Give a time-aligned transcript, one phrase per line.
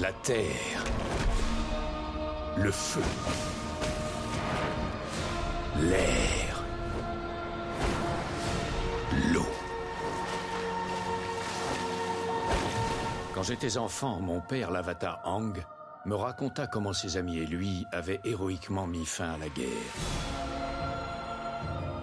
[0.00, 0.84] La terre.
[2.56, 3.02] Le feu.
[5.80, 6.64] L'air.
[9.32, 9.42] L'eau.
[13.34, 15.64] Quand j'étais enfant, mon père, l'avatar Ang,
[16.06, 19.66] me raconta comment ses amis et lui avaient héroïquement mis fin à la guerre.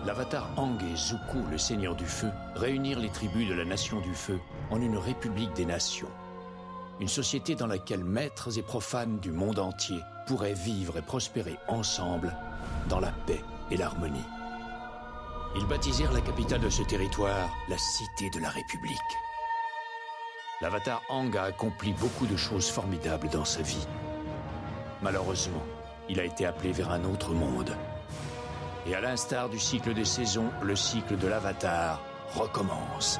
[0.05, 4.13] L'avatar Ang et Zuko, le seigneur du feu, réunirent les tribus de la nation du
[4.13, 4.37] feu
[4.69, 6.11] en une république des nations.
[7.01, 12.33] Une société dans laquelle maîtres et profanes du monde entier pourraient vivre et prospérer ensemble
[12.87, 14.23] dans la paix et l'harmonie.
[15.57, 18.97] Ils baptisèrent la capitale de ce territoire la Cité de la République.
[20.61, 23.85] L'avatar Ang a accompli beaucoup de choses formidables dans sa vie.
[25.01, 25.63] Malheureusement,
[26.07, 27.75] il a été appelé vers un autre monde.
[28.87, 32.01] Et à l'instar du cycle des saisons, le cycle de l'avatar
[32.35, 33.19] recommence.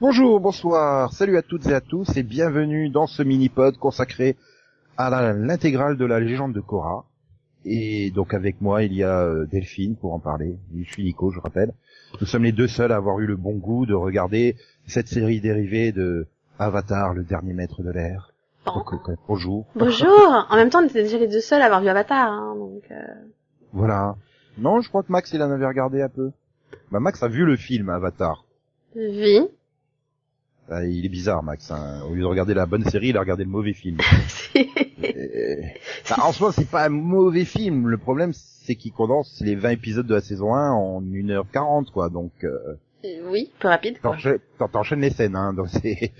[0.00, 4.36] Bonjour, bonsoir, salut à toutes et à tous et bienvenue dans ce mini-pod consacré
[4.96, 7.04] à l'intégrale de la légende de Korra.
[7.66, 10.56] Et donc avec moi il y a euh, Delphine pour en parler.
[10.74, 11.72] Je suis Nico, je rappelle.
[12.20, 15.40] Nous sommes les deux seuls à avoir eu le bon goût de regarder cette série
[15.40, 16.26] dérivée de
[16.58, 18.32] Avatar, le dernier maître de l'air.
[18.66, 19.66] Euh, bonjour.
[19.74, 22.54] Bonjour En même temps, on était déjà les deux seuls à avoir vu Avatar, hein,
[22.56, 22.82] donc...
[22.90, 23.02] euh,
[23.72, 24.16] Voilà.
[24.56, 26.30] Non, je crois que Max il en avait regardé un peu.
[26.90, 28.44] Bah Max a vu le film Avatar.
[28.96, 29.40] Oui.
[30.72, 31.70] Ah, il est bizarre Max.
[31.72, 32.00] hein.
[32.08, 33.98] Au lieu de regarder la bonne série, il a regardé le mauvais film.
[35.02, 35.56] Euh,
[36.08, 37.88] bah, en soi, c'est pas un mauvais film.
[37.88, 42.10] Le problème, c'est qu'il condense les 20 épisodes de la saison 1 en 1h40, quoi.
[42.10, 42.74] Donc, euh,
[43.24, 45.54] oui, peu rapide, t'enchaînes t'en- t'enchaînes les scènes, hein.
[45.54, 46.12] Donc c'est...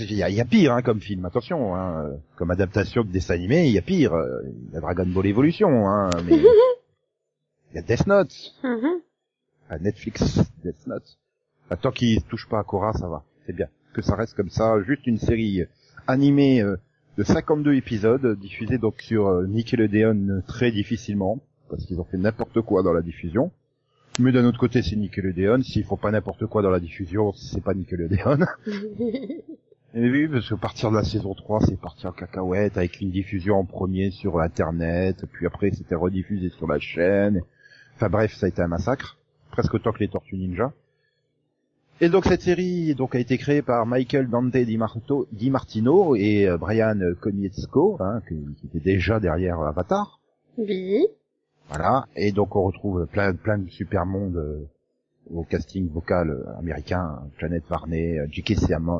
[0.00, 1.74] Il y, a, il y a pire hein, comme film, attention.
[1.76, 2.06] Hein.
[2.06, 4.14] euh, Comme adaptation de dessin animé, il y a pire.
[4.14, 6.36] euh, Il y a Dragon Ball Evolution, hein, mais...
[7.72, 8.34] Il y a Death Note.
[9.68, 11.18] À Netflix, Death Note.
[11.72, 13.24] Bah, tant qu'il touche pas à Korra, ça va.
[13.46, 13.66] C'est bien.
[13.94, 15.64] Que ça reste comme ça, juste une série
[16.06, 16.76] animée euh,
[17.16, 21.40] de 52 épisodes, euh, diffusée donc sur euh, Nickelodeon euh, très difficilement,
[21.70, 23.52] parce qu'ils ont fait n'importe quoi dans la diffusion.
[24.18, 25.62] Mais d'un autre côté, c'est Nickelodeon.
[25.62, 28.40] S'ils font pas n'importe quoi dans la diffusion, c'est pas Nickelodeon.
[29.94, 33.10] Et oui, parce que partir de la saison 3, c'est parti en cacahuète, avec une
[33.10, 37.40] diffusion en premier sur Internet, puis après c'était rediffusé sur la chaîne.
[37.94, 39.16] Enfin bref, ça a été un massacre,
[39.52, 40.74] presque autant que les Tortues Ninja.
[42.02, 46.16] Et donc cette série donc a été créée par Michael Dante Di, Marto- Di Martino
[46.16, 50.18] et euh, Brian Konietzko, hein, qui, qui était déjà derrière Avatar.
[50.58, 51.06] oui.
[51.68, 52.06] Voilà.
[52.16, 54.68] Et donc on retrouve plein, plein de super mondes euh,
[55.32, 58.56] au casting vocal euh, américain, hein, Janet Varney, euh, J.K.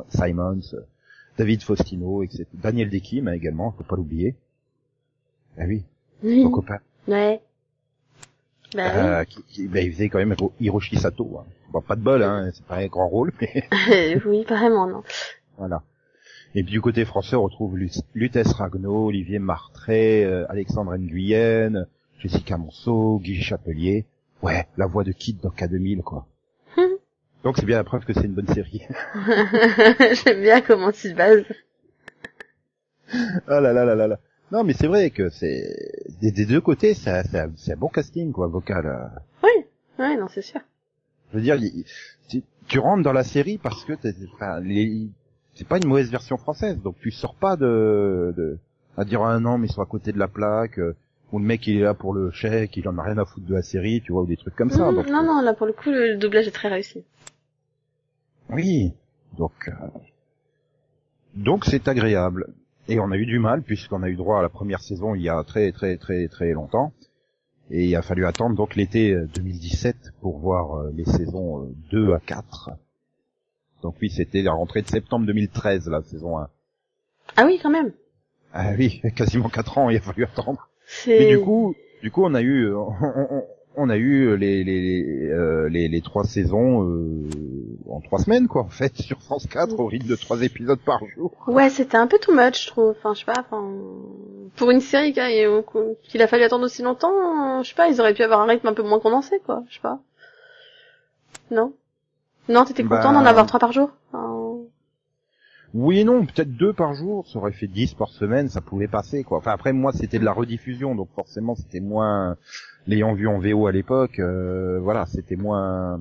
[0.09, 0.61] Simons,
[1.37, 2.45] David Faustino, etc.
[2.53, 4.35] Daniel Dekim hein, également, faut pas l'oublier.
[5.57, 5.83] Ah oui,
[6.23, 6.41] Oui.
[6.43, 6.79] son copain.
[7.07, 7.41] Ouais.
[8.75, 11.39] Bah Euh, qui, qui- ben, il faisait quand même Hiro- Hiroshi Sato.
[11.39, 11.45] Hein.
[11.71, 14.21] Bon, pas de bol, hein, c'est pas un grand rôle, mais oui.
[14.25, 15.03] oui, vraiment, non.
[15.57, 15.83] voilà.
[16.55, 21.87] Et puis du côté français, on retrouve Lu- Lutèce Ragno, Olivier Martret, euh, Alexandre Nguyen,
[22.19, 24.05] Jessica Monceau, Guy Chapelier.
[24.43, 26.27] Ouais, la voix de Kid dans K2000, quoi.
[27.43, 28.83] Donc c'est bien la preuve que c'est une bonne série.
[30.23, 31.43] J'aime bien comment tu te bases.
[33.47, 34.19] ah là là là là là.
[34.51, 35.75] Non, mais c'est vrai que c'est
[36.21, 38.85] des, des deux côtés, c'est un- c'est bon casting, quoi, vocal.
[38.85, 39.19] euh.
[39.43, 39.65] Oui.
[39.99, 40.61] Oui, non, c'est sûr.
[41.31, 41.85] Je veux dire, il-
[42.29, 45.07] tu, tu rentres dans la série parce que t'es- enfin, les-
[45.55, 48.57] c'est pas une mauvaise version française, donc tu sors pas de, de
[48.97, 50.95] à dire un an mais ils sont à côté de la plaque, euh,
[51.31, 53.47] ou le mec il est là pour le chèque, il en a rien à foutre
[53.47, 54.87] de la série, tu vois, ou des trucs comme ça.
[54.89, 57.03] Mhm, donc, non, non, là, pour le coup, le, le doublage est très réussi.
[58.49, 58.93] Oui,
[59.37, 59.71] donc euh,
[61.35, 62.47] donc c'est agréable.
[62.87, 65.21] Et on a eu du mal puisqu'on a eu droit à la première saison il
[65.21, 66.93] y a très très très très longtemps.
[67.71, 71.73] Et il a fallu attendre donc l'été euh, 2017 pour voir euh, les saisons euh,
[71.91, 72.71] 2 à 4.
[73.81, 76.49] Donc oui, c'était la rentrée de septembre 2013 la saison 1.
[77.37, 77.93] Ah oui, quand même.
[78.53, 80.69] Ah oui, quasiment 4 ans il a fallu attendre.
[81.07, 82.91] Et du coup, du coup on a eu euh, on,
[83.29, 83.43] on-
[83.75, 87.29] on a eu les les euh, les, les trois saisons euh,
[87.89, 90.99] en trois semaines quoi en fait sur France 4 au rythme de trois épisodes par
[91.15, 91.31] jour.
[91.47, 92.91] Ouais, c'était un peu too much, je trouve.
[92.91, 93.71] Enfin, je sais pas, enfin...
[94.55, 95.61] Pour une série a-
[96.03, 98.45] qu'il a fallu attendre aussi longtemps, euh, je sais pas, ils auraient pu avoir un
[98.45, 99.63] rythme un peu moins condensé, quoi.
[99.69, 99.99] Je sais pas.
[101.51, 101.73] Non?
[102.49, 103.89] Non, t'étais Bah- content d'en avoir trois par jour?
[104.11, 104.59] Enfin,
[105.73, 108.87] Oui et non, peut-être deux par jour, ça aurait fait 10 par semaine, ça pouvait
[108.87, 109.39] passer quoi.
[109.39, 112.37] Enfin après moi c'était de la rediffusion donc forcément c'était moins
[112.87, 115.99] l'ayant vu en VO à l'époque, euh, voilà, c'était moins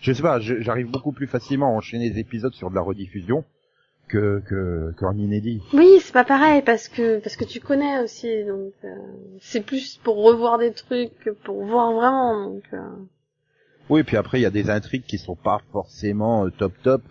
[0.00, 3.44] je sais pas, j'arrive beaucoup plus facilement à enchaîner les épisodes sur de la rediffusion
[4.08, 5.60] que que qu'en inédit.
[5.72, 8.94] Oui, c'est pas pareil parce que parce que tu connais aussi, donc euh,
[9.40, 12.50] c'est plus pour revoir des trucs que pour voir vraiment.
[12.50, 12.78] Donc, euh,
[13.90, 17.02] Oui, puis après il y a des intrigues qui sont pas forcément euh, top top.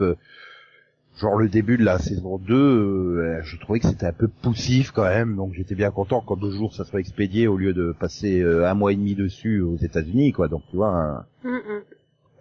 [1.17, 4.27] Euh, genre le début de la saison 2, euh, je trouvais que c'était un peu
[4.27, 7.73] poussif quand même, donc j'étais bien content qu'en deux jours ça soit expédié au lieu
[7.73, 10.47] de passer euh, un mois et demi dessus aux États-Unis, quoi.
[10.47, 11.81] Donc tu vois, hein, Mm, mm.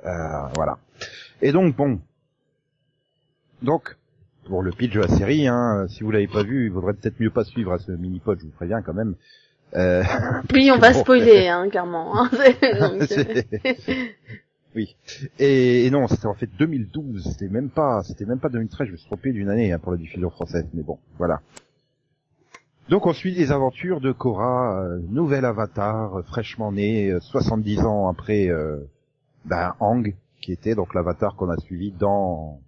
[0.06, 0.78] euh, voilà.
[1.42, 2.00] Et donc bon,
[3.62, 3.96] donc
[4.46, 7.18] pour le pitch de la série, hein, si vous l'avez pas vu, il vaudrait peut-être
[7.20, 9.14] mieux pas suivre à ce mini pod, je vous préviens quand même.
[9.74, 10.02] Euh,
[10.52, 11.00] Oui, on va Bon.
[11.00, 12.16] spoiler, hein, clairement.
[12.22, 12.30] hein.
[12.80, 13.42] Donc, euh,
[14.76, 14.94] oui.
[15.38, 17.24] Et, et non, c'était en fait 2012.
[17.32, 18.86] C'était même pas, c'était même pas 2013.
[18.86, 20.66] Je me suis trompé d'une année hein, pour la diffusion française.
[20.74, 21.40] Mais bon, voilà.
[22.88, 27.80] Donc on suit les aventures de Korra, euh, nouvel avatar, euh, fraîchement né, euh, 70
[27.80, 28.78] ans après euh,
[29.44, 32.60] ben, Ang, qui était donc l'avatar qu'on a suivi dans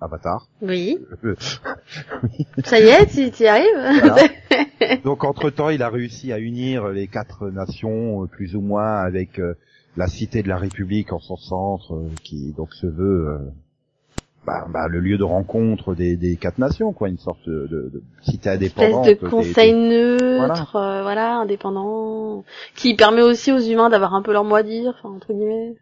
[0.00, 0.48] Avatar.
[0.60, 0.98] oui.
[2.64, 4.00] Ça y est, tu y arrives?
[4.00, 4.28] Voilà.
[5.04, 8.96] Donc entre temps, il a réussi à unir les quatre nations, euh, plus ou moins,
[8.96, 9.54] avec euh,
[9.96, 13.38] la cité de la République en son centre, euh, qui donc se veut euh,
[14.46, 17.90] bah, bah, le lieu de rencontre des, des quatre nations, quoi, une sorte de, de-
[17.94, 19.06] de cité espèce indépendante.
[19.06, 22.44] de des- conseil des- neutre, euh, voilà, indépendant,
[22.74, 25.74] qui permet aussi aux humains d'avoir un peu leur mot à dire, enfin entre guillemets.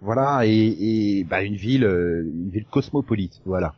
[0.00, 0.50] Voilà, et,
[1.18, 3.74] et bah, une ville, euh, une ville cosmopolite, voilà.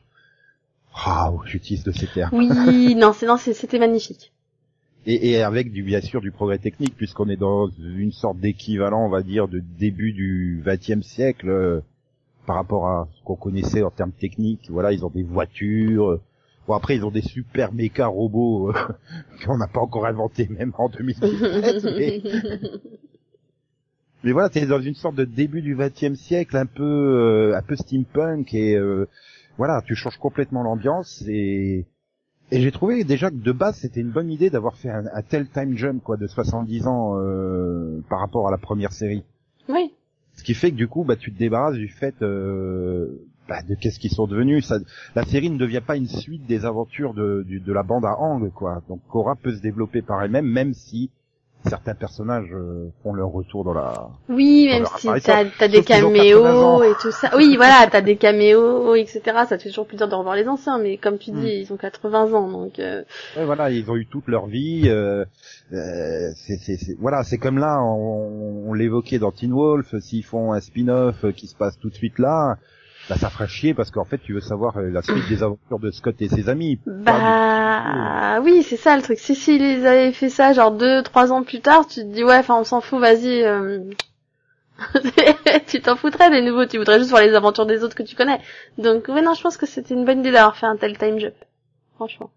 [1.07, 2.37] Waouh, j'utilise de ces termes.
[2.37, 4.33] Oui, non, c'est non, c'était magnifique.
[5.07, 9.07] Et, et avec du bien sûr du progrès technique puisqu'on est dans une sorte d'équivalent
[9.07, 11.81] on va dire de début du XXe siècle euh,
[12.47, 14.69] par rapport à ce qu'on connaissait en termes techniques.
[14.69, 16.11] Voilà ils ont des voitures.
[16.11, 16.21] Euh,
[16.67, 18.75] bon après ils ont des super méca robots euh,
[19.45, 22.23] qu'on n'a pas encore inventés même en 2017 mais,
[24.25, 27.63] mais voilà t'es dans une sorte de début du XXe siècle un peu euh, un
[27.63, 29.09] peu steampunk et euh,
[29.59, 31.87] voilà tu changes complètement l'ambiance et
[32.53, 35.23] et j'ai trouvé déjà que de base c'était une bonne idée d'avoir fait un, un
[35.23, 39.25] tel time jump quoi de 70 ans euh, par rapport à la première série.
[39.69, 39.93] oui.
[40.35, 43.09] Ce qui fait que du coup bah tu te débarrasses du fait euh,
[43.49, 44.67] bah, de qu'est-ce qu'ils sont devenus.
[44.67, 44.79] Ça,
[45.15, 48.19] la série ne devient pas une suite des aventures de, du- de la bande à
[48.21, 48.83] Ang quoi.
[48.89, 51.11] Donc Korra peut se développer par elle-même même si
[51.69, 54.09] certains personnages euh, font leur retour dans la.
[54.29, 56.79] Oui, Dans même si t'as t'as des Sauf qu'ils ont 80 ans.
[56.79, 57.31] caméos et tout ça.
[57.37, 59.21] Oui, voilà, t'as des caméos, etc.
[59.49, 61.61] Ça te fait toujours plaisir de revoir les anciens, mais comme tu dis, Mm.
[61.63, 63.03] ils ont 80 ans, donc euh,
[63.37, 64.85] Ouais, voilà, ils ont eu toute leur vie.
[64.87, 65.25] Euh,
[65.73, 69.95] euh, c'est, c'est, c'est- voilà, c'est comme là, on, on l'évoquait dans Teen Wolf.
[70.01, 72.57] S'ils font un spin-off qui se passe tout de suite là,
[73.09, 75.79] bah ça fera chier parce qu'en fait, tu veux savoir euh, la suite des aventures
[75.79, 76.81] de Scott et ses amis.
[76.87, 79.19] Bah oui, c'est ça le truc.
[79.19, 82.39] Si s'ils avaient fait ça genre deux, trois ans plus tard, tu te dis ouais,
[82.39, 83.43] enfin on s'en fout, vas-y.
[83.45, 83.81] euh,
[85.69, 88.17] tu t'en foutrais des nouveaux, tu voudrais juste voir les aventures des autres que tu
[88.17, 88.41] connais.
[88.79, 91.19] Donc ouais non, je pense que c'était une bonne idée d'avoir fait un tel time
[91.19, 91.35] jump.
[91.95, 92.31] Franchement.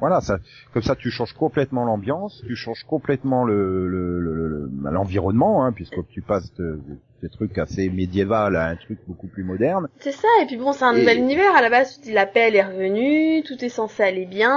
[0.00, 0.38] Voilà, ça,
[0.72, 5.72] comme ça, tu changes complètement l'ambiance, tu changes complètement le, le, le- le- l'environnement, hein,
[5.72, 9.88] puisque tu passes de, de- des trucs assez médiéval à un truc beaucoup plus moderne.
[9.98, 11.54] C'est ça, et puis bon, c'est un Et- nouvel univers.
[11.54, 14.50] À la base, tu dis la paix elle est revenue, tout est censé aller bien.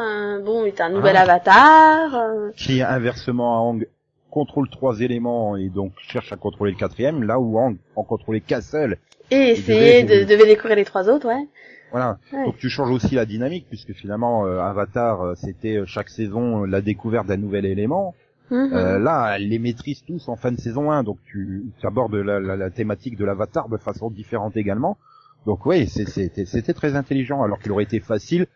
[0.00, 1.22] euh, bon, il t'as un nouvel Ah.
[1.22, 2.14] avatar.
[2.14, 3.86] euh, qui inversement à Hang
[4.30, 8.40] contrôle trois éléments et donc cherche à contrôler le quatrième, là où Hang en contrôlait
[8.40, 8.98] qu'un seul.
[9.32, 11.48] et essayer devait- de, devait découvrir les trois autres, ouais.
[11.90, 12.18] Voilà.
[12.32, 12.44] Ouais.
[12.44, 16.62] Donc tu changes aussi la dynamique puisque finalement euh, Avatar euh, c'était euh, chaque saison
[16.62, 18.14] euh, la découverte d'un nouvel élément.
[18.50, 18.72] Mhm.
[18.72, 22.14] Euh, là, elle les maîtrise tous en fin de saison 1, donc tu, tu abordes
[22.16, 24.98] la, la- la thématique de l'Avatar de façon différente également.
[25.46, 28.46] Donc oui, c'était très intelligent alors qu'il aurait été facile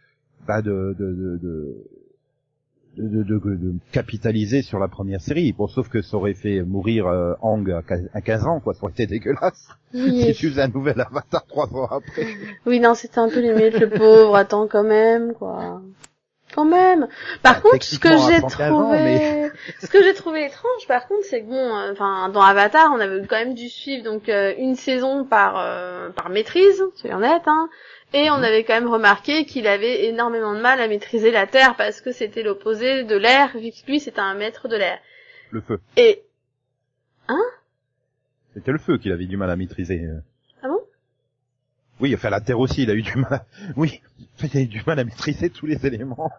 [0.49, 1.77] bah, de, de, de, de
[2.97, 5.53] de, de, de- de capitaliser sur la première série.
[5.53, 8.75] Bon, sauf que ça aurait fait mourir euh, Hang à quin- à 15 ans, quoi.
[8.75, 9.69] Ça aurait été dégueulasse.
[9.93, 12.27] Oui, Si tu faisais un nouvel avatar trois ans après.
[12.67, 15.81] oui, non, c'était un peu limite, le pauvre, attends, quand même, quoi.
[16.55, 17.09] Quand même.
[17.43, 20.87] Par Bah, contre, ce que j'ai 115 trouvé, ans, mais- ce que j'ai trouvé étrange,
[20.87, 24.05] par contre, c'est que bon, euh, enfin, dans Avatar, on avait quand même dû suivre
[24.05, 27.69] donc euh, une saison par euh, par maîtrise, soyons honnêtes, hein.
[28.15, 28.45] Et on Mhm.
[28.45, 32.13] avait quand même remarqué qu'il avait énormément de mal à maîtriser la Terre parce que
[32.13, 34.99] c'était l'opposé de l'air, vu que lui c'était un maître de l'air.
[35.51, 35.81] Le feu.
[35.97, 36.23] Et
[38.55, 40.01] C'était le feu qu'il avait du mal à maîtriser.
[40.63, 40.79] Ah bon?
[41.99, 43.33] Oui, enfin la Terre aussi, il a eu du mal.
[43.35, 43.45] À...
[43.77, 44.01] Oui,
[44.41, 46.31] il a eu du mal à maîtriser tous les éléments.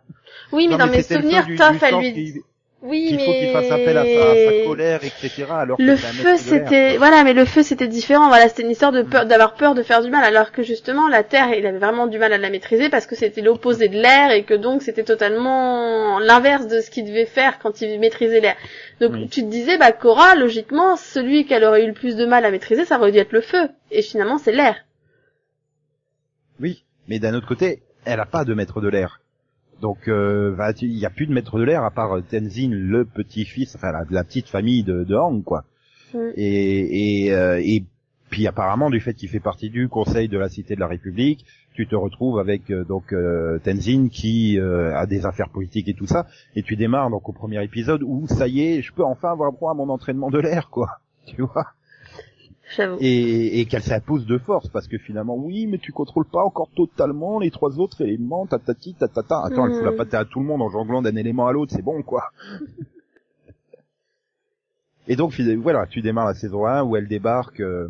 [0.53, 2.43] oui, mais Non, dans mes souvenirs, du elle lui
[2.81, 5.45] oui, qu'il mais faut qu'il fasse appel à sa, à sa colère, etc.
[5.49, 8.91] Alors que le feu c'était voilà mais le feu c'était différent voilà c'était une histoire
[8.91, 9.09] de Mm.
[9.09, 12.05] peur d'avoir peur de faire du mal alors que justement la terre il avait vraiment
[12.05, 15.03] du mal à la maîtriser parce que c'était l'opposé de l'air et que donc c'était
[15.03, 18.55] totalement l'inverse de ce qu'il devait faire quand il maîtrisait l'air
[19.01, 19.29] donc Oui.
[19.29, 22.51] tu te disais bah Cora logiquement celui qu'elle aurait eu le plus de mal à
[22.51, 24.75] maîtriser ça aurait dû être le feu et finalement c'est l'air
[26.59, 29.19] Oui, mais d'un autre côté, elle a pas de maître de l'air.
[29.81, 32.69] Donc, euh, bah, il y a plus de maître de l'air à part euh, Tenzin,
[32.71, 35.65] le petit-fils, enfin la, la petite famille de, de Hang, quoi.
[36.13, 36.17] Mm.
[36.35, 37.83] Et, et, euh, et
[38.29, 41.45] puis apparemment du fait qu'il fait partie du Conseil de la Cité de la République,
[41.73, 45.93] tu te retrouves avec euh, donc euh, Tenzin qui euh, a des affaires politiques et
[45.93, 49.03] tout ça, et tu démarres donc au premier épisode où ça y est, je peux
[49.03, 51.67] enfin avoir droit à mon entraînement de l'air quoi, tu vois?
[52.99, 56.69] Et, et qu'elle s'impose de force parce que finalement oui, mais tu contrôles pas encore
[56.75, 59.41] totalement les trois autres éléments, tatati tatata.
[59.43, 59.97] Attends, elle fout la Mhm.
[59.97, 62.23] patte à tout le monde en jonglant d'un élément à l'autre, c'est bon quoi.
[65.07, 67.87] Et donc voilà, tu démarres la saison 1 où elle débarque, euh,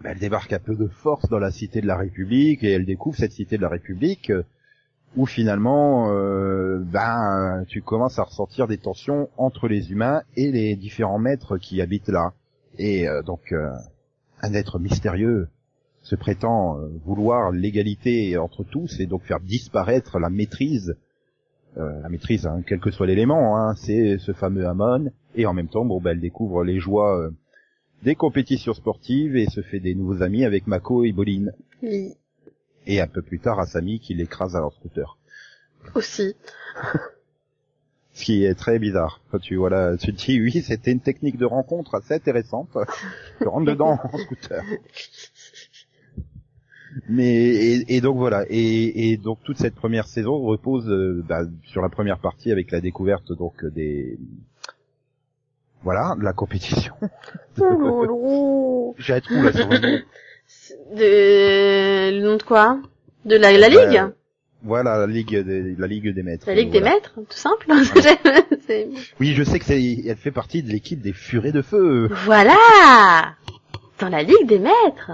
[0.00, 2.86] bah, elle débarque un peu de force dans la cité de la République et elle
[2.86, 4.44] découvre cette cité de la République euh,
[5.16, 10.76] où finalement, euh, ben, tu commences à ressentir des tensions entre les humains et les
[10.76, 12.32] différents maîtres qui habitent là.
[12.78, 13.70] Et euh, donc euh,
[14.42, 15.48] un être mystérieux
[16.02, 20.96] se prétend euh, vouloir l'égalité entre tous et donc faire disparaître la maîtrise
[21.76, 25.52] euh, la maîtrise, hein, quel que soit l'élément, hein, c'est ce fameux Amon, et en
[25.54, 27.30] même temps, bon, bah, elle découvre les joies euh,
[28.02, 31.52] des compétitions sportives et se fait des nouveaux amis avec Mako et Boline,
[31.84, 32.14] Oui.
[32.88, 35.16] et un peu plus tard Asami qui l'écrase à leur scooter.
[35.94, 36.34] Aussi.
[38.20, 39.22] Ce qui est très bizarre.
[39.30, 42.68] Quand tu voilà, tu te dis oui, c'était une technique de rencontre assez intéressante.
[43.38, 44.62] tu rentres dedans en scooter.
[47.08, 51.44] Mais et, et donc voilà et, et donc toute cette première saison repose euh, bah,
[51.64, 54.18] sur la première partie avec la découverte donc des
[55.82, 56.94] voilà de la compétition.
[57.62, 58.94] Oh.
[58.98, 59.98] J'ai un trou là sur le nom.
[60.96, 62.10] De...
[62.10, 62.80] Le nom de quoi?
[63.24, 63.98] De la, la ligue?
[63.98, 64.08] Euh,
[64.62, 66.46] Voilà la ligue des, la ligue des maîtres.
[66.46, 67.66] La ligue des maîtres, tout simple.
[69.18, 72.08] Oui, je sais que c'est elle fait partie de l'équipe des Furets de feu.
[72.24, 73.34] voilà
[73.98, 75.12] Dans la ligue des maîtres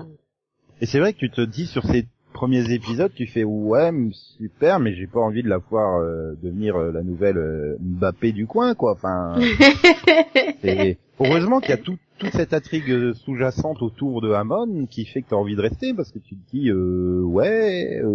[0.81, 3.91] Et c'est vrai que tu te dis sur ces premiers épisodes, tu fais ouais
[4.39, 8.33] super, mais j'ai pas envie de la voir euh, devenir euh, la nouvelle euh, Mbappé
[8.33, 8.93] du coin quoi.
[8.93, 9.37] Enfin,
[10.63, 15.23] c'est- heureusement qu'il y a tout, toute cette intrigue sous-jacente autour de Hamon qui fait
[15.23, 18.09] que t'as envie de rester parce que tu te dis euh, ouais euh,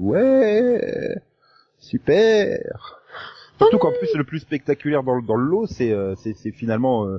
[0.00, 1.16] ouais
[1.78, 2.58] super.
[3.58, 7.06] Surtout qu'en plus le plus spectaculaire dans, le- dans le lot, c'est euh, c'est finalement
[7.06, 7.18] euh,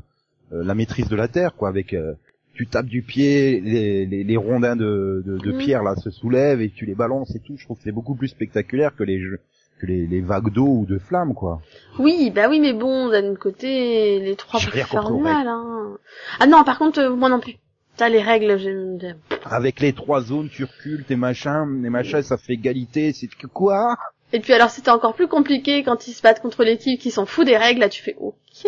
[0.51, 2.13] euh, la maîtrise de la terre quoi avec euh,
[2.53, 5.57] tu tapes du pied, les, les, les rondins de, de, de Mhm.
[5.57, 7.55] pierre là se soulèvent et tu les balances et tout.
[7.57, 9.39] Je trouve que c'est beaucoup plus spectaculaire que les jeux,
[9.83, 11.61] que les, les vagues d'eau ou de flammes quoi.
[11.99, 15.97] Oui, bah oui, mais bon, d'un côté, les trois J'ai peuvent faire mal, hein.
[16.39, 17.55] Ah non, par contre, euh, moi non plus.
[17.95, 19.17] T'as les règles, j'aime bien.
[19.45, 23.13] Avec les trois zones, tu recules, tes machins, les machins, ça fait égalité.
[23.13, 23.97] C'est que quoi?
[24.33, 27.27] Et puis alors, c'était encore plus compliqué quand ils se battent contre l'équipe qui s'en
[27.27, 28.67] fout des règles, là, tu fais OK.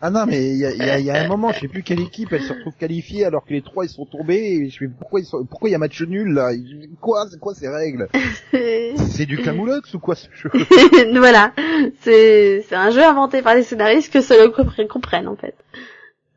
[0.00, 1.82] Ah non, mais il y a, y, a, y a un moment, je sais plus
[1.82, 4.60] quelle équipe, elle se retrouve qualifiée alors que les trois ils sont tombés.
[4.62, 6.52] Et je fais pourquoi ils sont, pourquoi il y a match nul là?
[7.00, 8.08] Quoi C'est quoi ces règles?
[8.52, 10.50] C'est du camoulox ou quoi ce jeu?
[11.14, 11.52] Voilà.
[12.00, 14.52] C'est, c'est un jeu inventé par les scénaristes que seuls
[14.88, 15.54] comprennent, en fait.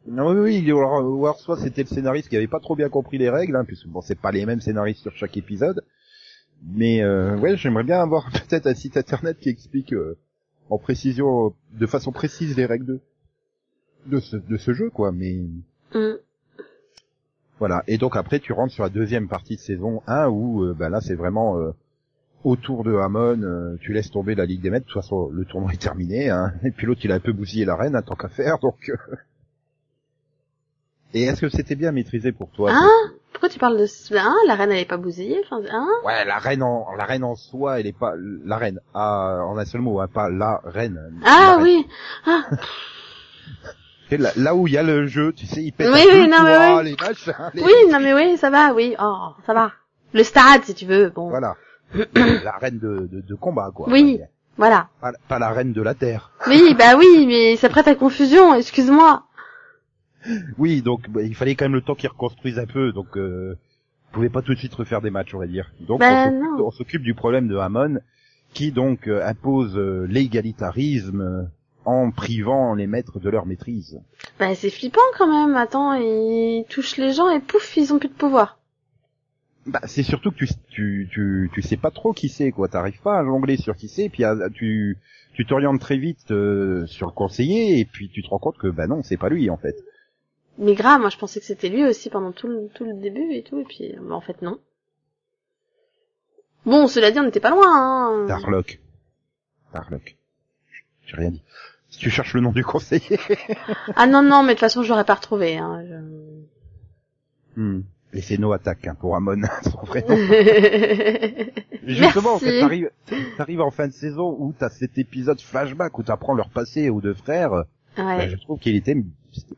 [0.08, 2.90] Non, oui, oui, ou alors, alors soit c'était le scénariste qui avait pas trop bien
[2.90, 5.84] compris les règles, hein, puisque bon, c'est pas les mêmes scénaristes sur chaque épisode.
[6.66, 10.18] Mais euh, ouais, j'aimerais bien avoir peut-être un site internet qui explique euh,
[10.70, 13.00] en précision, de façon précise les règles de
[14.08, 15.12] de ce, de ce jeu, quoi.
[15.12, 15.38] Mais
[15.94, 16.14] Mm.
[17.60, 17.84] voilà.
[17.88, 20.90] Et donc après, tu rentres sur la deuxième partie de saison 1 où, euh, bah
[20.90, 21.72] là, c'est vraiment euh,
[22.44, 24.86] autour de Hamon, euh, tu laisses tomber la Ligue des Maîtres.
[24.88, 26.30] De toute façon, le tournoi est terminé.
[26.30, 28.60] Hein, et puis l'autre, il a un peu bousillé la reine, hein, tant qu'à faire.
[28.60, 28.90] Donc.
[28.90, 29.16] euh.
[31.14, 32.90] Et est-ce que c'était bien maîtrisé pour toi Hein
[33.38, 33.86] Pourquoi tu parles de.
[34.18, 37.24] Hein La reine, elle est pas bousillée enfin, hein Ouais, la reine en la reine
[37.24, 38.80] en soi, elle est pas la reine.
[38.96, 41.00] Ah, en un seul mot, hein, pas la reine.
[41.24, 41.62] Ah La reine.
[41.64, 41.88] oui
[42.26, 42.42] Ah
[44.10, 46.42] Là, là où il y a le jeu, tu sais, il pète Oui, oui, non,
[46.44, 46.84] mais oui.
[46.86, 48.96] les machins, les- Oui, non mais oui, ça va, oui.
[49.00, 49.72] Oh, ça va.
[50.14, 51.30] Le stade, si tu veux, bon.
[51.30, 51.56] Voilà.
[52.16, 53.88] la reine de, de, de combat, quoi.
[53.90, 54.20] Oui.
[54.58, 54.88] Voilà.
[55.02, 56.32] Pas, pas la reine de la terre.
[56.48, 59.24] Oui, bah oui, mais ça prête à confusion, excuse-moi.
[60.58, 63.56] Oui, donc bah, il fallait quand même le temps qu'ils reconstruisent un peu, donc euh,
[64.12, 65.72] pouvez pas tout de suite refaire des matchs, on va dire.
[65.82, 68.00] Donc Ben on s'occupe- du problème de Hamon,
[68.54, 71.44] qui donc euh, impose euh, l'égalitarisme euh,
[71.86, 74.00] en privant les maîtres de leur maîtrise.
[74.40, 78.10] Bah c'est flippant quand même, attends, ils touchent les gens et pouf, ils ont plus
[78.10, 78.58] de pouvoir.
[79.66, 82.70] Bah, c'est surtout que tu, tu, tu, tu sais pas trop qui c'est, quoi.
[82.70, 84.98] T'arrives pas à jongler sur qui c'est, puis à- tu,
[85.34, 88.68] tu t'orientes très vite euh, sur le conseiller, et puis tu te rends compte que,
[88.70, 89.76] bah non, c'est pas lui, en fait.
[90.58, 93.34] Mais grave, moi je pensais que c'était lui aussi pendant tout le, tout le début
[93.34, 94.60] et tout, et puis bah, en fait non.
[96.66, 98.26] Bon, cela dit, on n'était pas loin, hein.
[98.28, 98.80] Darlock.
[99.74, 100.18] Darlock.
[101.06, 101.44] J'ai rien dit.
[101.90, 103.18] Si tu cherches le nom du conseiller.
[103.96, 105.58] Ah non, non, mais de toute façon, je l'aurais pas retrouvé.
[105.58, 105.84] Hein.
[105.88, 107.82] je- Hmm.
[108.14, 110.16] Et c'est No Attack, hein, pour Amon, son vrai nom.
[111.88, 112.60] Justement, en fait, Merci.
[112.62, 112.92] t'arrives,
[113.38, 117.00] t'arrives en fin de saison où t'as cet épisode flashback où t'apprends leur passé aux
[117.02, 117.64] deux frères.
[117.96, 118.30] Ben, Ouais.
[118.30, 118.96] je trouve qu'il était,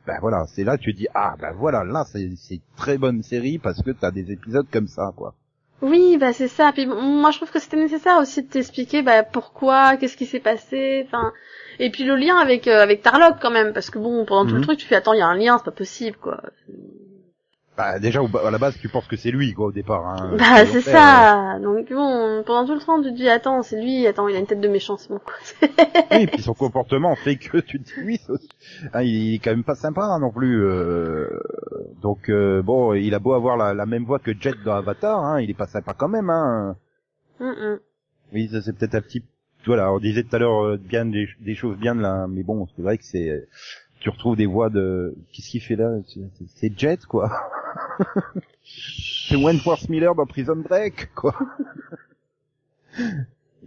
[0.07, 3.24] ben voilà, c'est là tu dis ah ben voilà, là c'est c'est une très bonne
[3.24, 5.33] série parce que t'as des épisodes comme ça quoi.
[5.81, 6.71] Oui, bah c'est ça.
[6.74, 10.39] Puis moi je trouve que c'était nécessaire aussi de t'expliquer bah pourquoi, qu'est-ce qui s'est
[10.41, 11.31] passé, enfin
[11.79, 14.55] et puis le lien avec euh, avec Tarlock quand même parce que bon pendant tout
[14.55, 14.65] le Mhm.
[14.65, 16.41] truc tu fais attends il y a un lien c'est pas possible quoi.
[17.79, 20.05] Bah déjà à la base tu penses que c'est lui quoi au départ.
[20.05, 21.59] Hein, bah c'est ça.
[21.62, 24.39] Donc bon pendant tout le temps tu te dis attends c'est lui attends il a
[24.39, 25.21] une tête de méchant c'est bon
[25.63, 25.67] euh,
[26.12, 28.19] Oui, et puis son comportement fait que tu te dis oui,
[28.93, 30.62] hein, il est quand même pas sympa hein, non plus.
[30.62, 31.29] euh,
[32.01, 35.24] Donc euh, bon, il a beau avoir la, la même voix que Jet dans Avatar,
[35.24, 36.29] hein, il est pas sympa quand même.
[36.29, 36.75] Hein.
[38.33, 39.24] Oui, ça c'est peut-être un petit.
[39.65, 42.43] Voilà, on disait tout à l'heure euh, bien des, des choses bien de là, mais
[42.43, 43.48] bon, c'est vrai que c'est.
[44.01, 45.15] Tu retrouves des voix de.
[45.33, 45.89] Qu'est-ce qu'il fait là
[46.55, 47.29] C'est Jet quoi.
[48.63, 51.35] C'est Wentworth Miller dans Prison Break quoi.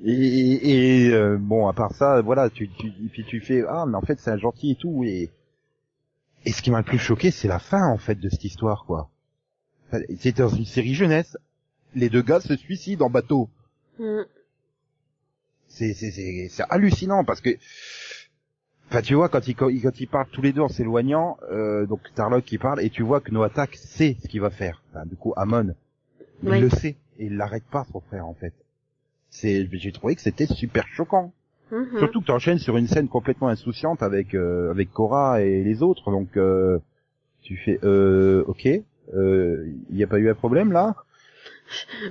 [0.05, 4.03] Et, euh, bon, à part ça, voilà, tu, tu, puis tu fais ah mais en
[4.03, 5.31] fait c'est un gentil et tout et
[6.45, 8.85] et ce qui m'a le plus choqué c'est la fin en fait de cette histoire
[8.87, 9.11] quoi.
[10.19, 11.37] C'est dans une série jeunesse,
[11.95, 13.51] les deux gars se suicident en bateau
[15.73, 17.51] c'est c'est c'est c'est hallucinant parce que
[18.93, 22.01] enfin tu vois quand ils quand ils, parlent tous les deux en s'éloignant euh, donc
[22.15, 24.83] Tarlock qui parle et tu vois que Noatak sait ce qu'il va faire.
[24.91, 25.75] Enfin, du coup Amon
[26.43, 28.53] il le sait et il l'arrête pas son frère en fait.
[29.31, 31.33] C'est j'ai trouvé que c'était super choquant.
[31.71, 31.89] Hum.
[31.99, 35.83] surtout que tu enchaînes sur une scène complètement insouciante avec euh, avec Cora et les
[35.83, 36.79] autres donc euh,
[37.41, 38.69] tu fais euh ok
[39.15, 40.97] euh, il n'y a pas eu un problème là?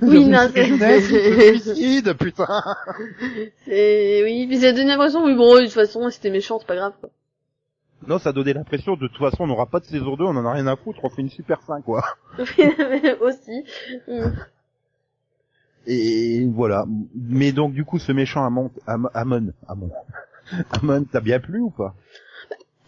[0.02, 1.00] Oui, non, c'est-
[1.60, 2.62] suicide, putain
[3.64, 6.76] C'est oui puis ça donne l'impression oui bon de toute façon c'était méchant c'est pas
[6.76, 7.10] grave quoi.
[8.06, 10.44] Non, ça donnait l'impression de toute façon on n'aura pas de saison 2, on en
[10.44, 12.02] a rien à foutre, on fait une super fin quoi.
[13.20, 13.64] aussi.
[14.08, 14.34] Hum.
[15.86, 16.84] Et voilà.
[17.14, 19.90] Mais donc du coup ce méchant Amon, Am- Amon, Amon,
[20.70, 21.94] Amon, t'as bien plu ou pas?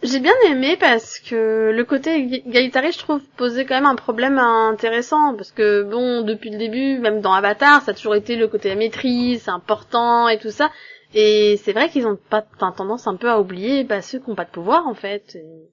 [0.05, 4.39] J'ai bien aimé parce que le côté égalitariste, je trouve, posait quand même un problème
[4.39, 5.35] intéressant.
[5.35, 8.69] Parce que, bon, depuis le début, même dans Avatar, ça a toujours été le côté
[8.69, 10.71] la maîtrise, c'est important et tout ça.
[11.15, 14.35] Et c'est vrai qu'ils ont pas, tendance un peu à oublier bah, ceux qui ont
[14.35, 15.37] pas de pouvoir, en fait.
[15.37, 15.71] Et-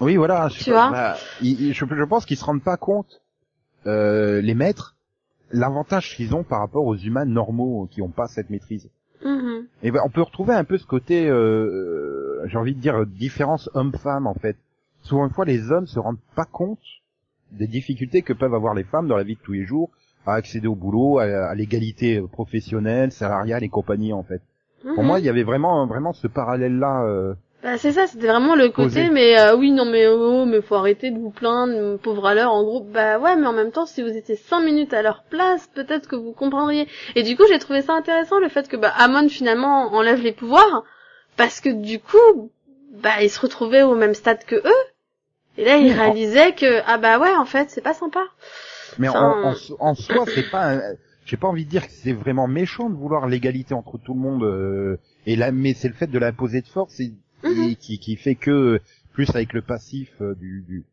[0.00, 0.48] Oui, voilà.
[0.48, 3.20] Je, Tu vois bah, ils- je, je pense qu'ils se rendent pas compte,
[3.86, 4.96] euh, les maîtres,
[5.52, 8.90] l'avantage qu'ils ont par rapport aux humains normaux qui ont pas cette maîtrise.
[9.24, 9.66] Mhm.
[9.82, 13.70] Et ben, on peut retrouver un peu ce côté, euh, j'ai envie de dire, différence
[13.74, 14.56] homme-femme en fait.
[15.02, 16.80] Souvent une fois, les hommes se rendent pas compte
[17.52, 19.90] des difficultés que peuvent avoir les femmes dans la vie de tous les jours
[20.26, 24.42] à accéder au boulot, à, à l'égalité professionnelle, salariale et compagnie en fait.
[24.82, 25.06] Pour Mhm.
[25.06, 27.04] moi, il y avait vraiment, vraiment ce parallèle-là.
[27.04, 29.10] euh, Bah, c'est ça, c'était vraiment le côté, Posé.
[29.10, 32.52] mais euh, oui, non, mais oh, mais faut arrêter de vous plaindre, pauvre à l'heure,
[32.52, 32.80] en gros.
[32.84, 36.06] Bah ouais, mais en même temps, si vous étiez cinq minutes à leur place, peut-être
[36.06, 36.86] que vous comprendriez.
[37.16, 40.32] Et du coup, j'ai trouvé ça intéressant, le fait que bah, Amon, finalement, enlève les
[40.32, 40.84] pouvoirs,
[41.38, 42.50] parce que du coup,
[42.92, 44.82] bah, il se retrouvait au même stade que eux.
[45.56, 48.22] Et là, il Oui, en- réalisait que, ah bah ouais, en fait, c'est pas sympa.
[48.98, 50.74] Mais Enfin- en, en, en soi, c'est pas.
[50.74, 50.94] un-
[51.26, 54.20] J'ai pas envie de dire que c'est vraiment méchant de vouloir l'égalité entre tout le
[54.20, 54.42] monde.
[54.44, 54.96] euh,
[55.26, 57.64] et là, mais c'est le fait de l'imposer de force et, Mhm.
[57.64, 58.80] et qui, qui fait que
[59.12, 60.84] plus avec le passif euh, du, du,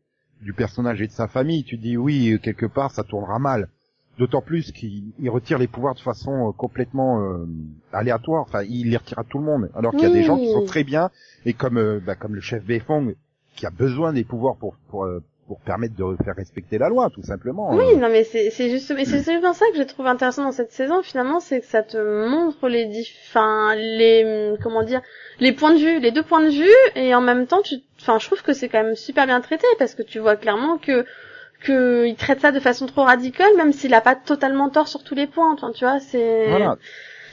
[0.42, 3.68] du personnage et de sa famille, tu dis oui, quelque part, ça tournera mal.
[4.18, 7.46] D'autant plus qu'il il retire les pouvoirs de façon euh, complètement euh,
[7.92, 8.42] aléatoire.
[8.42, 9.70] Enfin, il les retire à tout le monde.
[9.74, 11.10] Alors qu'il y a des gens qui sont très bien
[11.44, 13.14] et comme euh, bah, comme le chef Beifong
[13.56, 17.08] qui a besoin des pouvoirs pour pour euh, pour permettre de faire respecter la loi,
[17.08, 17.72] tout simplement.
[17.72, 20.42] Oui, Euh, non, mais c'est c'est juste, mais c'est justement ça que j'ai trouvé intéressant
[20.42, 21.02] dans cette saison.
[21.02, 21.96] Finalement, c'est que ça te
[22.28, 25.02] montre les, enfin, les, comment dire,
[25.38, 28.18] les points de vue, les deux points de vue, et en même temps, tu, enfin,
[28.18, 31.04] je trouve que c'est quand même super bien traité parce que tu vois clairement que
[31.60, 35.02] que il traite ça de façon trop radicale, même s'il a pas totalement tort sur
[35.02, 35.52] tous les points.
[35.52, 36.48] Enfin, tu vois, c'est.
[36.48, 36.76] Voilà.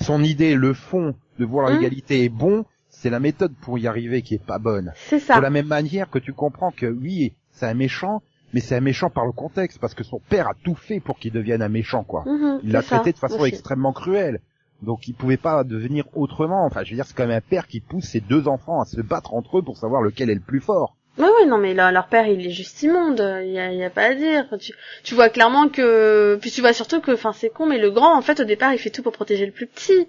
[0.01, 1.75] Son idée, le fond de voir Hum.
[1.75, 4.91] l'égalité est bon, c'est la méthode pour y arriver qui est pas bonne.
[4.95, 5.37] C'est ça.
[5.37, 8.21] De la même manière que tu comprends que oui, c'est un méchant,
[8.53, 11.17] mais c'est un méchant par le contexte, parce que son père a tout fait pour
[11.19, 12.23] qu'il devienne un méchant, quoi.
[12.25, 13.49] Mhm, Il l'a traité de façon aussi.
[13.49, 14.39] extrêmement cruelle.
[14.81, 16.65] Donc il pouvait pas devenir autrement.
[16.65, 18.85] Enfin, je veux dire, c'est quand même un père qui pousse ses deux enfants à
[18.85, 20.97] se battre entre eux pour savoir lequel est le plus fort.
[21.17, 23.19] Ouais, ouais, non, mais là, leur père, il est juste immonde.
[23.45, 24.45] Il y a, il y a pas à dire.
[24.59, 24.73] Tu,
[25.03, 28.17] tu vois clairement que, puis tu vois surtout que, enfin, c'est con, mais le grand,
[28.17, 30.07] en fait, au départ, il fait tout pour protéger le plus petit.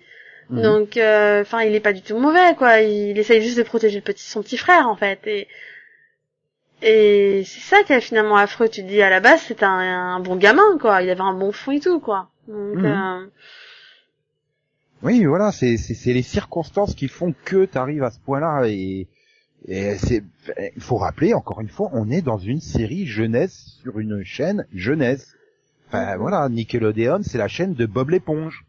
[0.50, 0.62] Mhm.
[0.62, 2.80] Donc, euh, enfin, il est pas du tout mauvais, quoi.
[2.80, 5.20] Il essaye juste de protéger le petit, son petit frère, en fait.
[5.26, 5.46] Et,
[6.82, 8.68] et c'est ça qui est finalement affreux.
[8.68, 11.02] Tu te dis, à la base, c'était un, un bon gamin, quoi.
[11.02, 12.28] Il avait un bon fond et tout, quoi.
[12.48, 12.86] Donc, Mhm.
[12.86, 13.26] euh,
[15.02, 19.06] Oui, voilà, c'est les circonstances qui font que tu arrives à ce point-là et
[19.66, 20.22] et c'est
[20.76, 24.66] il faut rappeler encore une fois, on est dans une série jeunesse sur une chaîne
[24.74, 25.34] jeunesse.
[25.88, 26.20] Enfin Mhm.
[26.20, 28.64] voilà, Nickelodeon, c'est la chaîne de Bob l'éponge.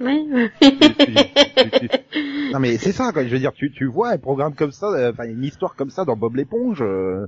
[0.00, 0.28] oui.
[2.52, 3.24] Non mais c'est ça, quoi.
[3.24, 5.90] Je veux dire, tu, tu vois un programme comme ça, euh, enfin une histoire comme
[5.90, 6.80] ça dans Bob l'éponge.
[6.80, 7.26] euh,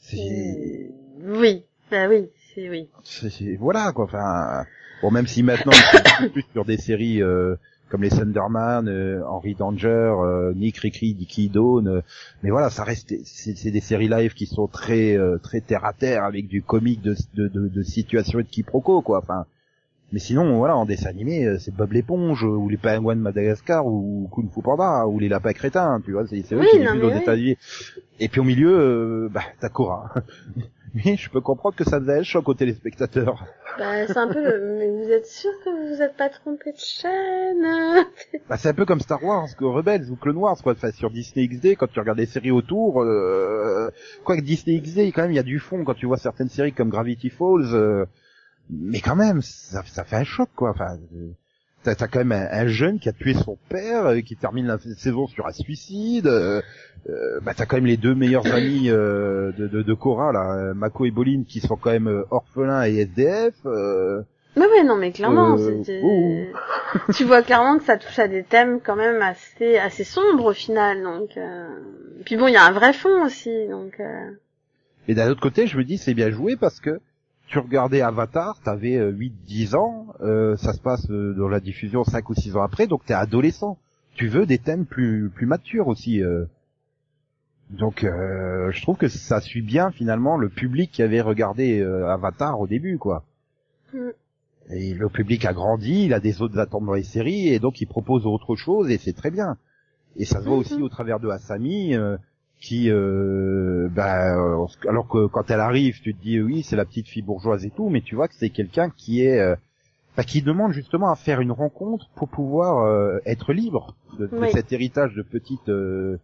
[0.00, 0.90] c'est,
[1.22, 2.88] Oui, bah oui, c'est oui.
[3.04, 4.04] c'est- c'est- voilà quoi.
[4.04, 4.64] Enfin,
[5.02, 5.72] bon même si maintenant
[6.20, 7.56] beaucoup plus sur des séries euh,
[7.90, 12.00] comme les Thunderman, euh, Henry Danger, euh, Nick Ricky, Dicky Dawn, euh,
[12.42, 15.92] mais voilà, ça reste, c'est des séries live qui sont très euh, très terre à
[15.92, 19.18] terre avec du comique de de, de, de situation et de quiproquo quoi.
[19.18, 19.44] Enfin.
[20.12, 23.86] Mais sinon, voilà, en dessin animé, euh, c'est Bob l'éponge, ou les pingouins de Madagascar,
[23.86, 27.10] ou Kung Fu Panda, ou les lapins crétins, tu vois, c'est eux Oui, qui aux
[27.10, 27.16] oui.
[27.16, 27.56] États-Unis.
[28.18, 30.12] Et puis au milieu, euh, bah, t'as Cora.
[30.94, 33.44] Mais je peux comprendre que ça faisait un choc aux téléspectateurs.
[33.78, 34.76] Bah, c'est un peu le...
[34.78, 38.04] Mais vous êtes sûr que vous vous êtes pas trompé de chaîne
[38.48, 40.72] Bah, c'est un peu comme Star Wars, que Rebels ou Clone Wars, quoi.
[40.72, 43.90] Enfin, sur Disney XD, quand tu regardes les séries autour, euh,
[44.24, 46.48] quoi que Disney XD, quand même, il y a du fond quand tu vois certaines
[46.48, 48.04] séries comme Gravity Falls, euh,
[48.68, 50.70] mais quand même, ça, ça fait un choc, quoi.
[50.70, 51.30] Enfin, euh,
[51.82, 54.78] t'as, quand même un, un jeune qui a tué son père, euh, qui termine la
[54.78, 56.26] saison sur un suicide.
[56.26, 56.60] Euh,
[57.08, 60.54] euh, bah, t'as quand même les deux meilleurs amis euh, de, de, de Cora, là,
[60.56, 63.54] euh, Mako et Bolin, qui sont quand même orphelins et SDF.
[63.66, 64.22] Euh,
[64.56, 66.44] Mais ouais, non, mais clairement, Euh, oh.
[67.14, 70.52] tu vois clairement que ça touche à des thèmes quand même assez assez sombres au
[70.52, 71.36] final, donc...
[71.36, 71.68] Euh...
[72.24, 73.98] Puis bon, il y a un vrai fond aussi, donc...
[74.00, 74.30] Euh...
[75.08, 77.00] Et d'un autre côté, je me dis c'est bien joué parce que
[77.50, 82.04] tu regardais Avatar, t'avais euh, 8-10 ans, euh, ça se passe euh, dans la diffusion
[82.04, 83.76] 5 ou 6 ans après, donc t'es adolescent.
[84.14, 86.22] Tu veux des thèmes plus plus matures aussi.
[86.22, 86.44] euh.
[87.70, 92.08] Donc euh, je trouve que ça suit bien finalement le public qui avait regardé euh,
[92.08, 93.24] Avatar au début, quoi.
[93.94, 94.10] Mm.
[94.72, 97.80] Et le public a grandi, il a des autres attentes dans les séries, et donc
[97.80, 99.56] il propose autre chose, et c'est très bien.
[100.16, 100.82] Et ça se voit aussi Mhm.
[100.82, 102.16] au travers de Asami, euh,
[102.60, 106.84] qui, euh, bah, euh, alors que quand elle arrive, tu te dis oui, c'est la
[106.84, 109.56] petite fille bourgeoise et tout, mais tu vois que c'est quelqu'un qui est, euh,
[110.16, 114.36] bah, qui demande justement à faire une rencontre pour pouvoir euh, être libre de, de
[114.36, 114.52] Oui.
[114.52, 116.18] cet héritage de petite, euh,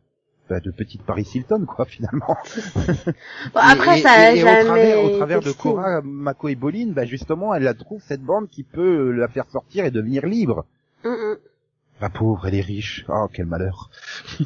[0.50, 2.36] bah, de petite Paris Hilton, quoi, finalement.
[3.54, 5.52] Bon, après, Et- ça et, et jamais au travers, au travers de.
[5.52, 9.46] Cora, Mako et Bolin, bah, justement, elle la trouve cette bande qui peut la faire
[9.50, 10.66] sortir et devenir libre.
[11.02, 11.36] Mm, mm.
[12.02, 13.06] La pauvre, elle est riche.
[13.08, 13.88] Oh, quel malheur.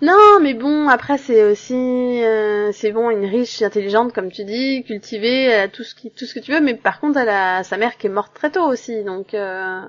[0.00, 4.82] Non, mais bon, après c'est aussi, euh, c'est bon, une riche, intelligente, comme tu dis,
[4.84, 7.28] cultivée, elle a tout ce qui, tout ce que tu veux, mais par contre, elle
[7.28, 9.80] a sa mère qui est morte très tôt aussi, donc euh,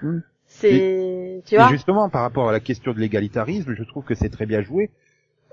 [0.00, 0.20] Hmm.
[0.46, 1.66] c'est, tu vois.
[1.68, 4.90] justement, par rapport à la question de l'égalitarisme, je trouve que c'est très bien joué.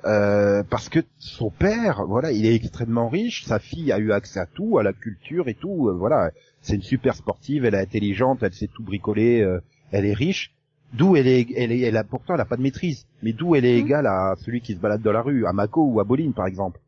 [0.06, 4.40] Euh, parce que son père, voilà, il est extrêmement riche, sa fille a eu accès
[4.40, 6.30] à tout, à la culture et tout, voilà,
[6.62, 9.44] c'est une super sportive, elle est intelligente, elle sait tout bricoler,
[9.92, 10.54] elle est riche.
[10.94, 13.56] D'où elle est, elle est, elle a pourtant elle a pas de maîtrise, mais d'où
[13.56, 13.86] elle est Mhm.
[13.86, 16.48] égale à celui qui se balade dans la rue, à Mako ou à Bolin par
[16.48, 16.80] exemple.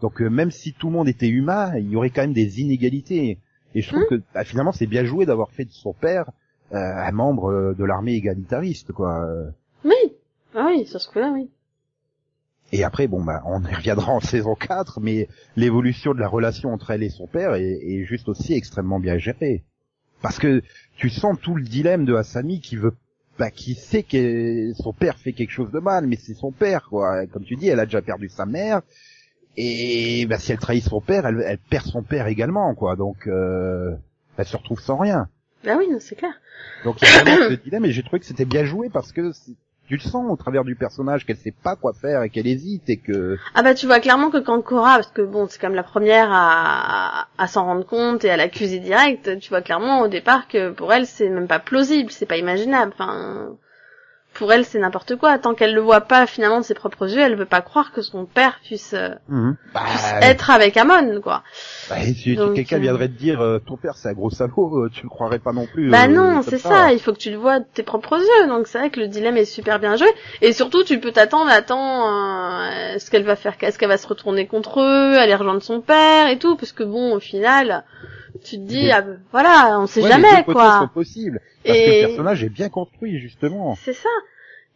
[0.00, 2.60] Donc euh, même si tout le monde était humain, il y aurait quand même des
[2.60, 3.38] inégalités.
[3.74, 6.30] Et je trouve que bah, finalement c'est bien joué d'avoir fait de son père
[6.72, 9.26] euh, un membre euh, de l'armée égalitariste, quoi.
[9.84, 9.94] Oui,
[10.54, 11.50] ah oui, sur ce coup-là, oui.
[12.72, 16.72] Et après, bon, bah, on y reviendra en saison 4, mais l'évolution de la relation
[16.72, 19.64] entre elle et son père est, est juste aussi extrêmement bien gérée.
[20.22, 20.62] Parce que
[20.96, 22.94] tu sens tout le dilemme de Asami qui veut,
[23.40, 26.86] bah, qui sait que son père fait quelque chose de mal, mais c'est son père,
[26.90, 27.26] quoi.
[27.26, 28.82] Comme tu dis, elle a déjà perdu sa mère,
[29.56, 32.96] et bah, si elle trahit son père, elle, elle perd son père également, quoi.
[32.96, 33.96] Donc, euh,
[34.36, 35.30] elle se retrouve sans rien.
[35.64, 36.34] Bah oui, non, c'est clair.
[36.84, 39.10] Donc il y a vraiment ce dilemme et j'ai trouvé que c'était bien joué parce
[39.10, 39.32] que
[39.90, 42.88] tu le sens au travers du personnage qu'elle sait pas quoi faire et qu'elle hésite
[42.88, 45.74] et que Ah bah tu vois clairement que quand Cora, parce que bon, c'est comme
[45.74, 50.06] la première à, à s'en rendre compte et à l'accuser direct, tu vois clairement au
[50.06, 52.92] départ que pour elle c'est même pas plausible, c'est pas imaginable.
[52.94, 53.56] Enfin,
[54.34, 55.38] pour elle c'est n'importe quoi.
[55.38, 58.02] Tant qu'elle le voit pas finalement de ses propres yeux, elle veut pas croire que
[58.02, 59.10] son père puisse, euh,
[59.74, 61.42] bah, puisse être avec Amon, quoi.
[61.88, 64.84] bah, si, Donc, quelqu'un euh, viendrait te dire euh, ton père c'est un gros salaud,
[64.84, 65.90] euh, tu le croirais pas non plus.
[65.90, 66.92] Bah euh, non, c'est ça.
[66.92, 68.46] il faut que tu le vois de tes propres yeux.
[68.48, 70.08] Donc c'est vrai que le dilemme est super bien joué.
[70.42, 74.06] Et surtout, tu peux t'attendre, attends, euh, est-ce qu'elle va faire, est-ce qu'elle va se
[74.06, 77.84] retourner contre eux, aller rejoindre son père et tout, parce que bon, au final,
[78.42, 80.90] tu te dis, ah, bah, voilà, on sait Ouais, les jamais deux côtés sont quoi.
[80.92, 83.74] possibles parce que Et le personnage est bien construit justement.
[83.76, 84.08] c'est ça.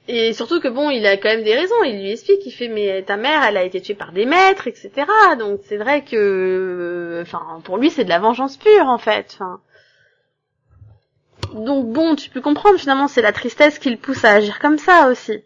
[0.07, 1.83] Et surtout que bon, il a quand même des raisons.
[1.85, 4.67] Il lui explique, il fait, mais ta mère, elle a été tuée par des maîtres,
[4.69, 4.91] etc.
[5.39, 9.27] Donc c'est vrai que, enfin, pour lui, c'est de la vengeance pure en fait.
[9.35, 9.61] Enfin.
[11.55, 14.79] Donc bon, tu peux comprendre finalement, c'est la tristesse qui le pousse à agir comme
[14.79, 15.43] ça aussi.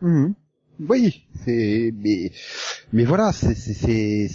[0.00, 0.34] Mhm.
[0.80, 2.32] Oui, c'est mais
[2.92, 4.28] mais voilà, c'est c'est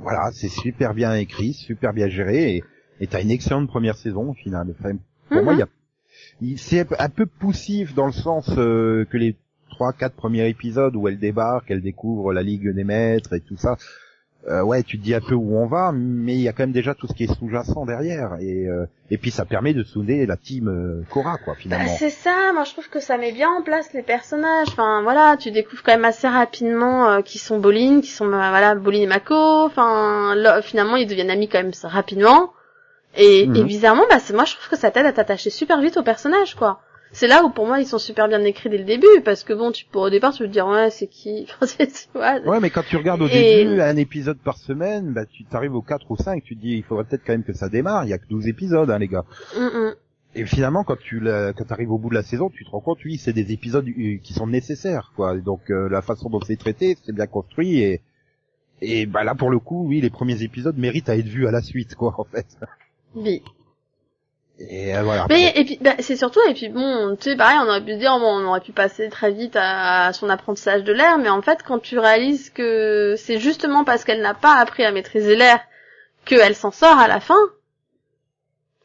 [0.00, 2.62] voilà, c'est super bien écrit, super bien géré
[3.00, 4.74] et t'as une excellente première saison au final.
[4.78, 4.96] Enfin,
[5.30, 5.68] pour moi, il y a
[6.40, 9.36] il- c'est un peu poussif dans le sens euh, que les
[9.70, 13.56] trois quatre premiers épisodes où elle débarque, elle découvre la Ligue des Maîtres et tout
[13.56, 13.76] ça.
[14.48, 16.62] Euh, ouais, tu te dis un peu où on va, mais il y a quand
[16.62, 19.82] même déjà tout ce qui est sous-jacent derrière, et euh, et puis ça permet de
[19.82, 21.96] souder la team euh, Cora, quoi, Bah, finalement.
[21.98, 24.68] c'est ça, moi je trouve que ça met bien en place les personnages.
[24.68, 28.48] Enfin voilà, tu découvres quand même assez rapidement euh, qui sont Bolin, qui sont euh,
[28.50, 29.34] voilà Bolin et Mako.
[29.64, 32.52] Enfin là, finalement ils deviennent amis quand même rapidement.
[33.16, 33.56] Et, Mhm.
[33.56, 36.02] et bizarrement, bah c'est moi je trouve que ça t'aide à t'attacher super vite aux
[36.02, 36.80] personnages quoi.
[37.12, 39.52] C'est là où pour moi ils sont super bien écrits dès le début parce que
[39.52, 41.46] bon tu pour au départ tu veux te dire ouais c'est qui?
[41.60, 44.58] Enfin, c'est- tu vois, Ouais, mais quand tu regardes au Et- début un épisode par
[44.58, 47.32] semaine, bah tu t'arrives au 4 ou 5, tu te dis il faudrait peut-être quand
[47.32, 49.24] même que ça démarre, il y a que 12 épisodes hein les gars.
[49.58, 49.94] Mm, mm.
[50.34, 52.80] Et finalement quand tu la- quand arrives au bout de la saison, tu te rends
[52.80, 55.34] compte oui, c'est des épisodes euh, qui sont nécessaires quoi.
[55.36, 58.02] Et donc euh, la façon dont c'est traité, c'est bien construit et
[58.80, 61.50] et bah là pour le coup, oui, les premiers épisodes méritent à être vus à
[61.50, 62.46] la suite quoi en fait.
[63.14, 63.42] Oui.
[64.60, 65.26] Et euh, voilà.
[65.28, 67.94] Mais et puis bah, c'est surtout et puis bon tu sais pareil on aurait pu
[67.96, 71.28] dire bon, on aurait pu passer très vite à, à son apprentissage de l'air mais
[71.28, 75.36] en fait quand tu réalises que c'est justement parce qu'elle n'a pas appris à maîtriser
[75.36, 75.60] l'air
[76.24, 77.38] qu'elle s'en sort à la fin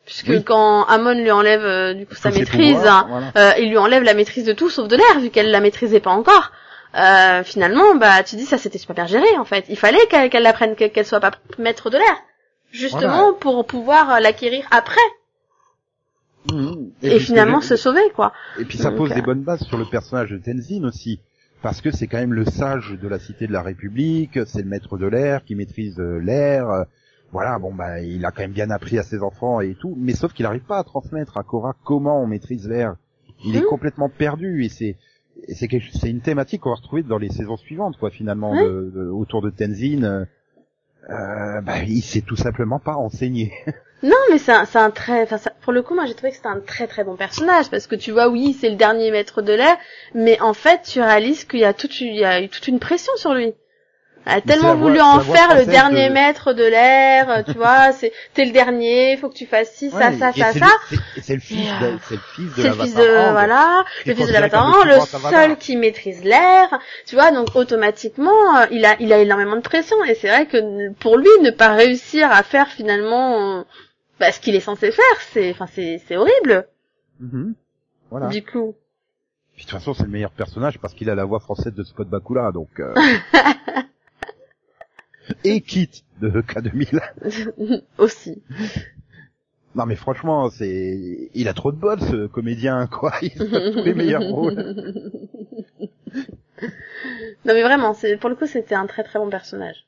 [0.05, 0.43] puisque Oui.
[0.43, 3.31] quand Amon lui enlève euh, du coup sa maîtrise hein, voilà.
[3.37, 6.01] euh, il lui enlève la maîtrise de tout sauf de l'air vu qu'elle la maîtrisait
[6.01, 6.51] pas encore
[6.95, 10.43] euh, finalement bah tu dis ça c'était super bien géré en fait il fallait qu'elle
[10.43, 12.15] l'apprenne qu'elle soit pas maître de l'air
[12.71, 15.01] justement pour pouvoir l'acquérir après
[16.51, 16.89] Mhm.
[17.01, 18.33] et, finalement se sauver quoi.
[18.59, 21.19] Et puis ça Donc, pose euh, des bonnes bases sur le personnage de Tenzin aussi,
[21.61, 24.67] parce que c'est quand même le sage de la cité de la République, c'est le
[24.69, 26.69] maître de l'air qui maîtrise euh, l'air.
[26.69, 26.83] euh,
[27.31, 30.13] Voilà, bon bah il a quand même bien appris à ses enfants et tout, mais
[30.13, 32.95] sauf qu'il n'arrive pas à transmettre à Korra comment on maîtrise l'air.
[33.45, 33.65] Il est Mhm.
[33.67, 34.97] complètement perdu et c'est
[35.47, 38.63] c'est une thématique qu'on va retrouver dans les saisons suivantes quoi finalement Ouais.
[38.63, 40.27] de- de- autour de Tenzin.
[41.09, 43.51] Euh, bah, il sait tout simplement pas enseigner.
[44.03, 46.49] Non, mais c'est un, un très, enfin, pour le coup, moi, j'ai trouvé que c'était
[46.49, 49.53] un très très bon personnage parce que tu vois, oui, c'est le dernier maître de
[49.53, 49.77] l'air,
[50.13, 53.53] mais en fait, tu réalises qu'il y a toute une pression sur lui.
[54.25, 57.91] A tellement voix- voulu en faire le dernier de- maître de l'air, euh, tu vois,
[57.91, 60.65] c'est, t'es le dernier, faut que tu fasses ci, ça, Ouais, ça, ça, ça.
[61.21, 64.27] c'est- le fils, de, c'est le fils de C'est le fils de, voilà, le fils
[64.27, 69.11] de l'avatar, le seul qui maîtrise l'air, tu vois, donc automatiquement, euh, il a, il
[69.11, 72.69] a énormément de pression, et c'est vrai que pour lui, ne pas réussir à faire
[72.69, 73.63] finalement, euh,
[74.21, 76.67] bah, ce qu'il est censé faire, c'est, enfin, c'est, c'est horrible,
[77.19, 77.55] Mhm.
[78.09, 78.27] Voilà.
[78.27, 78.75] du coup.
[79.55, 81.83] Puis de toute façon, c'est le meilleur personnage parce qu'il a la voix française de
[81.83, 82.69] Scott Bakula, donc.
[82.79, 82.93] euh.
[85.43, 87.01] Et Kit de K2000.
[87.97, 88.41] Aussi.
[89.75, 93.13] Non mais franchement, c'est, il a trop de bol ce comédien, quoi.
[93.21, 94.75] Il a tous les meilleurs rôles.
[97.45, 99.85] Non mais vraiment, c'est pour le coup c'était un très très bon personnage.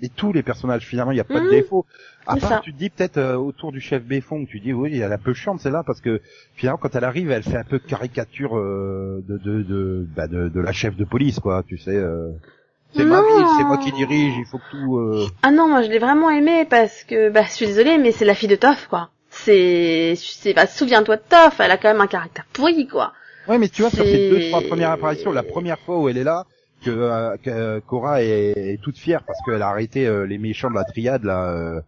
[0.00, 1.50] Et tous les personnages, finalement, il n'y a pas de Mhm.
[1.50, 1.86] défaut.
[2.26, 2.60] À part, ça.
[2.64, 5.18] tu te dis peut-être euh, autour du chef Béfond, tu dis oui, elle est un
[5.18, 6.20] peu chiante celle-là parce que
[6.56, 10.48] finalement, quand elle arrive, elle fait un peu caricature euh, de de de, bah, de
[10.48, 11.62] de la chef de police, quoi.
[11.64, 11.94] Tu sais.
[11.94, 12.30] euh,
[12.94, 14.98] c'est ma ville, c'est moi qui dirige, il faut que tout.
[14.98, 18.12] euh, Ah non, moi je l'ai vraiment aimé parce que bah je suis désolée mais
[18.12, 19.10] c'est la fille de Toff quoi.
[19.30, 23.12] C'est c'est bah souviens-toi de Toff, elle a quand même un caractère pourri quoi.
[23.48, 26.16] Ouais, mais tu vois, sur ces deux, trois premières apparitions, la première fois où elle
[26.18, 26.44] est là,
[26.84, 30.38] que, euh, que euh, Cora est, est toute fière parce qu'elle a arrêté euh, les
[30.38, 31.80] méchants de la triade, là, euh,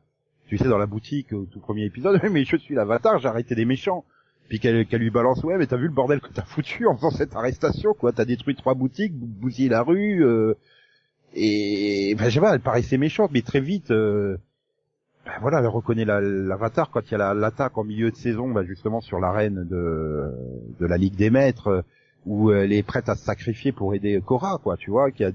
[0.49, 3.55] tu sais, dans la boutique, au tout premier épisode, mais je suis l'avatar, j'ai arrêté
[3.55, 4.05] des méchants.
[4.49, 7.11] Puis qu'elle lui balance, ouais, mais t'as vu le bordel que t'as foutu en faisant
[7.11, 10.55] cette arrestation, quoi, t'as détruit trois boutiques, bou- bousillé la rue, euh,
[11.35, 14.37] et, ben, je sais pas, elle paraissait méchante, mais très vite, euh,
[15.27, 18.17] ben voilà, elle reconnaît la- l'avatar quand il y a la- l'attaque en milieu de
[18.17, 20.31] saison, ben justement sur l'arène de,
[20.81, 21.83] de la Ligue des Maîtres, euh,
[22.27, 25.29] où elle est prête à se sacrifier pour aider Korra, quoi, tu vois, qu'il y
[25.29, 25.33] a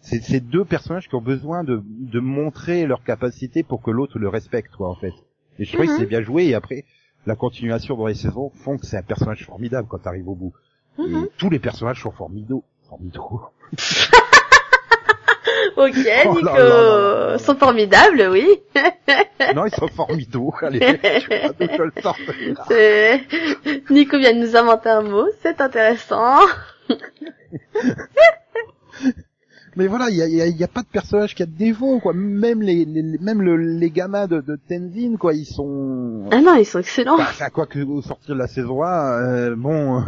[0.00, 4.18] c'est c'est deux personnages qui ont besoin de, de montrer leur capacité pour que l'autre
[4.18, 5.12] le respecte, quoi, en fait.
[5.58, 5.98] Et je trouve que Mhm.
[5.98, 6.84] c'est bien joué, et après,
[7.24, 10.52] la continuation dans les saisons font que c'est un personnage formidable quand t'arrives au bout.
[10.98, 11.24] Mhm.
[11.24, 12.62] Et tous les personnages sont formidaux.
[12.88, 13.40] Formidaux.
[15.76, 15.94] Ok,
[16.26, 17.38] Oh Nico, là là là là.
[17.38, 18.46] sont formidables, oui.
[19.54, 19.88] non, ils sont.
[20.62, 20.80] Allez,
[21.60, 21.92] je le.
[22.68, 23.20] C'est-
[23.90, 26.38] Nico vient de nous inventer un mot, c'est intéressant.
[29.78, 31.42] Mais voilà, il y a, il y a- il y a pas de personnage qui
[31.42, 32.14] a de défaut, quoi.
[32.14, 36.24] Même les, les- même le, les gamins de, de Tenzin, quoi, ils sont.
[36.32, 37.18] Ah non, ils sont excellents.
[37.18, 40.02] Bah, à quoi que au sortir de la saison 1, euh, bon,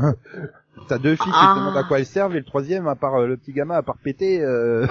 [0.89, 1.55] t'as deux filles qui Ah.
[1.55, 3.77] te demandent à quoi elles servent et le troisième, à part euh, le petit gamin,
[3.77, 4.41] à part péter.
[4.43, 4.87] Euh...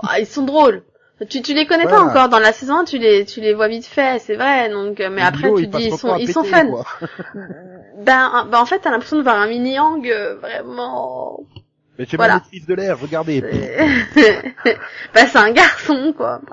[0.00, 0.82] Ah, ils sont drôles.
[1.28, 3.66] Tu, tu les connais pas encore dans la saison, 1, tu les, tu les vois
[3.66, 4.70] vite fait, c'est vrai.
[4.70, 6.64] Donc, euh, mais après, tu il te passe dis, ils son sont, ils sont fun.
[8.04, 11.40] Ben, ben, en fait, t'as l'impression de voir un mini Yang euh, vraiment.
[11.98, 12.34] Mais j'ai Voilà.
[12.34, 13.42] ma maîtrise de l'air, regardez.
[14.14, 14.54] C'est-
[15.14, 16.40] ben, c'est un garçon, quoi.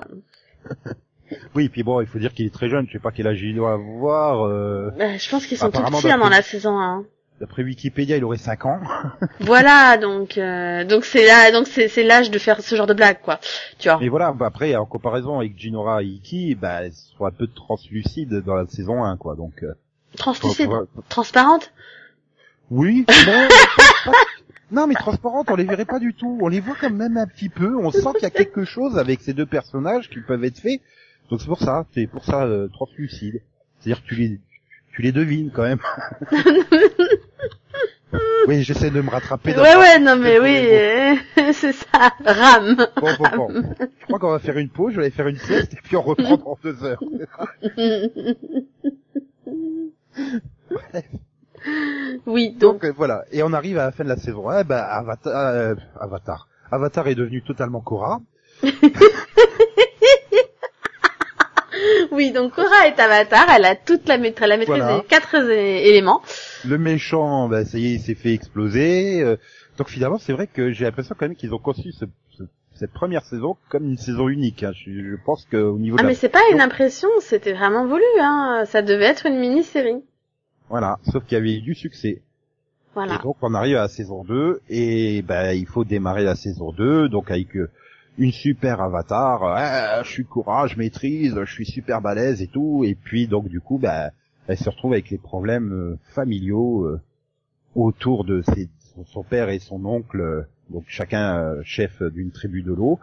[1.56, 3.40] Oui, puis bon, il faut dire qu'il est très jeune, je sais pas quel âge
[3.42, 4.46] il doit avoir.
[4.46, 4.90] Euh...
[4.96, 7.04] Ben, je pense qu'ils sont tout petits hein, dans la saison 1.
[7.40, 8.80] D'après Wikipédia, il aurait 5 ans.
[9.40, 12.94] Voilà, donc euh, donc c'est là, donc c'est c'est l'âge de faire ce genre de
[12.94, 13.38] blague, quoi.
[13.78, 13.98] Tu vois.
[14.00, 17.46] Mais voilà, bah après, en comparaison avec Jinora et Iki, bah, elles sont un peu
[17.46, 19.36] translucides dans la saison 1, quoi.
[19.36, 19.74] Donc, euh,
[20.16, 21.72] Translucide, faut- transparente.
[22.70, 23.48] oui, pas-
[24.72, 26.38] non, mais transparentes, on les verrait pas du tout.
[26.40, 27.76] On les voit quand même un petit peu.
[27.76, 30.80] On sent qu'il y a quelque chose avec ces deux personnages qui peuvent être faits.
[31.30, 33.42] Donc c'est pour ça, c'est pour ça euh, translucide.
[33.78, 34.40] C'est-à-dire que tu les,
[34.96, 35.78] tu les devines quand même.
[38.48, 39.52] oui, j'essaie de me rattraper.
[39.52, 41.20] dans- Ouais, ouais, non mais oui,
[41.52, 42.12] c'est ça.
[42.24, 42.76] Rame.
[42.96, 43.48] Bon, bon, bon.
[44.00, 45.96] Je crois qu'on va faire une pause, je vais aller faire une sieste et puis
[45.96, 47.02] on reprend dans deux heures.
[52.26, 54.64] oui, donc Donc euh, voilà, et on arrive à la fin de la saison 1,
[54.64, 56.48] bah, Avatar, euh, Avatar.
[56.70, 58.20] Avatar est devenu totalement Korra.
[62.12, 64.96] Oui, donc Cora est Avatar, elle a toute la maîtrise, elle a maîtrisé Voilà.
[64.98, 66.22] les quatre éléments.
[66.66, 69.22] Le méchant, bah, ça y est, il s'est fait exploser.
[69.22, 69.36] euh,
[69.78, 72.42] donc finalement, c'est vrai que j'ai l'impression quand même qu'ils ont conçu ce- ce-
[72.74, 74.62] cette première saison comme une saison unique.
[74.62, 74.72] hein.
[74.74, 76.08] Je, je pense qu'au niveau Ah de la...
[76.10, 78.64] mais c'est pas une impression, c'était vraiment voulu, hein.
[78.66, 80.02] Ça devait être une mini-série.
[80.70, 82.22] Voilà, sauf qu'il y avait eu du succès.
[82.94, 83.16] Voilà.
[83.16, 86.72] Et donc on arrive à la saison 2 et ben il faut démarrer la saison
[86.72, 87.70] 2 donc avec euh,
[88.18, 92.84] une super avatar, Ah, je suis courage, je maîtrise, je suis super balèze et tout
[92.84, 94.10] et puis donc du coup ben
[94.46, 97.00] elle se retrouve avec les problèmes euh, familiaux euh,
[97.74, 98.42] autour de
[99.06, 102.98] son- père et son oncle euh, donc chacun euh, chef d'une tribu de l'eau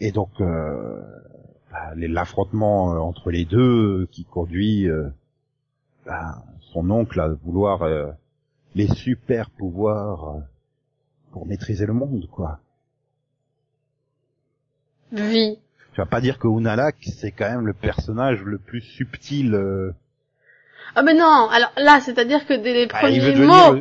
[0.00, 1.02] et donc euh,
[1.72, 5.08] bah, l'affrontement euh, entre les deux euh, qui conduit euh,
[6.06, 8.10] bah, son oncle à vouloir euh,
[8.74, 10.40] les super pouvoirs euh,
[11.32, 12.60] pour maîtriser le monde, quoi.
[15.92, 19.54] Tu vas pas dire que Unalak, c'est quand même le personnage le plus subtil.
[19.54, 19.92] euh,
[20.94, 23.72] Ah mais non, alors là, c'est-à-dire que dès les bah, il premiers veut mots, devenir,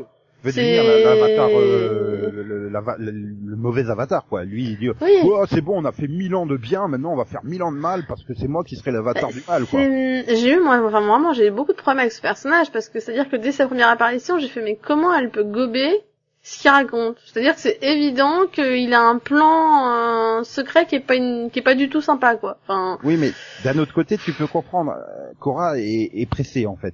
[0.43, 4.45] veut devenir la- l'avatar, euh, le, le- l'ava- le- le mauvais avatar, quoi.
[4.45, 5.11] Lui, il dit, Oui.
[5.23, 7.63] oh, c'est bon, on a fait mille ans de bien, maintenant on va faire mille
[7.63, 9.81] ans de mal parce que c'est moi qui serai l'avatar du mal, quoi.
[9.81, 12.99] J'ai eu, moi, enfin, vraiment, j'ai eu beaucoup de problèmes avec ce personnage parce que
[13.01, 15.91] c'est-à-dire que dès sa première apparition, j'ai fait, mais comment elle peut gober
[16.45, 17.17] ce qu'il raconte?
[17.25, 21.63] C'est-à-dire que c'est évident qu'il a un plan secret qui est pas une, qui est
[21.63, 22.57] pas du tout sympa, quoi.
[22.63, 23.31] Enfin, Oui, mais
[23.63, 24.91] d'un autre côté, tu peux comprendre.
[24.91, 26.93] euh, Cora est, est pressée en fait.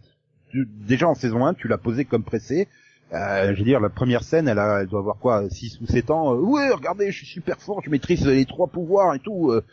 [0.54, 2.68] Déjà en saison 1, tu l'as posée comme pressée.
[3.14, 5.86] Euh, je veux dire, la première scène, elle, a, elle doit avoir quoi, 6 ou
[5.86, 6.34] 7 ans.
[6.34, 9.52] Euh, ouais, regardez, je suis super fort, je maîtrise les trois pouvoirs et tout.
[9.52, 9.64] euh,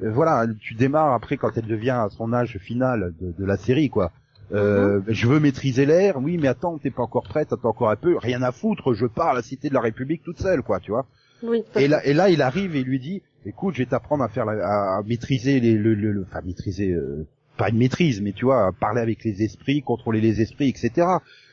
[0.00, 3.88] voilà, tu démarres après quand elle devient à son âge final de, de la série,
[3.90, 4.10] quoi.
[4.52, 7.96] Euh, Je veux maîtriser l'air, oui, mais attends, t'es pas encore prête, attends encore un
[7.96, 10.80] peu, rien à foutre, je pars à la cité de la République toute seule, quoi,
[10.80, 11.06] tu vois.
[11.42, 11.64] oui.
[11.76, 14.28] Et là, et là, il arrive et il lui dit, écoute, je vais t'apprendre à
[14.28, 17.26] faire, la- à, maîtriser les, le, le, le- enfin maîtriser, euh,
[17.58, 21.06] pas une maîtrise, mais tu vois, à parler avec les esprits, contrôler les esprits, etc.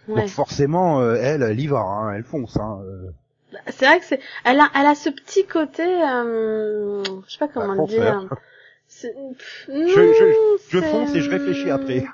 [0.07, 0.21] Ouais.
[0.21, 2.55] Donc forcément, euh, elle, elle y va, hein, elle fonce.
[2.57, 3.09] Hein, euh.
[3.69, 7.47] C'est vrai que c'est, elle a, elle a ce petit côté, euh, je sais pas
[7.47, 8.29] comment Bah, le dire.
[9.67, 12.05] Je, je, je fonce et je réfléchis après.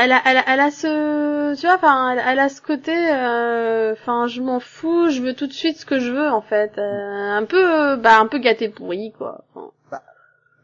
[0.00, 2.92] Elle a, elle a, elle a ce, tu vois, enfin, elle, elle a ce côté,
[2.94, 6.40] euh, enfin, je m'en fous, je veux tout de suite ce que je veux, en
[6.40, 9.44] fait, Euh, un peu, euh, bah, un peu gâté pourri, quoi.
[9.54, 9.70] Enfin,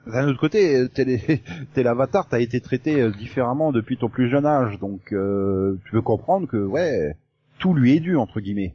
[0.07, 1.05] D'un autre côté, euh, t'es
[1.75, 5.94] t'es l'avatar, t'as été traité euh, différemment depuis ton plus jeune âge, donc euh, tu
[5.97, 7.16] veux comprendre que ouais,
[7.59, 8.75] tout lui est dû entre guillemets.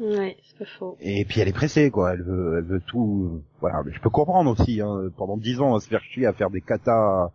[0.00, 0.96] ouais, c'est pas faux.
[1.00, 2.14] Et puis elle est pressée, quoi.
[2.14, 3.42] Elle veut, elle veut tout.
[3.60, 4.80] Voilà, mais je peux comprendre aussi.
[4.80, 5.10] Hein.
[5.16, 7.30] Pendant dix ans, à se faire chier à faire des katas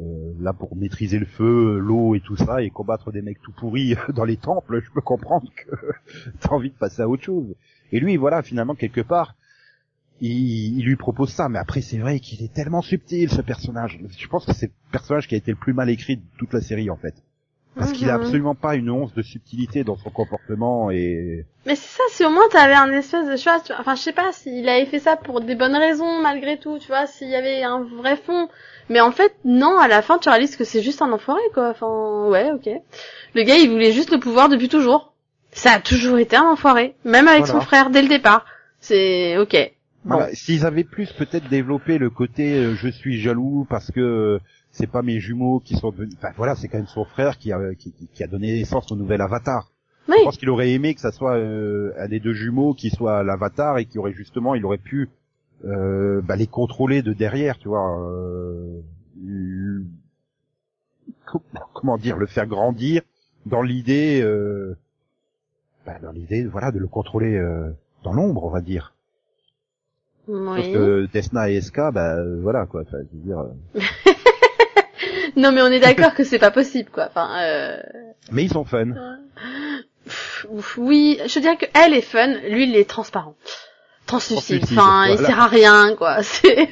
[0.00, 3.52] euh, là pour maîtriser le feu, l'eau et tout ça, et combattre des mecs tout
[3.52, 4.80] pourris dans les temples.
[4.84, 5.70] Je peux comprendre que
[6.40, 7.54] t'as envie de passer à autre chose.
[7.92, 9.34] Et lui, voilà, finalement, quelque part,
[10.20, 11.48] il, il lui propose ça.
[11.48, 13.98] Mais après, c'est vrai qu'il est tellement subtil, ce personnage.
[14.16, 16.52] Je pense que c'est le personnage qui a été le plus mal écrit de toute
[16.52, 17.14] la série, en fait.
[17.76, 18.22] Parce qu'il a Mhm.
[18.22, 22.30] absolument pas une once de subtilité dans son comportement et Mais c'est ça, si au
[22.30, 24.98] moins t'avais un espèce de choix, tu vois, enfin, je sais pas, s'il avait fait
[24.98, 28.48] ça pour des bonnes raisons, malgré tout, tu vois, s'il y avait un vrai fond.
[28.90, 31.70] Mais en fait, non, à la fin, tu réalises que c'est juste un enfoiré, quoi.
[31.70, 32.68] Enfin, ouais, ok.
[33.34, 35.12] Le gars, il voulait juste le pouvoir depuis toujours.
[35.52, 36.94] Ça a toujours été un enfoiré.
[37.04, 37.60] Même avec Voilà.
[37.60, 38.44] son frère, dès le départ.
[38.80, 39.56] C'est, ok.
[40.04, 40.14] Bon.
[40.16, 44.38] Voilà, s'ils avaient plus peut-être développé le côté euh, je suis jaloux parce que euh,
[44.70, 46.14] c'est pas mes jumeaux qui sont devenus.
[46.18, 48.90] Enfin voilà, c'est quand même son frère qui a qui, qui- qui a donné naissance
[48.92, 49.68] au nouvel Avatar.
[50.08, 50.14] Oui.
[50.20, 53.24] Je pense qu'il aurait aimé que ça soit euh, un des deux jumeaux qui soit
[53.24, 55.08] l'Avatar et qui aurait justement, il aurait pu
[55.64, 58.00] euh, bah, les contrôler de derrière, tu vois.
[58.00, 58.80] euh,
[61.26, 61.42] co-
[61.74, 63.02] comment dire, le faire grandir
[63.46, 64.76] dans l'idée, euh,
[65.86, 67.70] bah, dans l'idée, voilà, de le contrôler euh,
[68.04, 68.94] dans l'ombre, on va dire.
[70.30, 70.72] Oui.
[70.72, 72.82] que Desna et Eska, bah euh, voilà quoi.
[72.82, 73.38] Enfin, je veux dire,
[73.76, 74.12] euh,
[75.36, 77.06] non mais on est d'accord que c'est pas possible quoi.
[77.06, 77.80] Enfin, euh...
[78.30, 78.92] Mais ils sont fun.
[80.04, 80.46] pff,
[80.76, 83.36] oui, je dirais que elle est fun, lui il est transparent,
[84.08, 84.64] translucide.
[84.64, 86.22] Enfin, il sert à rien quoi.
[86.22, 86.68] C'est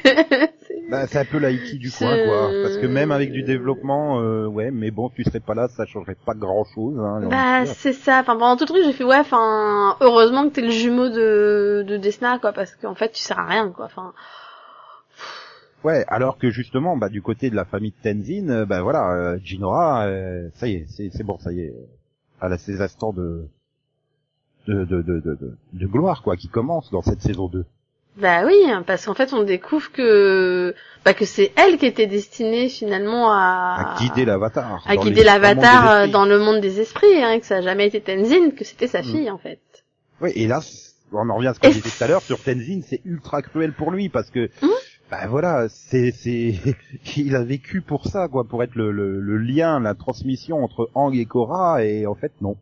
[0.90, 2.50] Bah, c'est un peu l'Aiki du coin, quoi.
[2.62, 5.84] Parce que même avec du développement, euh, ouais, mais bon, tu serais pas là, ça
[5.84, 6.96] changerait pas grand chose.
[6.98, 8.20] Hein, bah c'est ça.
[8.20, 9.18] Enfin pendant tout le truc j'ai fait ouais.
[9.18, 13.38] Enfin heureusement que t'es le jumeau de de Desna quoi parce qu'en fait tu sers
[13.38, 13.86] à rien quoi.
[13.86, 14.12] Enfin
[15.86, 19.12] Ouais, alors que justement, bah, du côté de la famille de Tenzin, euh, bah voilà,
[19.12, 21.72] euh, Jinora, euh, ça y est, c'est c'est bon, ça y est,
[22.42, 23.48] elle a ses instants de
[24.66, 25.20] de, de, de,
[25.72, 27.64] de, gloire, quoi, qui commencent dans cette saison 2.
[28.18, 28.54] Bah oui,
[28.86, 33.94] parce qu'en fait on découvre que bah que c'est elle qui était destinée finalement à
[33.94, 34.82] À guider l'avatar.
[34.86, 36.10] à dans guider les- dans le monde des l'avatar euh, esprits.
[36.12, 39.00] dans le monde des esprits, hein, que ça a jamais été Tenzin, que c'était sa
[39.02, 39.04] Mm.
[39.04, 39.60] fille en fait.
[40.22, 40.60] Ouais, et là,
[41.12, 43.42] on en revient à ce que j'ai dit tout à l'heure sur Tenzin, c'est ultra
[43.42, 44.70] cruel pour lui parce que, Mhm.
[45.10, 46.54] bah voilà, c'est, c'est,
[47.18, 50.88] il a vécu pour ça, quoi, pour être le, le, le lien, la transmission entre
[50.94, 52.56] Ang et Korra, et en fait, non.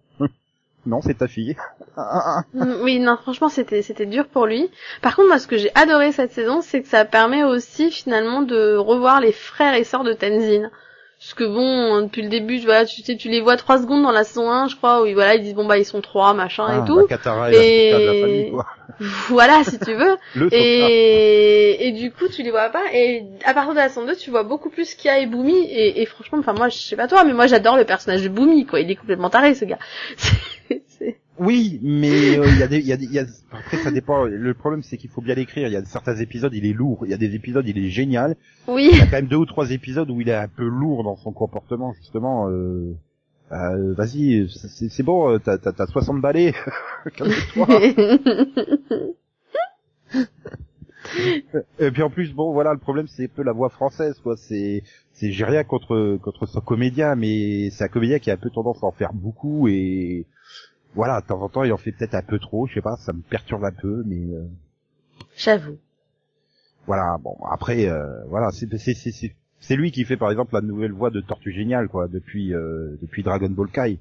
[0.87, 1.57] Non, c'est ta fille.
[1.97, 2.43] Ah, ah, ah.
[2.55, 4.69] Mm, Oui, non, franchement, c'était c'était dur pour lui.
[5.01, 8.43] Par contre, moi, ce que j'ai adoré cette saison, c'est que ça permet aussi finalement
[8.43, 10.71] de revoir les frères et sœurs de Tenzin.
[11.19, 14.03] Parce que bon, depuis le début, tu vois, tu, sais, tu les vois trois secondes
[14.03, 16.03] dans la saison 1, je crois, où ils- voilà, ils disent bon bah ils sont
[16.03, 16.97] trois, machin Ah, et tout.
[16.97, 18.67] bah, Katara Et- cita de la famille, quoi.
[19.31, 20.17] voilà, si tu veux.
[20.35, 20.49] Le.
[20.53, 22.83] Et, et du coup, tu les vois pas.
[22.93, 25.57] Et à partir de la saison 2, tu vois beaucoup plus Kia et Boomy.
[25.71, 28.29] Et, et franchement, enfin moi, je sais pas toi, mais moi j'adore le personnage de
[28.29, 28.81] Boomy, quoi.
[28.81, 29.79] Il est complètement taré, ce gars.
[31.05, 33.91] C'est- Oui, mais euh, il y a des, y a des, y a- après ça
[33.91, 34.25] dépend.
[34.25, 35.67] Le problème c'est qu'il faut bien l'écrire.
[35.69, 37.01] Il y a certains épisodes, il est lourd.
[37.05, 38.37] Il y a des épisodes, il est génial.
[38.69, 38.89] Oui.
[38.93, 41.03] Il y a quand même deux ou trois épisodes où il est un peu lourd
[41.05, 42.49] dans son comportement justement.
[42.49, 42.95] Euh,
[43.53, 46.55] euh, Vas-y, c'est bon, euh, t'as t'as- t'as 60 balais,
[47.17, 47.67] calme-toi.
[51.79, 54.37] Et puis en plus, bon, voilà, le problème c'est un peu la voix française, quoi.
[54.37, 54.83] C'est,
[55.13, 58.51] c'est, j'ai rien contre contre ce comédien, mais c'est un comédien qui a un peu
[58.51, 60.25] tendance à en faire beaucoup et
[60.95, 62.97] voilà, de temps en temps il en fait peut-être un peu trop, je sais pas,
[62.97, 64.47] ça me perturbe un peu, mais euh,
[65.37, 65.79] J'avoue.
[66.87, 70.55] voilà, bon, après, euh, voilà, c'est c'est c'est c'est c'est lui qui fait par exemple
[70.55, 73.99] la nouvelle voix de Tortue Géniale, quoi, depuis euh, depuis Dragon Ball Kai.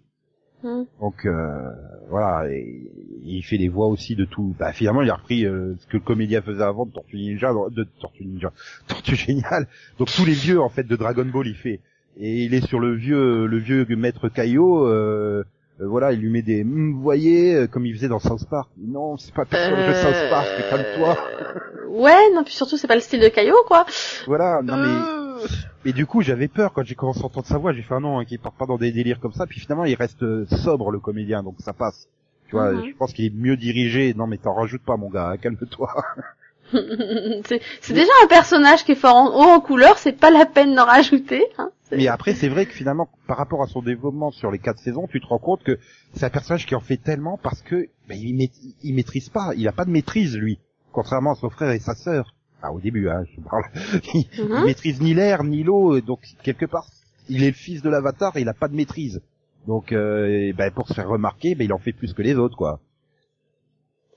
[0.63, 0.83] Hmm.
[0.99, 1.71] Donc euh,
[2.09, 2.91] voilà, et,
[3.23, 4.55] il fait les voix aussi de tout.
[4.59, 7.53] Bah, finalement, il a repris euh, ce que le comédien faisait avant de Tortue Ninja,
[7.71, 8.51] de Tortue Ninja,
[8.87, 9.67] Tortue Géniale.
[9.99, 11.79] Donc tous les vieux en fait de Dragon Ball, il fait.
[12.17, 14.85] Et il est sur le vieux, le vieux maître Kaio.
[14.85, 15.43] Euh,
[15.81, 18.47] euh, voilà, il lui met des, Hum, vous voyez, euh, comme il faisait dans South
[18.49, 18.69] Park.
[18.77, 21.17] Non, c'est pas personne de South Park, calme-toi.
[21.41, 21.59] Euh,
[21.89, 23.85] Ouais, non, puis surtout, c'est pas le style de Caillot, quoi.
[24.25, 24.87] Voilà, non mais.
[24.87, 25.45] Euh,
[25.85, 27.71] Et du coup, j'avais peur quand j'ai commencé à entendre sa voix.
[27.73, 29.45] J'ai fait un nom hein, qui part pas dans des délires comme ça.
[29.45, 32.07] Puis finalement, il reste euh, sobre le comédien, donc ça passe.
[32.47, 32.83] Tu vois, Mhm.
[32.89, 34.13] je pense qu'il est mieux dirigé.
[34.15, 35.29] Non, mais t'en rajoutes pas, mon gars.
[35.29, 35.93] hein, Calme-toi.
[37.45, 40.45] c'est c'est déjà un personnage qui est fort en, haut en couleur, c'est pas la
[40.45, 41.45] peine d'en rajouter.
[41.57, 41.71] Hein.
[41.91, 45.07] Mais après, c'est vrai que finalement, par rapport à son développement sur les quatre saisons,
[45.07, 45.77] tu te rends compte que
[46.15, 48.49] c'est un personnage qui en fait tellement parce que ben, il, maît-
[48.81, 49.51] il maîtrise pas.
[49.55, 50.59] Il a pas de maîtrise lui,
[50.91, 52.33] contrairement à son frère et sa sœur.
[52.63, 53.63] Ah, au début, hein, je parle.
[54.13, 54.65] il, il Mhm.
[54.65, 56.87] maîtrise ni l'air ni l'eau, donc quelque part,
[57.29, 59.21] il est le fils de l'avatar et il a pas de maîtrise.
[59.67, 62.57] Donc, euh, ben, pour se faire remarquer, ben, il en fait plus que les autres,
[62.57, 62.79] quoi.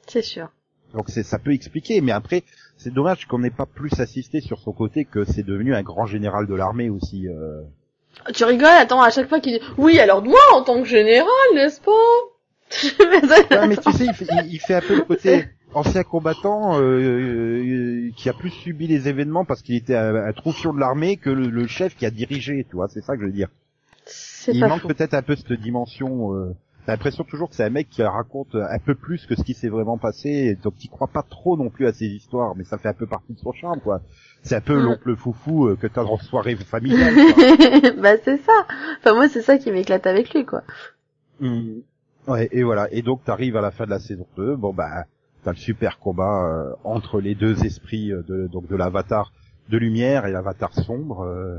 [0.06, 0.48] C'est sûr.
[0.96, 2.42] Donc ça peut expliquer, mais après
[2.78, 6.06] c'est dommage qu'on n'ait pas plus assisté sur son côté que c'est devenu un grand
[6.06, 7.28] général de l'armée aussi.
[7.28, 7.60] euh.
[8.34, 11.28] Tu rigoles, attends, à chaque fois qu'il dit, oui, alors moi, en tant que général,
[11.54, 11.92] n'est-ce pas?
[13.68, 16.82] Mais tu sais, il fait, il- il fait un peu le côté ancien combattant euh,
[16.82, 21.16] euh, qui a plus subi les événements parce qu'il était un, un troufion de l'armée
[21.18, 23.48] que le, le chef qui a dirigé, tu vois, c'est ça que je veux dire.
[24.54, 26.32] Il manque peut-être un peu cette dimension.
[26.86, 29.54] T'as l'impression toujours que c'est un mec qui raconte un peu plus que ce qui
[29.54, 32.78] s'est vraiment passé, donc tu crois pas trop non plus à ses histoires, mais ça
[32.78, 34.00] fait un peu partie de son charme, quoi.
[34.42, 34.84] C'est un peu Mm.
[34.84, 37.14] l'oncle foufou euh, que t'as en soirée familiale.
[38.00, 38.66] bah c'est ça.
[39.00, 40.62] Enfin moi c'est ça qui m'éclate avec lui quoi.
[41.40, 41.78] Mm.
[42.28, 42.86] Ouais, et voilà.
[42.92, 45.06] Et donc t'arrives à la fin de la saison 2, bon bah
[45.42, 49.32] t'as le super combat euh, entre les deux esprits euh, de donc de l'avatar
[49.70, 51.22] de lumière et l'avatar sombre.
[51.24, 51.58] euh.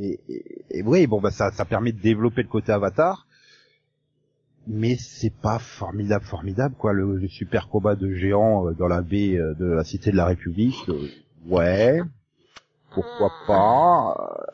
[0.00, 3.26] Et, et, et oui, bon bah ça ça permet de développer le côté avatar.
[4.70, 6.92] Mais c'est pas formidable, formidable quoi.
[6.92, 10.16] Le, le super combat de géants euh, dans la baie euh, de la cité de
[10.16, 11.08] la République, euh,
[11.46, 12.00] ouais,
[12.90, 14.44] pourquoi pas.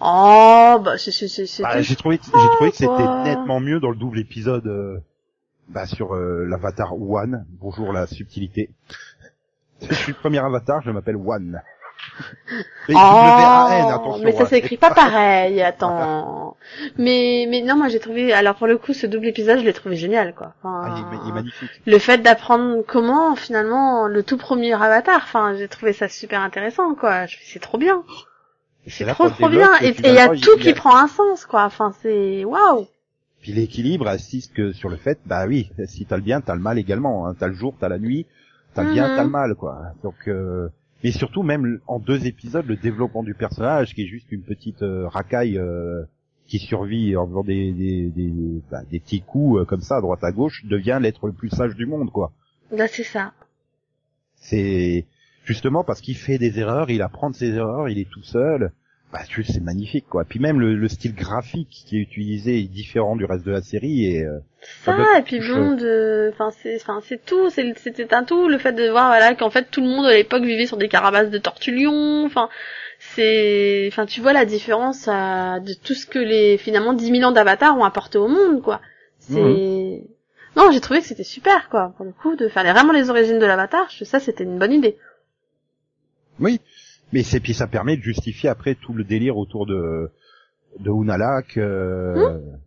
[0.00, 3.60] Oh bah c'est c'est c'est c'est Bah, j'ai trouvé, que- j'ai trouvé que c'était nettement
[3.60, 4.98] mieux dans le double épisode euh,
[5.68, 7.46] bah, sur euh, l'avatar One.
[7.60, 8.70] Bonjour la subtilité.
[9.82, 11.60] Je suis le premier avatar, je m'appelle One.
[12.92, 14.46] Oh, mais ça hein.
[14.46, 16.56] s'écrit pas pareil, attends.
[16.98, 19.72] mais mais non, moi j'ai trouvé alors pour le coup ce double épisode, je l'ai
[19.72, 20.54] trouvé génial quoi.
[20.62, 21.70] Enfin, Ah, il, est, ma- il est magnifique.
[21.86, 26.94] le fait d'apprendre comment finalement le tout premier avatar, enfin, j'ai trouvé ça super intéressant
[26.94, 27.26] quoi.
[27.44, 28.02] C'est trop bien.
[28.86, 29.70] C'est trop trop bien.
[29.82, 31.64] Et il y a tout qui prend un sens, quoi.
[31.64, 32.86] Enfin, c'est waouh.
[33.40, 36.60] Puis l'équilibre assiste que sur le fait, bah oui, si t'as le bien, t'as le
[36.60, 37.26] mal également.
[37.26, 37.34] Hein.
[37.38, 38.26] T'as le jour, t'as la nuit,
[38.74, 39.32] t'as le bien, t'as le mhm.
[39.32, 39.78] mal, quoi.
[40.02, 40.68] Donc, euh...
[41.02, 44.82] mais surtout même en deux épisodes, le développement du personnage, qui est juste une petite
[44.82, 46.04] euh, racaille euh,
[46.46, 48.32] qui survit en faisant des des des,
[48.70, 51.50] bah, des petits coups euh, comme ça à droite à gauche, devient l'être le plus
[51.50, 52.32] sage du monde, quoi.
[52.70, 53.32] Là, c'est ça.
[54.36, 55.06] C'est
[55.44, 58.72] justement parce qu'il fait des erreurs, il apprend de ses erreurs, il est tout seul
[59.12, 60.24] bah c'est magnifique quoi.
[60.24, 63.62] Puis même le, le, style graphique qui est utilisé est différent du reste de la
[63.62, 64.38] série et euh,
[64.84, 68.72] ça, et puis bon de enfin c'est enfin c'est tout, c'était un tout le fait
[68.72, 71.38] de voir voilà qu'en fait tout le monde à l'époque vivait sur des carabasses de
[71.38, 72.48] tortulions, enfin
[72.98, 77.22] c'est enfin tu vois la différence euh, de tout ce que les finalement 10 000
[77.24, 78.80] ans d'Avatar ont apporté au monde quoi.
[79.18, 80.02] C'est mhm.
[80.56, 83.40] non, j'ai trouvé que c'était super quoi pour le coup de faire vraiment les origines
[83.40, 84.96] de l'Avatar, ça c'était une bonne idée.
[86.38, 86.60] Oui,
[87.12, 90.10] mais c'est puis ça permet de justifier après tout le délire autour de
[90.78, 92.58] de Unalak euh, hmm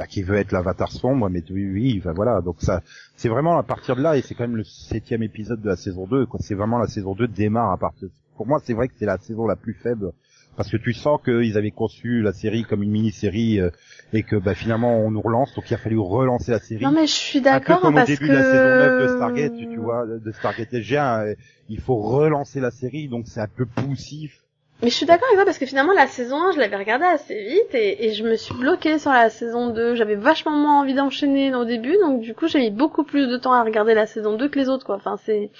[0.00, 2.40] bah, qui veut être l'avatar sombre, mais oui, oui, enfin, voilà.
[2.40, 2.80] Donc ça,
[3.16, 5.76] c'est vraiment à partir de là, et c'est quand même le septième épisode de la
[5.76, 6.24] saison 2.
[6.24, 6.40] Quoi.
[6.42, 8.08] C'est vraiment la saison 2 démarre à partir.
[8.34, 10.12] Pour moi, c'est vrai que c'est la saison la plus faible
[10.60, 13.70] parce que tu sens qu'ils avaient conçu la série comme une mini-série euh,
[14.12, 16.84] et que bah, finalement on nous relance, donc il a fallu relancer la série.
[16.84, 19.76] Non mais je suis d'accord comme au début de la saison 9 de Stargate, tu,
[19.78, 21.34] vois, de Stargate SG1, euh,
[21.70, 24.42] il faut relancer la série, donc c'est un peu poussif.
[24.82, 27.06] Mais je suis d'accord avec toi parce que finalement la saison 1 je l'avais regardée
[27.06, 29.94] assez vite et, et, je me suis bloquée sur la saison 2.
[29.94, 33.38] J'avais vachement moins envie d'enchaîner au début donc du coup j'ai mis beaucoup plus de
[33.38, 34.96] temps à regarder la saison 2 que les autres quoi.
[34.96, 35.50] Enfin c'est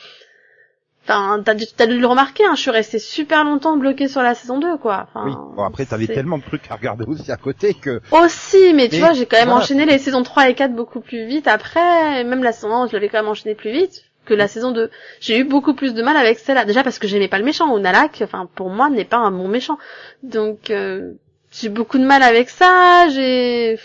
[1.04, 4.22] Enfin, t'as dû, as dû le remarquer, hein, je suis restée super longtemps bloquée sur
[4.22, 5.08] la saison 2, quoi.
[5.08, 5.32] Enfin, oui.
[5.56, 8.00] Bon, après, t'avais tellement de trucs à regarder aussi à côté que...
[8.12, 11.26] Aussi, mais, tu vois, j'ai quand même enchaîné les saisons 3 et 4 beaucoup plus
[11.26, 12.22] vite après.
[12.24, 14.90] Même la saison 1, je l'avais quand même enchaîné plus vite que la saison 2.
[15.20, 16.64] J'ai eu beaucoup plus de mal avec celle-là.
[16.64, 17.72] Déjà parce que j'aimais pas le méchant.
[17.72, 19.78] Onalak, enfin, pour moi, n'est pas un bon méchant.
[20.22, 21.14] Donc, euh,
[21.50, 23.08] j'ai beaucoup de mal avec ça.
[23.08, 23.78] J'ai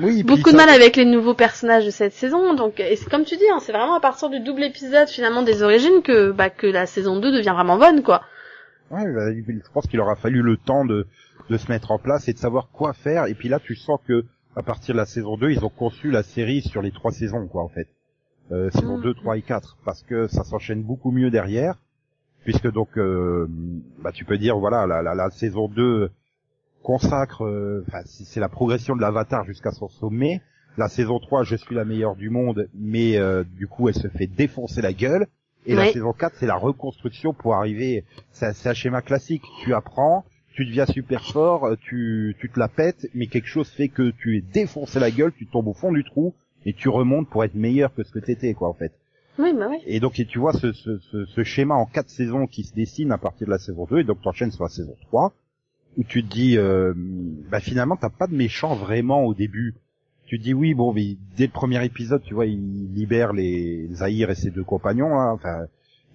[0.00, 2.54] oui, beaucoup de mal avec les nouveaux personnages de cette saison.
[2.54, 5.42] Donc, et c'est comme tu dis, hein, c'est vraiment à partir du double épisode finalement
[5.42, 8.22] des origines que bah, que la saison 2 devient vraiment bonne, quoi.
[8.90, 11.06] Ouais, bah, je pense qu'il aura fallu le temps de
[11.48, 13.26] de se mettre en place et de savoir quoi faire.
[13.26, 14.24] Et puis là, tu sens que
[14.56, 17.46] à partir de la saison 2, ils ont conçu la série sur les trois saisons,
[17.46, 17.88] quoi, en fait.
[18.50, 21.76] Euh, saison 2, 3 et 4, parce que ça s'enchaîne beaucoup mieux derrière,
[22.44, 23.46] puisque donc, euh,
[24.02, 26.10] bah, tu peux dire, voilà, la, la, la saison 2
[26.82, 30.40] consacre, euh, enfin, c'est la progression de l'avatar jusqu'à son sommet.
[30.76, 34.08] La saison 3, je suis la meilleure du monde, mais euh, du coup, elle se
[34.08, 35.26] fait défoncer la gueule.
[35.66, 38.04] Et la saison 4, c'est la reconstruction pour arriver.
[38.32, 39.42] C'est un schéma classique.
[39.62, 40.24] Tu apprends,
[40.54, 44.38] tu deviens super fort, tu, tu te la pètes, mais quelque chose fait que tu
[44.38, 47.54] es défoncé la gueule, tu tombes au fond du trou, et tu remontes pour être
[47.54, 48.92] meilleur que ce que t'étais, quoi, en fait.
[49.38, 49.70] Oui, bah.
[49.86, 53.18] Et donc, tu vois ce, ce, ce, schéma en quatre saisons qui se dessine à
[53.18, 55.32] partir de la saison 2, et donc t'enchaînes sur la saison 3,
[55.98, 59.74] où tu te dis, euh, bah finalement, t'as pas de méchant vraiment au début.
[60.26, 63.88] Tu te dis, oui, bon, mais dès le premier épisode, tu vois, il libère les
[63.92, 65.38] Zahir et ses deux compagnons, hein,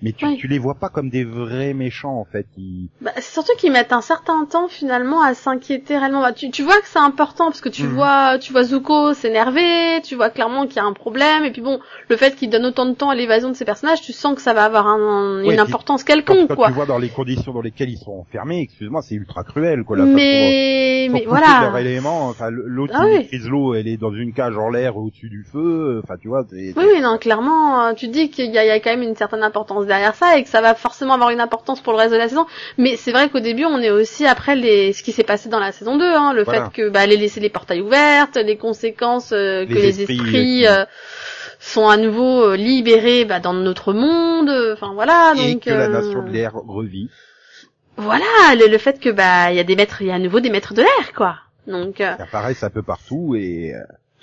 [0.03, 2.45] mais tu, tu les vois pas comme des vrais méchants en fait.
[2.57, 2.89] Ils...
[2.99, 6.21] Bah, c'est surtout qu'ils mettent un certain temps finalement à s'inquiéter réellement.
[6.21, 7.93] Bah, tu, tu vois que c'est important parce que tu mhm.
[7.93, 11.61] vois tu vois Zuko s'énerver, tu vois clairement qu'il y a un problème et puis
[11.61, 11.79] bon
[12.09, 14.41] le fait qu'il donne autant de temps à l'évasion de ses personnages, tu sens que
[14.41, 16.67] ça va avoir un, une importance quelconque quand, quoi.
[16.67, 19.95] Tu vois dans les conditions dans lesquelles ils sont enfermés, excuse-moi, c'est ultra cruel quoi.
[19.95, 21.61] La mais mais voilà.
[21.61, 23.29] Leur élément, enfin l'autre ah, oui.
[23.45, 26.43] l'eau, elle est dans une cage en l'air au-dessus du feu, enfin tu vois.
[26.51, 29.85] Oui oui non clairement, tu dis qu'il y y a quand même une certaine importance
[29.93, 32.27] derrière ça et que ça va forcément avoir une importance pour le reste de la
[32.27, 32.45] saison.
[32.77, 35.59] Mais c'est vrai qu'au début, on est aussi après les ce qui s'est passé dans
[35.59, 39.31] la saison 2, hein, le fait que bah les laisser les portails ouvertes, les conséquences
[39.31, 40.85] euh, que les esprits, euh,
[41.59, 44.49] sont à nouveau euh, libérés bah, dans notre monde.
[44.73, 45.33] Enfin voilà.
[45.37, 47.09] Et donc, que la nation de l'air revit.
[47.95, 48.25] Voilà,
[48.55, 50.49] le, fait que bah il y a des maîtres, il y a à nouveau des
[50.49, 51.35] maîtres de l'air quoi.
[51.67, 51.95] Donc.
[51.99, 53.73] Ça apparaît un peu partout et.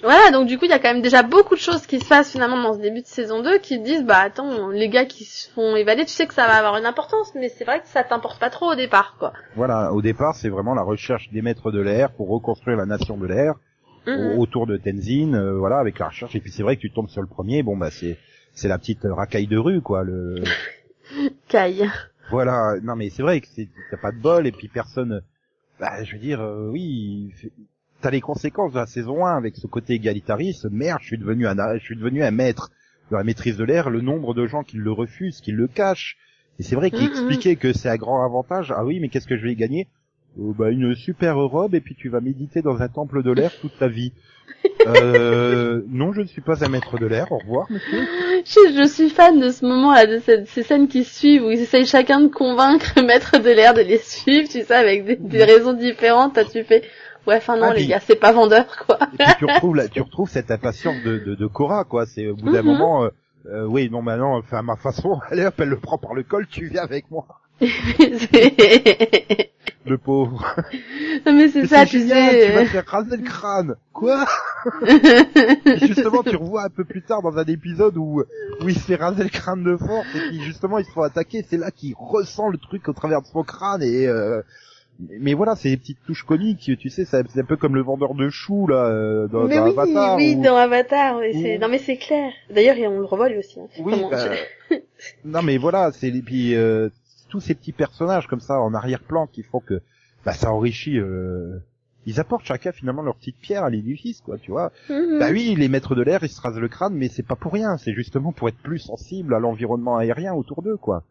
[0.02, 2.08] Voilà, donc du coup, il y a quand même déjà beaucoup de choses qui se
[2.08, 5.24] passent finalement dans ce début de saison 2 qui disent, bah attends, les gars qui
[5.24, 7.88] se font évader, tu sais que ça va avoir une importance, mais c'est vrai que
[7.88, 9.32] ça t'importe pas trop au départ, quoi.
[9.56, 13.18] Voilà, au départ, c'est vraiment la recherche des maîtres de l'air pour reconstruire la nation
[13.18, 13.54] de l'air
[14.06, 14.38] mm-hmm.
[14.38, 16.34] autour de Tenzin, euh, voilà, avec la recherche.
[16.34, 18.18] Et puis c'est vrai que tu tombes sur le premier, bon bah c'est
[18.52, 20.42] c'est la petite racaille de rue, quoi, le.
[21.48, 21.90] Caille.
[22.30, 23.46] Voilà, non mais c'est vrai que
[23.90, 25.22] t'as pas de bol et puis personne.
[25.78, 27.32] Bah, je veux dire, euh, oui,
[28.00, 30.66] t'as les conséquences de la saison 1 avec ce côté égalitariste.
[30.70, 32.70] Merde, je suis devenu un, je suis devenu un maître
[33.10, 33.90] de la maîtrise de l'air.
[33.90, 36.16] Le nombre de gens qui le refusent, qui le cachent.
[36.58, 37.10] Et c'est vrai qu'il mm-hmm.
[37.10, 38.72] expliquait que c'est un grand avantage.
[38.76, 39.88] Ah oui, mais qu'est-ce que je vais gagner?
[40.38, 43.50] Oh, bah, une super robe et puis tu vas méditer dans un temple de l'air
[43.60, 44.12] toute ta vie.
[44.86, 47.30] euh, non, je ne suis pas un maître de l'air.
[47.32, 48.00] Au revoir, monsieur.
[48.44, 51.60] Je, je suis fan de ce moment-là, de cette- ces scènes qui suivent où ils
[51.60, 55.16] essayent chacun de convaincre le maître de l'air de les suivre, tu sais, avec des,
[55.16, 56.34] des raisons différentes.
[56.34, 56.82] Toi, tu fais,
[57.26, 58.98] ouais, enfin non, Ah, les puis- gars, c'est pas vendeur, quoi.
[59.14, 62.06] Et puis tu retrouves, tu retrouves cette impatience de, de, de Cora, quoi.
[62.06, 62.66] C'est au bout d'un Mhm.
[62.66, 63.08] moment, euh,
[63.46, 66.22] euh, oui, non, maintenant, enfin, à ma façon, allez hop, elle le prend par le
[66.22, 67.26] col, tu viens avec moi.
[69.86, 70.44] Le pauvre.
[71.26, 72.64] non, mais c'est ça, tu génial, tu vas sais.
[72.66, 73.76] te faire raser le crâne.
[73.94, 74.26] Quoi
[75.66, 78.22] Et justement, tu revois un peu plus tard dans un épisode où,
[78.62, 81.02] où il se fait raser le crâne de force et puis justement il se fait
[81.02, 81.44] attaquer.
[81.48, 84.06] C'est là qu'il ressent le truc au travers de son crâne et.
[84.06, 84.42] Euh...
[85.20, 88.14] Mais voilà, c'est des petites touches comiques, tu sais, c'est un peu comme le vendeur
[88.14, 90.16] de choux là euh, dans, mais dans oui, Avatar.
[90.16, 92.32] oui, où- dans Avatar, oui, où- non mais c'est clair.
[92.50, 93.60] D'ailleurs, on le revoit lui aussi.
[93.60, 93.66] hein.
[93.78, 94.28] Oui, Comment- bah,
[95.24, 96.88] non mais voilà, c'est puis euh,
[97.28, 99.80] tous ces petits personnages comme ça en arrière-plan qui font que
[100.24, 100.98] bah ça enrichit.
[100.98, 101.58] Euh...
[102.06, 104.72] Ils apportent chacun finalement leur petite pierre à l'édifice, quoi, tu vois.
[104.88, 105.18] Mhm.
[105.18, 107.52] Bah oui, les maîtres de l'air, ils se rasent le crâne, mais c'est pas pour
[107.52, 107.76] rien.
[107.76, 111.04] C'est justement pour être plus sensible à l'environnement aérien autour d'eux, quoi.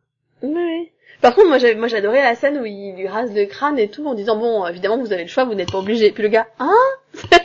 [0.44, 0.92] Ouais.
[1.22, 4.06] Par contre, moi, moi, j'adorais la scène où il lui rase le crâne et tout,
[4.06, 6.12] en disant bon, évidemment, vous avez le choix, vous n'êtes pas obligé.
[6.12, 6.72] Puis le gars, hein?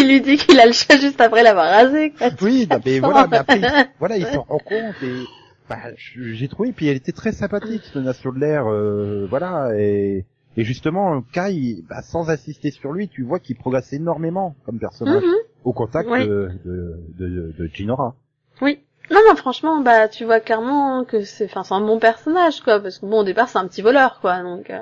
[0.00, 2.12] Il lui dit qu'il a le choix juste après l'avoir rasé.
[2.16, 2.28] Quoi.
[2.42, 5.24] Oui, non, mais voilà, mais après, il- voilà, il s'en rend compte et
[5.68, 5.76] bah,
[6.16, 6.72] j'ai trouvé.
[6.72, 9.70] Puis elle était très sympathique, cette nation de l'air, euh, voilà.
[9.78, 10.24] Et,
[10.56, 15.22] et justement, Kai, bah, sans insister sur lui, tu vois qu'il progresse énormément comme personnage
[15.22, 15.34] Mhm.
[15.64, 16.26] au contact Oui.
[16.26, 18.14] de, de, de, de Jinora.
[18.62, 18.80] Oui.
[19.10, 22.80] Non, non, franchement, bah, tu vois clairement que c'est, enfin, c'est un bon personnage, quoi,
[22.80, 24.70] parce que bon, au départ, c'est un petit voleur, quoi, donc.
[24.70, 24.80] Euh...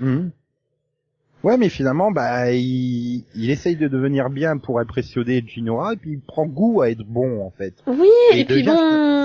[0.00, 0.30] Mhm.
[1.44, 6.12] Ouais, mais finalement, bah, il, il essaye de devenir bien pour impressionner Jinora, et puis
[6.12, 7.74] il prend goût à être bon, en fait.
[7.86, 8.76] Oui, Et et, puis bon.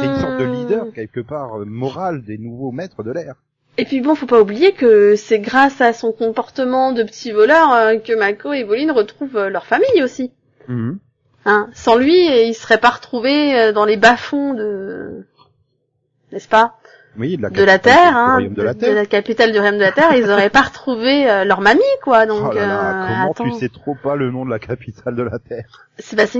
[0.01, 3.35] C'est une sorte de leader, quelque part, euh, moral des nouveaux maîtres de l'air.
[3.79, 7.71] Et puis bon, faut pas oublier que c'est grâce à son comportement de petit voleur
[7.73, 10.31] euh, que Mako et Voline retrouvent euh, leur famille aussi.
[10.67, 10.97] Mhm.
[11.45, 15.25] Hein, sans lui, ils seraient pas retrouvés euh, dans les bas-fonds de,
[16.31, 16.77] n'est-ce pas,
[17.17, 19.07] Oui, de la, de la Terre, du hein, de la Terre.
[19.07, 20.13] capitale du royaume de la Terre.
[20.15, 22.25] Ils auraient pas retrouvé euh, leur mamie, quoi.
[22.25, 24.59] Donc, oh là là, euh, comment attends, tu sais trop pas le nom de la
[24.59, 25.87] capitale de la Terre?
[25.99, 26.25] C'est pas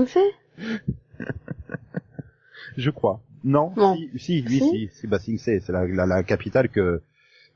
[2.76, 3.20] Je crois.
[3.44, 3.96] Non Bon.
[3.96, 7.00] Si, si, oui, Si si, Se, c'est la, la, la capitale que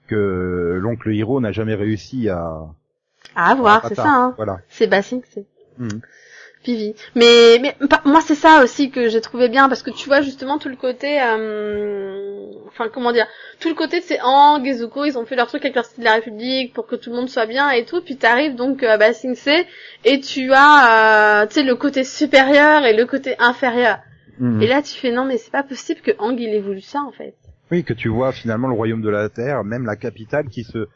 [0.07, 2.67] que l'oncle Hiro n'a jamais réussi à...
[3.35, 4.09] À voir, à c'est ça.
[4.09, 4.35] Hein.
[4.37, 4.59] Voilà.
[4.69, 5.41] C'est pas Sing Se.
[5.79, 6.01] Mhm.
[6.65, 6.95] Vivi.
[7.17, 10.59] Mais, mais moi c'est ça aussi que j'ai trouvé bien parce que tu vois justement
[10.59, 13.27] tout le côté, euh, enfin comment dire,
[13.59, 15.85] tout le côté de ces Hang et Zuko, ils ont fait leur truc avec leur
[15.85, 18.55] style de la République pour que tout le monde soit bien et tout, puis t'arrives
[18.55, 19.65] donc à Ba Sing Se
[20.05, 23.99] et tu as, euh, tu sais, le côté supérieur et le côté inférieur.
[24.39, 24.63] Mhm.
[24.63, 27.01] Et là tu fais non mais c'est pas possible que Hang il ait voulu ça
[27.01, 27.35] en fait.
[27.73, 30.87] Oui, que tu vois finalement le royaume de la Terre, même la capitale qui se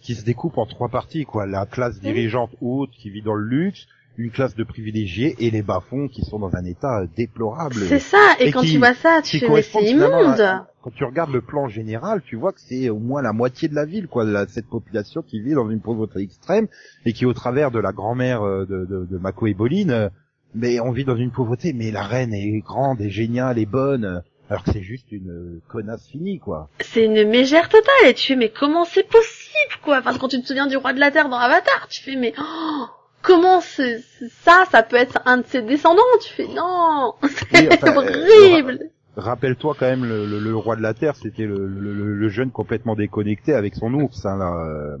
[0.00, 1.46] qui se découpe en trois parties, quoi.
[1.46, 3.86] La classe dirigeante haute qui vit dans le luxe,
[4.18, 7.76] une classe de privilégiés et les bas-fonds qui sont dans un état euh, déplorable.
[7.88, 10.40] C'est ça et, Et quand qui- tu vois ça tu fais c'est immonde.
[10.40, 13.68] à- quand tu regardes le plan général, tu vois que c'est au moins la moitié
[13.68, 16.66] de la ville, quoi, la- cette population qui vit dans une pauvreté extrême
[17.06, 20.08] et qui, au travers de la grand-mère euh, de, de, de Mako et Boline, euh,
[20.54, 24.22] mais on vit dans une pauvreté, mais la reine est grande et géniale et bonne,
[24.50, 26.68] alors que c'est juste une connasse finie, quoi.
[26.80, 30.00] C'est une mégère totale et tu fais mais comment c'est possible quoi?
[30.00, 32.34] Enfin quand tu te souviens du roi de la terre dans Avatar, tu fais mais
[32.38, 32.84] oh,
[33.22, 34.02] comment c'est
[34.44, 38.26] ça ça peut être un de ses descendants Tu fais non, c'est Oui, enfin, euh,
[38.52, 38.78] horrible.
[39.16, 42.28] Rappelle-toi quand même, le, le- le roi de la Terre, c'était le, le- le- le
[42.30, 44.54] jeune complètement déconnecté avec son ours, hein, là.
[44.66, 44.96] euh.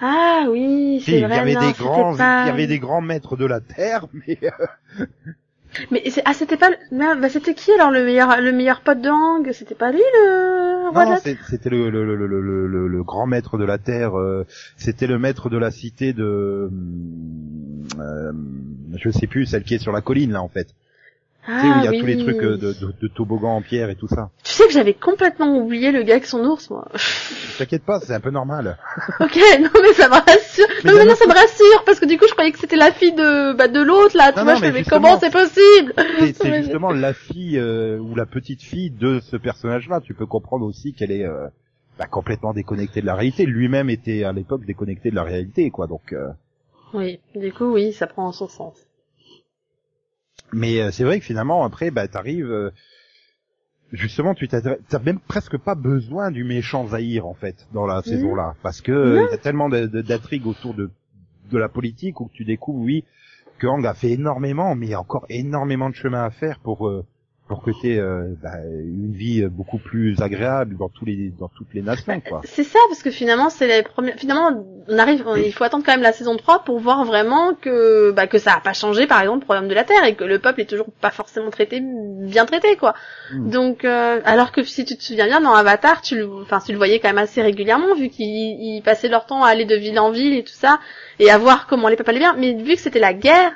[0.00, 1.38] Ah oui, Si, c'est il y vrai.
[1.38, 4.38] avait non, des grands, pas- il y avait des grands maîtres de la Terre, mais
[4.42, 5.06] euh,
[5.90, 6.76] Mais c'est- ah c'était pas le...
[6.96, 9.50] merde, bah c'était qui alors le meilleur le meilleur pote de Hang?
[9.52, 13.26] C'était pas lui le roi Non, c'était le, le, le, le, le, le- le grand
[13.26, 14.18] maître de la terre.
[14.18, 14.44] euh,
[14.76, 16.70] c'était le maître de la cité de,
[17.98, 18.32] euh,
[18.96, 20.68] je sais plus, celle qui est sur la colline là en fait.
[21.44, 21.98] Tu sais où Ah il y a oui.
[22.00, 24.30] tous les trucs euh, de, de, de toboggan en pierre et tout ça.
[24.44, 26.86] Tu sais que j'avais complètement oublié le gars avec son ours moi.
[27.58, 28.78] T'inquiète pas, c'est un peu normal.
[29.20, 30.66] ok, non mais ça me rassure.
[30.84, 32.76] Mais non mais non ça me rassure parce que du coup je croyais que c'était
[32.76, 34.32] la fille de bah de l'autre là.
[34.32, 35.94] Tu Non, vois, non, je mais mais comment c'est possible?
[36.40, 40.00] C'est justement la fille euh, ou la petite fille de ce personnage-là.
[40.00, 41.48] Tu peux comprendre aussi qu'elle est euh,
[41.98, 43.46] bah, complètement déconnectée de la réalité.
[43.46, 45.88] Lui-même était à l'époque déconnecté de la réalité, quoi.
[45.88, 46.12] Donc.
[46.12, 46.28] euh,
[46.94, 48.76] Oui, du coup oui, ça prend son sens.
[50.52, 52.70] Mais euh, c'est vrai que finalement après bah t'arrives euh,
[53.92, 58.02] justement tu t'as t'as même presque pas besoin du méchant Zahir en fait dans la
[58.02, 60.90] saison là parce que euh, il y a tellement d'intrigues autour de
[61.50, 63.04] de la politique où tu découvres oui
[63.58, 66.58] que Hang a fait énormément mais il y a encore énormément de chemin à faire
[66.60, 67.04] pour euh,
[67.48, 71.74] pour que tu euh, bah, une vie beaucoup plus agréable dans tous les dans toutes
[71.74, 72.40] les nations quoi.
[72.44, 75.92] C'est ça parce que finalement c'est les premières finalement on arrive il faut attendre quand
[75.92, 79.20] même la saison 3 pour voir vraiment que bah que ça a pas changé par
[79.20, 81.80] exemple le problème de la terre et que le peuple est toujours pas forcément traité
[81.82, 82.94] bien traité quoi.
[83.32, 83.50] Hmm.
[83.50, 86.72] Donc euh, alors que si tu te souviens bien dans Avatar, tu le enfin tu
[86.72, 89.98] le voyais quand même assez régulièrement vu qu'ils passaient leur temps à aller de ville
[89.98, 90.78] en ville et tout ça
[91.18, 93.52] et à voir comment les peuples allaient bien mais vu que c'était la guerre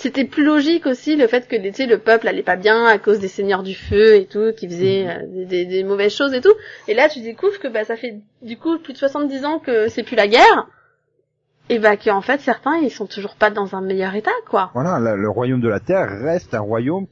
[0.00, 2.98] c'était plus logique aussi le fait que tu sais, le peuple allait pas bien à
[2.98, 5.42] cause des seigneurs du feu et tout, qui faisaient mhm.
[5.42, 6.54] euh, des, mauvaises choses et tout.
[6.88, 9.88] Et là, tu découvres que bah ça fait du coup plus de 70 ans que
[9.88, 10.68] c'est plus la guerre.
[11.68, 14.70] Et bah qu'en fait certains ils sont toujours pas dans un meilleur état quoi.
[14.74, 17.06] Voilà, le, royaume de la terre reste un royaume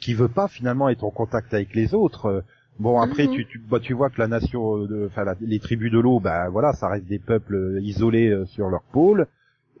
[0.00, 2.42] qui veut pas finalement être en contact avec les autres.
[2.80, 3.34] Bon après mhm.
[3.34, 6.48] tu tu, bah, tu vois que la nation de enfin les tribus de l'eau bah
[6.48, 9.28] voilà ça reste des peuples isolés euh, sur leur pôle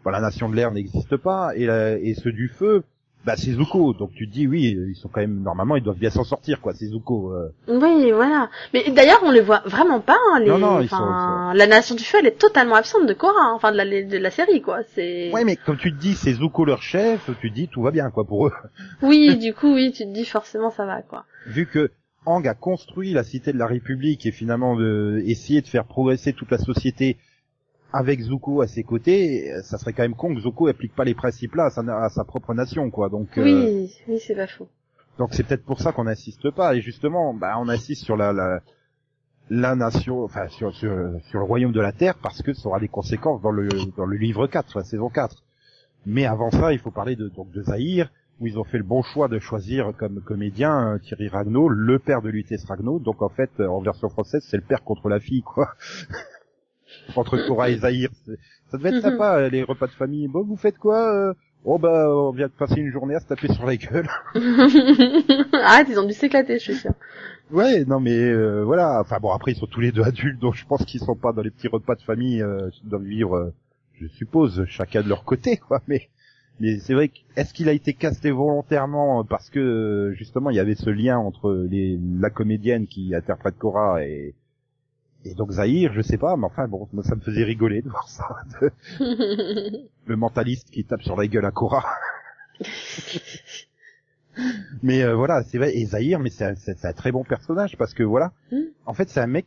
[0.06, 2.84] la nation de l'air n'existe pas et, et ceux du feu
[3.24, 3.92] bah c'est Zuko.
[3.92, 6.60] Donc tu te dis oui ils sont quand même normalement ils doivent bien s'en sortir
[6.60, 7.52] quoi c'est Zuko euh.
[7.68, 8.48] oui voilà.
[8.72, 10.78] Mais d'ailleurs on les voit vraiment pas hein, les non,
[11.52, 14.16] la nation du feu elle est totalement absente de Korra hein, enfin de la, de
[14.16, 14.78] la série quoi.
[14.94, 17.82] C'est ouais mais comme tu te dis c'est Zuko leur chef tu te dis tout
[17.82, 18.52] va bien quoi pour eux.
[19.02, 21.24] Oui du coup oui tu te dis forcément ça va quoi.
[21.46, 21.90] Vu que
[22.26, 26.32] Hang a construit la cité de la République et finalement de essayer de faire progresser
[26.32, 27.16] toute la société
[27.92, 31.14] avec Zuko à ses côtés, ça serait quand même con que Zuko applique pas les
[31.14, 33.08] principes là à sa, propre nation, quoi.
[33.08, 34.68] Donc oui, euh, oui, c'est pas faux.
[35.18, 36.74] Donc c'est peut-être pour ça qu'on n'insiste pas.
[36.74, 38.60] Et justement, bah, on insiste sur la, la,
[39.50, 40.90] la nation, enfin sur, sur,
[41.28, 44.06] sur le royaume de la Terre, parce que ça aura des conséquences dans le dans
[44.06, 45.42] le livre 4, sur la saison 4.
[46.06, 48.10] Mais avant ça, il faut parler de donc de Zahir,
[48.40, 51.98] où ils ont fait le bon choix de choisir comme comédien euh, Thierry Ragnaud, le
[51.98, 52.98] père de Lutèce Ragnaud.
[53.00, 55.74] Donc en fait, en version française, c'est le père contre la fille, quoi.
[57.18, 58.10] entre Cora et Zahir.
[58.70, 59.10] Ça devait être mhm.
[59.12, 60.28] sympa, euh, les repas de famille.
[60.28, 61.34] Bon, vous faites quoi euh
[61.64, 64.08] Oh bah, on vient de passer une journée à se taper sur la gueule.
[65.52, 66.92] Arrête, ils ont dû s'éclater, je suis sûr.
[67.50, 69.00] Ouais, non mais euh, voilà.
[69.00, 71.32] Enfin bon, après ils sont tous les deux adultes, donc je pense qu'ils sont pas
[71.32, 72.40] dans les petits repas de famille.
[72.40, 73.52] Euh, doivent vivre,
[74.00, 75.82] je suppose, chacun de leur côté, quoi.
[75.88, 76.08] Mais
[76.60, 80.74] mais c'est vrai est-ce qu'il a été casté volontairement parce que justement il y avait
[80.74, 84.34] ce lien entre les la comédienne qui interprète Cora et
[85.24, 87.90] et donc Zahir, je sais pas, mais enfin bon, moi ça me faisait rigoler de
[87.90, 88.26] voir ça.
[89.00, 91.84] le mentaliste qui tape sur la gueule à Cora.
[94.82, 95.76] mais euh, voilà, c'est vrai.
[95.76, 98.62] Et Zahir, mais c'est un, très bon personnage parce que voilà, hmm.
[98.86, 99.46] en fait c'est un mec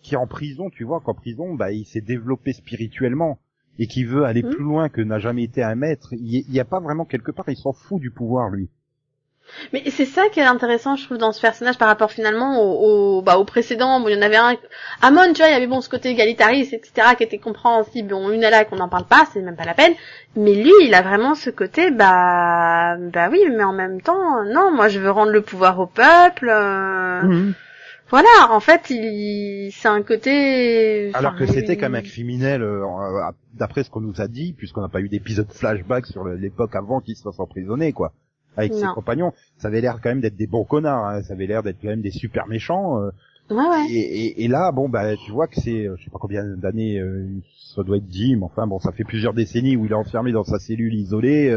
[0.00, 3.38] qui est en prison, tu vois, qu'en prison, bah il s'est développé spirituellement
[3.78, 4.50] et qui veut aller hmm.
[4.50, 6.14] plus loin que n'a jamais été un maître.
[6.14, 8.70] Il n'y a pas vraiment quelque part, il s'en fout du pouvoir lui.
[9.72, 13.18] Mais c'est ça qui est intéressant, je trouve, dans ce personnage par rapport finalement au,
[13.18, 14.00] au bah, au précédent.
[14.00, 14.56] Bon, il y en avait un.
[15.02, 18.10] Amon, tu vois, il y avait bon ce côté égalitariste, etc., qui était compréhensible.
[18.10, 19.94] Bon, une là qu'on n'en parle pas, c'est même pas la peine.
[20.36, 24.70] Mais lui, il a vraiment ce côté, bah, bah oui, mais en même temps, non,
[24.74, 26.48] moi, je veux rendre le pouvoir au peuple.
[26.48, 27.54] Euh, mhm.
[28.10, 31.12] Voilà, en fait, il, c'est un côté.
[31.14, 32.82] Alors que c'était quand même un criminel, euh,
[33.54, 37.00] d'après ce qu'on nous a dit, puisqu'on n'a pas eu d'épisode flashback sur l'époque avant
[37.00, 38.12] qu'il se fasse emprisonner, quoi
[38.56, 41.22] avec ses compagnons, ça avait l'air quand même d'être des bons connards, hein.
[41.22, 43.00] ça avait l'air d'être quand même des super méchants.
[43.00, 43.10] Euh.
[43.50, 43.86] Ouais, ouais.
[43.90, 47.00] Et, et, là, bon, bah, tu vois que c'est, euh, je sais pas combien d'années,
[47.00, 47.26] euh,
[47.74, 50.30] ça doit être dit, mais enfin, bon, ça fait plusieurs décennies où il est enfermé
[50.30, 51.56] dans sa cellule isolée,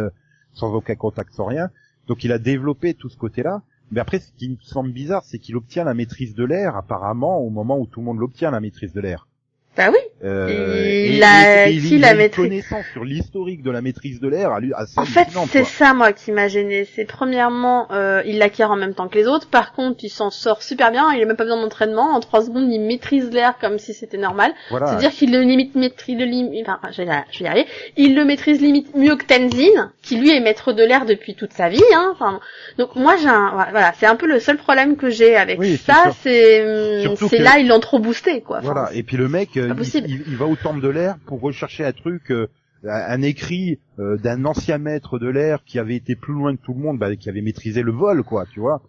[0.53, 1.69] sans aucun contact, sans rien.
[2.07, 3.61] Donc, il a développé tout ce côté-là.
[3.91, 7.39] Mais après, ce qui me semble bizarre, c'est qu'il obtient la maîtrise de l'air, apparemment,
[7.39, 9.27] au moment où tout le monde l'obtient, la maîtrise de l'air.
[9.77, 9.99] Bah oui.
[10.23, 14.51] Euh, il a, il a connaissance sur l'historique de la maîtrise de l'air.
[14.95, 16.87] En fait, c'est ça moi qui m'a gêné.
[16.95, 19.47] C'est premièrement, euh, il l'acquiert en même temps que les autres.
[19.47, 21.11] Par contre, il s'en sort super bien.
[21.13, 22.15] Il a même pas besoin d'entraînement.
[22.15, 24.53] En trois secondes, il maîtrise l'air comme si c'était normal.
[24.69, 26.67] C'est-à-dire qu'il le limite maîtrise le limite.
[26.69, 27.07] Enfin, je vais,
[27.41, 27.67] y arriver.
[27.97, 31.51] Il le maîtrise limite mieux que Tenzin, qui lui est maître de l'air depuis toute
[31.51, 31.81] sa vie.
[31.93, 32.11] Hein.
[32.13, 32.39] Enfin,
[32.77, 36.11] donc moi j'ai un, voilà, c'est un peu le seul problème que j'ai avec ça.
[36.21, 38.59] C'est, c'est là ils l'ont trop boosté quoi.
[38.61, 38.89] voilà.
[38.93, 39.57] Et puis le mec
[40.27, 42.47] il, va au temple de l'air pour rechercher un truc, euh,
[42.83, 46.73] un écrit euh, d'un ancien maître de l'air qui avait été plus loin que tout
[46.73, 48.81] le monde, bah, qui avait maîtrisé le vol, quoi, tu vois.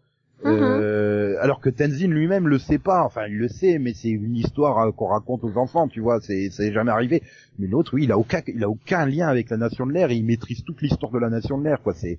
[0.44, 0.50] Mm-hmm.
[0.50, 4.36] Euh, alors que Tenzin lui-même le sait pas, enfin il le sait, mais c'est une
[4.36, 7.22] histoire qu'on raconte aux enfants, tu vois, c'est c'est jamais arrivé.
[7.58, 10.10] Mais l'autre, oui, il a aucun, il a aucun lien avec la nation de l'air,
[10.10, 11.94] et il maîtrise toute l'histoire de la nation de l'air, quoi.
[11.94, 12.18] C'est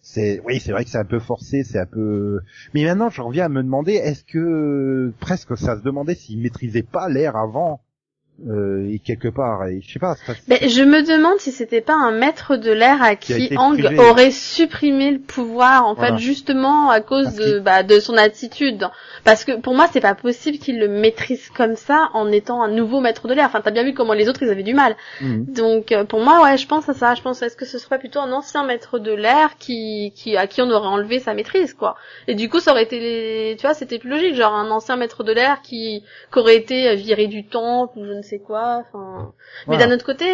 [0.00, 2.40] c'est oui c'est vrai que c'est un peu forcé c'est un peu
[2.74, 6.82] mais maintenant je reviens à me demander est-ce que presque ça se demandait s'il maîtrisait
[6.82, 7.80] pas l'air avant
[8.48, 10.14] euh, et quelque part, et je sais pas.
[10.14, 13.58] Ça, je me demande si c'était pas un maître de l'air à Qui qui été
[13.58, 13.98] Ang privé.
[13.98, 16.16] aurait supprimé le pouvoir en Voilà.
[16.16, 18.86] fait justement à cause Parce de bah, de son attitude.
[19.24, 22.68] Parce que pour moi c'est pas possible qu'il le maîtrise comme ça en étant un
[22.68, 23.46] nouveau maître de l'air.
[23.46, 24.94] Enfin t'as bien vu comment les autres ils avaient du mal.
[25.20, 25.46] Mhm.
[25.52, 27.14] Donc euh, pour moi ouais je pense à ça.
[27.16, 30.46] Je pense est-ce que ce serait plutôt un ancien maître de l'air qui qui à
[30.46, 31.96] qui on aurait enlevé sa maîtrise quoi?
[32.28, 33.56] Et du coup ça aurait été les...
[33.56, 36.94] tu vois c'était plus logique genre un ancien maître de l'air qui qui aurait été
[36.94, 38.82] viré du temple ou je ne sais quoi.
[38.82, 39.32] Enfin
[39.66, 40.26] mais d'un autre côté,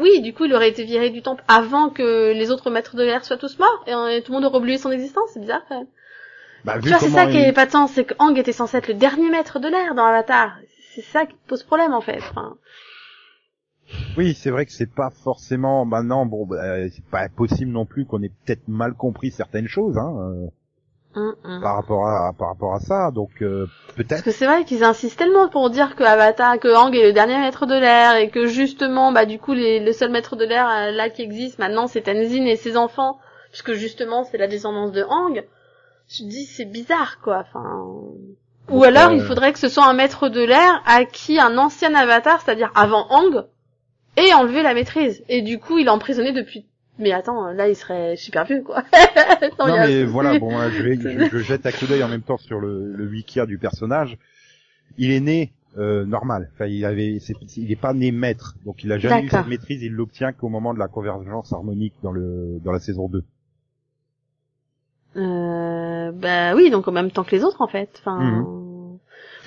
[0.00, 3.02] oui, du coup, il aurait été viré du temple avant que les autres maîtres de
[3.02, 5.30] l'air soient tous morts et, euh, et tout le monde aurait oublié son existence.
[5.32, 5.86] C'est bizarre quand même.
[6.64, 9.30] Bah, Tu vois, c'est ça qui est sens, c'est que était censé être le dernier
[9.30, 10.58] maître de l'air dans Avatar.
[10.94, 12.18] C'est ça qui pose problème en fait.
[12.30, 12.56] Enfin,
[14.16, 16.26] Oui, c'est vrai que c'est pas forcément maintenant.
[16.26, 19.96] Bon, bah, euh, c'est pas impossible non plus qu'on ait peut-être mal compris certaines choses
[19.96, 20.48] hein,
[21.16, 21.60] euh, hum, hum.
[21.62, 23.10] par rapport à par rapport à ça.
[23.10, 24.24] Donc euh, Parce peut-être.
[24.24, 27.38] que c'est vrai qu'ils insistent tellement pour dire que Avatar, que Ang est le dernier
[27.38, 30.68] maître de l'air et que justement, bah du coup, les, le seul maître de l'air
[30.68, 33.18] euh, là qui existe maintenant, c'est Tenzin et ses enfants,
[33.50, 35.44] puisque justement, c'est la descendance de Ang.
[36.08, 37.38] Je dis, c'est bizarre, quoi.
[37.40, 37.82] Enfin,
[38.68, 41.40] ou Donc, alors, euh, il faudrait que ce soit un maître de l'air à qui
[41.40, 43.44] un ancien Avatar, c'est-à-dire avant Ang,
[44.16, 45.24] ait enlevé la maîtrise.
[45.28, 46.66] Et du coup, il est emprisonné depuis.
[46.98, 48.82] Mais attends, là, il serait super vieux, quoi.
[49.58, 52.22] Non mais voilà, bon, là, je, vais- je, je jette un coup d'œil en même
[52.22, 54.16] temps sur le, le wikia du personnage.
[54.98, 56.50] Il est né euh, normal.
[56.54, 59.46] Enfin, il avait, c'est- il est pas né maître, donc il a jamais eu cette
[59.46, 59.82] maîtrise.
[59.82, 63.22] Il l'obtient qu'au moment de la convergence harmonique dans le dans la saison 2.
[65.16, 67.90] Euh, bah oui, donc en même temps que les autres en fait.
[68.00, 68.98] Enfin, Mhm.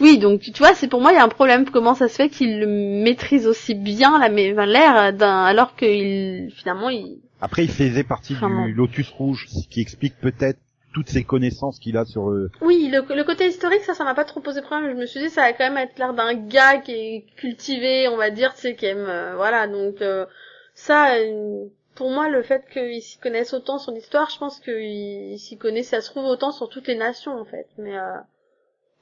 [0.02, 1.70] oui, donc tu vois, c'est pour moi il y a un problème.
[1.70, 4.30] Comment ça se fait qu'il maîtrise aussi bien la
[4.66, 7.20] l'air d'un alors qu'il finalement il.
[7.42, 8.66] Après, il faisait partie Vraiment.
[8.66, 10.60] du Lotus Rouge, ce qui explique peut-être
[10.94, 14.16] toutes ces connaissances qu'il a sur euh, Oui, le, le côté historique ça, ça m'a
[14.16, 14.92] pas trop posé problème.
[14.96, 18.08] Je me suis dit ça va quand même être l'air d'un gars qui est cultivé,
[18.08, 19.68] on va dire, tu sais, qui aime, euh, voilà.
[19.68, 20.26] Donc euh,
[20.74, 21.14] ça,
[21.96, 25.90] pour moi, le fait qu'ils s'y connaissent autant sur l'histoire, je pense qu'ils s'y connaissent,
[25.90, 27.68] ça se trouve autant sur toutes les nations en fait.
[27.78, 28.16] Mais euh,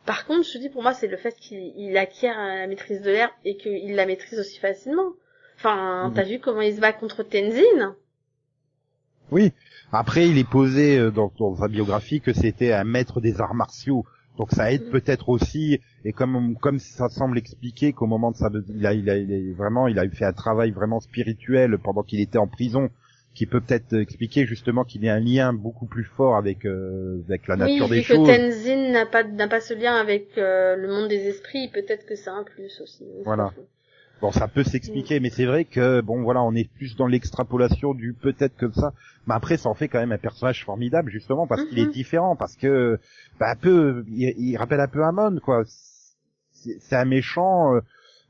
[0.05, 2.67] par contre, je te dis pour moi, c'est le fait qu'il il acquiert euh, la
[2.67, 5.13] maîtrise de l'air et qu'il la maîtrise aussi facilement.
[5.55, 6.13] Enfin, Mhm.
[6.13, 7.95] t'as vu comment il se bat contre Tenzin?
[9.31, 9.53] Oui.
[9.91, 13.53] Après, il est posé euh, dans, dans sa biographie que c'était un maître des arts
[13.55, 14.05] martiaux.
[14.37, 14.91] Donc ça aide Mhm.
[14.91, 19.09] peut-être aussi, et comme comme ça semble expliquer qu'au moment de sa, il a, il
[19.09, 22.47] a, il a- vraiment, il a fait un travail vraiment spirituel pendant qu'il était en
[22.47, 22.89] prison,
[23.33, 27.23] qui peut peut-être expliquer justement qu'il y a un lien beaucoup plus fort avec euh,
[27.27, 28.27] avec la Oui, nature vu des que choses.
[28.27, 32.15] Tenzin n'a pas n'a pas ce lien avec euh, le monde des esprits, peut-être que
[32.15, 33.05] c'est un plus aussi.
[33.25, 33.53] Voilà.
[34.21, 37.93] Bon, ça peut s'expliquer, mais c'est vrai que bon, voilà, on est plus dans l'extrapolation
[37.93, 38.93] du peut-être comme ça.
[39.27, 41.91] Mais après, ça en fait quand même un personnage formidable, justement, parce qu'il est Mhm.
[41.91, 42.99] différent, parce que
[43.39, 45.63] bah, un peu, il, il rappelle un peu Amon, quoi.
[46.51, 47.75] C'est un méchant.
[47.75, 47.81] euh,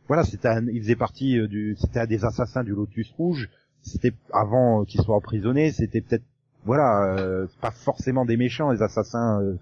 [0.09, 3.49] voilà, c'était un, il faisait partie euh, du, c'était un des assassins du Lotus Rouge.
[3.81, 6.23] C'était avant euh, qu'il soit emprisonné, c'était peut-être,
[6.65, 9.41] voilà, euh, pas forcément des méchants, les assassins.
[9.41, 9.53] euh,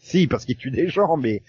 [0.00, 1.42] si, parce qu'ils tuent des gens, mais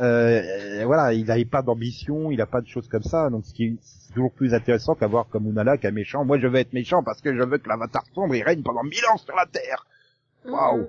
[0.00, 3.54] euh, voilà, il n'avait pas d'ambition, il a pas de choses comme ça, donc ce
[3.54, 3.76] qui est
[4.12, 6.22] c'est toujours plus intéressant qu'avoir comme Unala qu'un méchant.
[6.26, 8.82] Moi, je veux être méchant parce que je veux que l'avatar sombre il règne pendant
[8.82, 9.86] mille ans sur la Terre.
[10.44, 10.82] Waouh.
[10.82, 10.88] Mhm.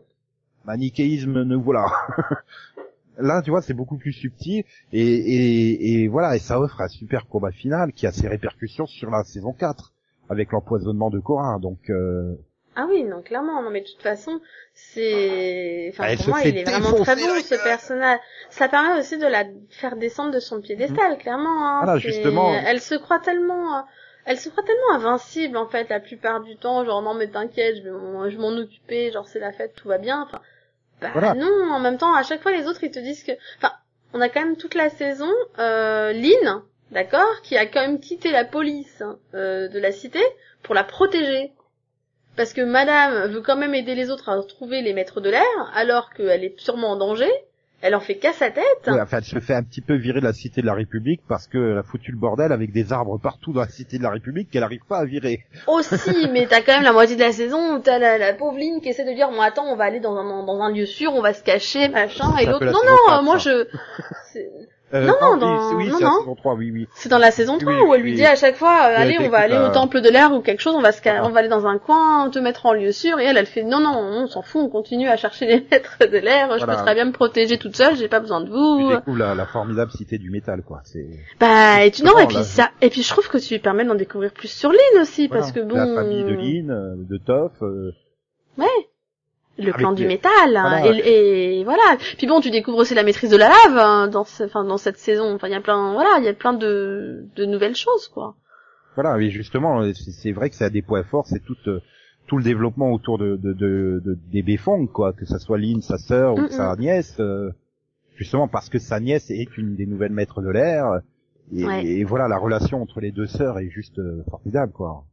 [0.65, 1.85] Manichéisme, ne voilà.
[3.17, 6.89] Là, tu vois, c'est beaucoup plus subtil et, et, et voilà, et ça offre un
[6.89, 9.93] super combat final qui a ses répercussions sur la saison 4
[10.29, 11.59] avec l'empoisonnement de Cora.
[11.59, 12.35] Donc, euh,
[12.75, 14.41] Ah oui, non, clairement, non, mais de toute façon,
[14.73, 17.63] c'est, enfin, Elle pour moi, il est vraiment très bon, ce gueule.
[17.63, 18.19] personnage.
[18.49, 21.81] Ça permet aussi de la faire descendre de son piédestal, clairement, hein.
[21.83, 22.53] Voilà, C'est- justement.
[22.65, 23.81] Elle se croit tellement, euh,
[24.25, 27.77] elle se croit tellement invincible, en fait, la plupart du temps, genre, non, mais t'inquiète,
[27.77, 30.41] je vais m'en, je vais m'en occuper, genre, c'est la fête, tout va bien, enfin.
[31.01, 31.33] Bah, Voilà.
[31.35, 33.73] non, en même temps, à chaque fois, les autres, ils te disent que, enfin,
[34.13, 36.61] on a quand même toute la saison, euh, Lynn,
[36.91, 39.03] d'accord, qui a quand même quitté la police,
[39.33, 40.21] euh, de la cité
[40.63, 41.51] pour la protéger.
[42.35, 45.71] Parce que madame veut quand même aider les autres à retrouver les maîtres de l'air,
[45.75, 47.31] alors qu'elle est sûrement en danger.
[47.85, 48.63] Elle en fait qu'à sa tête.
[48.87, 51.19] ouais, enfin, elle se fait un petit peu virer de la cité de la République
[51.27, 54.09] parce qu'elle a foutu le bordel avec des arbres partout dans la cité de la
[54.09, 55.43] République qu'elle n'arrive pas à virer.
[55.67, 58.57] Aussi, mais t'as quand même la moitié de la saison où t'as la, la pauvre
[58.57, 60.85] Lynn qui essaie de dire, bon attends, on va aller dans un, dans un lieu
[60.85, 62.79] sûr, on va se cacher, machin, et l'autre, la non,
[63.09, 63.49] non, moi ça.
[63.49, 64.39] je...
[64.93, 66.19] Euh, Non, non, oui, dans- oui, non, c'est la non.
[66.19, 66.87] saison 3, oui, oui.
[66.93, 69.17] C'est dans la saison 3 Oui, où elle lui dit à chaque fois, euh, allez,
[69.19, 71.25] on va aller la- au temple de l'air ou quelque chose, on va se, Voilà.
[71.25, 73.63] on va aller dans un coin, te mettre en lieu sûr, et elle, elle fait,
[73.63, 76.75] non, non, on s'en fout, on continue à chercher les maîtres de l'air, je Voilà.
[76.75, 78.89] peux très bien me protéger toute seule, j'ai pas besoin de Tu vous.
[78.89, 80.81] découvres la, la formidable cité du métal, quoi.
[80.83, 81.07] C'est
[81.39, 83.59] Bah, et tu, non, et puis là, ça, et puis je trouve que tu lui
[83.61, 85.41] permets d'en découvrir plus sur Lynn aussi, voilà.
[85.41, 85.75] parce que bon.
[85.75, 87.51] la famille de Lynn, euh, de Toff.
[87.63, 87.91] euh,
[88.59, 88.67] Ouais.
[89.57, 90.97] Le Avec plan du métal hein, voilà.
[91.05, 91.83] et, et voilà
[92.17, 94.77] puis bon tu découvres aussi la maîtrise de la lave hein, dans ce, enfin dans
[94.79, 97.75] cette saison enfin il y a plein voilà il y a plein de de nouvelles
[97.75, 98.35] choses quoi
[98.95, 101.79] Voilà, mais justement, c'est vrai que c'est à des points forts, c'est tout euh,
[102.27, 105.81] tout le développement autour de, de, de, de- des Befong, quoi, que ça soit Lynn,
[105.81, 107.49] sa sœur ou Mm, sa nièce, euh,
[108.15, 111.01] justement parce que sa nièce est une des nouvelles maîtres de l'air,
[111.55, 111.85] et, Ouais.
[111.85, 115.03] et voilà, la relation entre les deux sœurs est juste euh, formidable, quoi.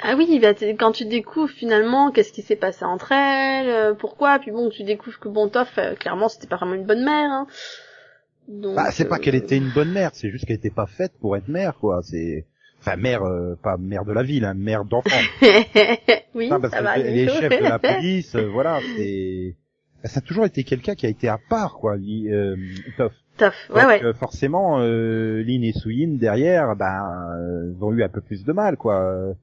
[0.00, 4.38] Ah oui bah, quand tu découvres finalement qu'est-ce qui s'est passé entre elles euh, pourquoi
[4.38, 7.30] puis bon tu découvres que bon Toff euh, clairement c'était pas vraiment une bonne mère
[7.30, 7.46] hein.
[8.48, 10.86] donc Bah, c'est pas euh, qu'elle était une bonne mère, c'est juste qu'elle était pas
[10.86, 12.00] faite pour être mère, quoi.
[12.02, 12.46] C'est
[12.80, 15.10] enfin mère, euh, pas mère de la ville, hein, mère d'enfant.
[16.34, 19.56] oui Non, parce ça va qu'elle est chef de la police, euh, voilà, c'est
[20.04, 21.96] ça a toujours été quelqu'un qui a été à part, quoi.
[21.96, 22.56] Euh,
[22.96, 23.12] Toff.
[23.36, 28.02] Toff ouais Donc, ouais forcément, euh, Lynn et Suyin derrière, ben, euh, ils ont eu
[28.02, 29.34] un peu plus de mal, quoi.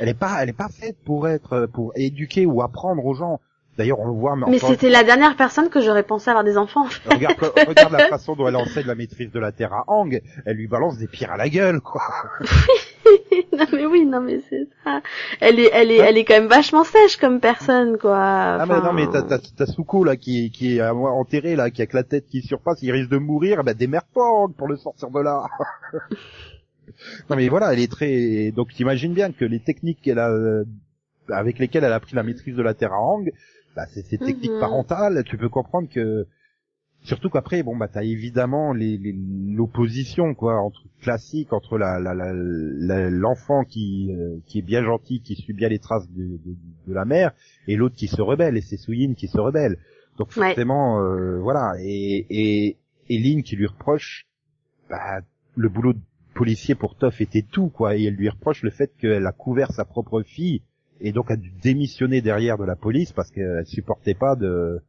[0.00, 3.40] Elle est pas, elle est pas faite pour être, pour éduquer ou apprendre aux gens.
[3.76, 4.34] D'ailleurs, on le voit.
[4.34, 7.36] mais encore- c'était la dernière personne que j'aurais pensé avoir des enfants Regarde,
[7.68, 10.20] regarde la façon dont elle enseigne la maîtrise de la terre à Hang.
[10.44, 12.02] Elle lui balance des pierres à la gueule, quoi.
[13.56, 15.00] non mais oui, non mais c'est ça.
[15.40, 18.18] Elle est, elle est, elle est quand même vachement sèche comme personne, quoi.
[18.18, 21.80] Ah mais non mais t'as t'as Suko là qui est qui est enterré là qui
[21.80, 24.76] a que la tête qui surpasse il risque de mourir bah démerde-toi Hank, pour le
[24.76, 25.44] sortir de là
[27.30, 30.64] non mais voilà elle est très donc t'imagines bien que les techniques qu'elle a euh,
[31.28, 33.30] avec lesquelles elle a pris la maîtrise de la terre à Hang
[33.76, 34.60] bah c'est ces techniques Mhm.
[34.60, 36.26] parentales tu peux comprendre que
[37.04, 39.14] surtout qu'après bon bah t'as évidemment les les-
[39.54, 44.82] l'opposition quoi entre classique entre la la la- la- l'enfant qui euh, qui est bien
[44.82, 46.56] gentil qui suit bien les traces de, de,
[46.88, 47.32] de la mère
[47.68, 49.78] et l'autre qui se rebelle et c'est Suyin qui se rebelle
[50.18, 50.48] donc Ouais.
[50.48, 52.76] forcément euh, voilà et et
[53.10, 54.26] et Lynn qui lui reproche
[54.90, 55.20] bah,
[55.56, 55.94] le boulot
[56.38, 59.70] policier pour Toff était tout quoi et elle lui reproche le fait qu'elle a couvert
[59.72, 60.62] sa propre fille
[61.00, 64.80] et donc a dû démissionner derrière de la police parce qu'elle supportait pas de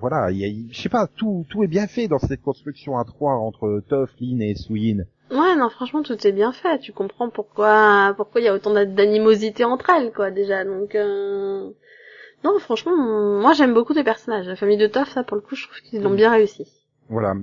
[0.00, 2.98] voilà, il y a- je sais pas, tout tout est bien fait dans cette construction
[2.98, 5.00] à trois entre Toff, Lynn et Suyin.
[5.30, 6.78] Ouais, non, franchement, tout est bien fait.
[6.78, 10.64] Tu comprends pourquoi, pourquoi il y a autant d'a- d'animosité entre elles, quoi, déjà.
[10.64, 11.68] Donc, euh...
[12.44, 12.96] non, franchement,
[13.40, 14.46] moi, j'aime beaucoup les personnages.
[14.46, 16.64] La famille de Toff, ça, pour le coup, je trouve qu'ils l'ont bien réussi.
[17.08, 17.34] Voilà.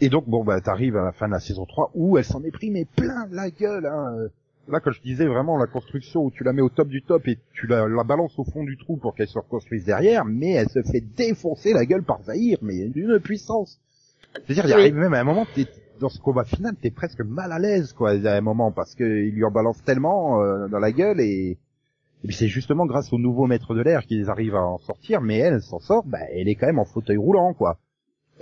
[0.00, 2.42] Et donc bon bah t'arrives à la fin de la saison 3 où elle s'en
[2.44, 4.28] est pris mais plein la gueule hein.
[4.68, 7.26] Là quand je disais vraiment la construction où tu la mets au top du top
[7.28, 10.50] et tu la, la balances au fond du trou pour qu'elle se reconstruise derrière, mais
[10.52, 13.80] elle se fait défoncer la gueule par Zahir, mais d'une puissance.
[14.46, 14.80] C'est-à-dire il Oui.
[14.80, 15.66] arrive même à un moment t'es
[16.00, 19.04] dans ce combat final t'es presque mal à l'aise quoi à un moment parce que
[19.04, 21.58] il lui en balance tellement euh, dans la gueule et
[22.24, 25.20] et puis c'est justement grâce au nouveau maître de l'air qu'ils arrivent à en sortir,
[25.20, 27.78] mais elle, elle s'en sort, bah, elle est quand même en fauteuil roulant, quoi.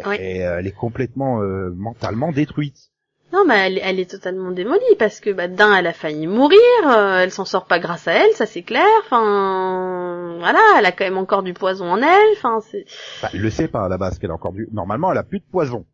[0.06, 0.16] Oui.
[0.18, 2.90] Et euh, elle est complètement euh, mentalement détruite.
[3.32, 6.58] Non, mais elle, elle est totalement démolie parce que, bah, d'un, elle a failli mourir,
[6.86, 8.86] euh, elle s'en sort pas grâce à elle, ça c'est clair.
[9.04, 12.32] Enfin, voilà, elle a quand même encore du poison en elle.
[12.36, 12.84] Enfin, c'est.
[13.22, 14.68] Bah, elle le sait pas à la base qu'elle a encore du.
[14.72, 15.84] Normalement, elle a plus de poison.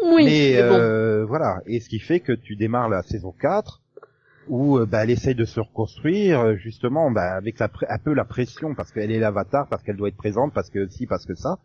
[0.00, 0.74] Oui, mais mais bon.
[0.76, 1.60] euh, voilà.
[1.66, 3.80] Et ce qui fait que tu démarres la saison 4
[4.48, 8.14] où euh, bah, elle essaye de se reconstruire euh, justement bah, avec la un peu
[8.14, 11.26] la pression parce qu'elle est l'avatar, parce qu'elle doit être présente, parce que si, parce
[11.26, 11.58] que ça.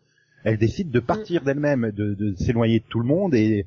[0.44, 1.44] Elle décide de partir Mm.
[1.44, 3.66] d'elle-même, de, de s'éloigner de tout le monde et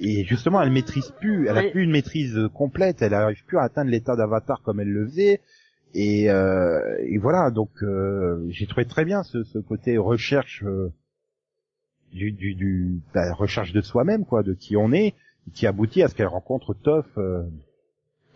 [0.00, 3.58] et justement elle maîtrise plus, elle a plus une maîtrise euh, complète, elle arrive plus
[3.58, 5.40] à atteindre l'état d'avatar comme elle le faisait.
[5.94, 10.92] Et, euh, et voilà, donc euh, j'ai trouvé très bien ce, ce côté recherche euh,
[12.12, 15.14] du, du, du bah, recherche de soi-même, quoi, de qui on est,
[15.54, 17.06] qui aboutit à ce qu'elle rencontre Toff.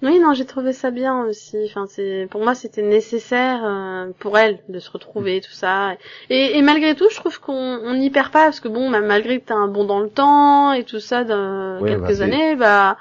[0.03, 1.57] Oui, non, j'ai trouvé ça bien aussi.
[1.67, 5.95] Enfin, c'est pour moi, c'était nécessaire euh, pour elle de se retrouver, tout ça.
[6.29, 9.07] Et, et malgré tout, je trouve qu'on on n'y perd pas parce que bon, même
[9.07, 12.25] malgré que t'as un bond dans le temps et tout ça de Ouais, quelques bah,
[12.25, 12.97] années, bah,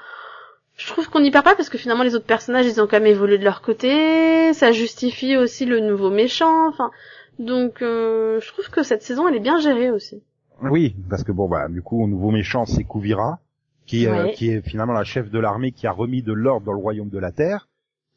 [0.76, 2.98] je trouve qu'on n'y perd pas parce que finalement les autres personnages, ils ont quand
[2.98, 4.52] même évolué de leur côté.
[4.52, 6.68] Ça justifie aussi le nouveau méchant.
[6.68, 6.92] Enfin,
[7.40, 10.22] donc, euh, je trouve que cette saison, elle est bien gérée aussi.
[10.62, 13.40] Oui, parce que bon, bah, du coup, au nouveau méchant, c'est Kuvira,
[13.86, 16.72] qui, euh, qui est finalement la chef de l'armée qui a remis de l'ordre dans
[16.72, 17.68] le royaume de la Terre.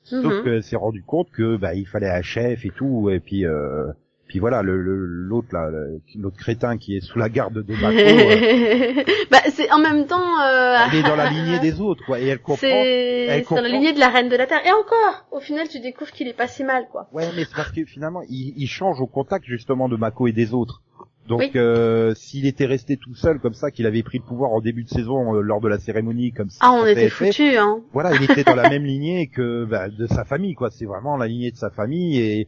[0.04, 0.44] Sauf Mhm.
[0.44, 3.88] qu'elle s'est rendu compte que bah il fallait un chef et tout, et puis euh,
[4.28, 5.70] puis voilà, le l'autre là,
[6.16, 10.40] l'autre crétin qui est sous la garde de Mako, euh, bah, c'est en même temps.
[10.42, 10.78] Euh...
[10.92, 12.58] elle est dans la lignée des autres, quoi, et elle comprend.
[12.62, 14.62] C'est dans la lignée de la reine de la terre.
[14.66, 17.08] Et encore, au final, tu découvres qu'il est pas si mal, quoi.
[17.12, 20.32] Ouais, mais c'est parce que finalement, il, il change au contact justement de Mako et
[20.34, 20.84] des autres.
[21.28, 21.52] Donc, Oui.
[21.56, 24.84] euh, s'il était resté tout seul comme ça, qu'il avait pris le pouvoir en début
[24.84, 27.82] de saison euh, lors de la cérémonie, comme ça, Ah, on était foutus, hein.
[27.94, 30.70] Voilà, il était dans la même lignée que bah, de sa famille, quoi.
[30.70, 32.48] C'est vraiment la lignée de sa famille et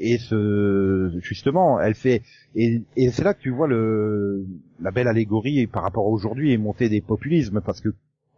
[0.00, 2.22] et ce justement, elle fait
[2.54, 4.44] et, et c'est là que tu vois le
[4.80, 7.88] la belle allégorie par rapport à aujourd'hui et montée des populismes parce que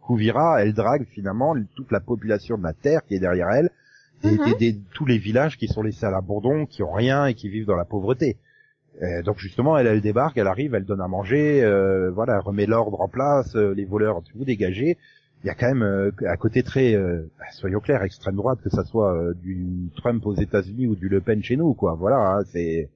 [0.07, 3.69] Kuvira, elle drague finalement toute la population de la Terre qui est derrière elle
[4.23, 4.37] Mhm.
[4.45, 7.49] des- des- tous les villages qui sont laissés à l'abandon, qui ont rien et qui
[7.49, 8.37] vivent dans la pauvreté.
[9.01, 12.41] Euh, donc justement, elle, elle débarque, elle arrive, elle donne à manger, euh, voilà, elle
[12.41, 14.97] remet l'ordre en place, euh, les voleurs, vous dégagez.
[15.43, 18.59] Il y a quand même euh, un côté très, euh, bah, soyons clairs, extrême droite,
[18.63, 21.95] que ça soit euh, du Trump aux États-Unis ou du Le Pen chez nous, quoi.
[21.95, 22.89] Voilà, hein, c'est,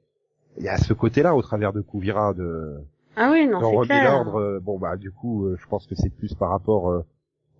[0.57, 2.75] il y a ce côté-là au travers de Kouvira de,
[3.15, 4.11] Ah oui, non, c'est clair.
[4.11, 4.59] l'ordre.
[4.61, 7.03] bon bah du coup, euh, je pense que c'est plus par rapport euh,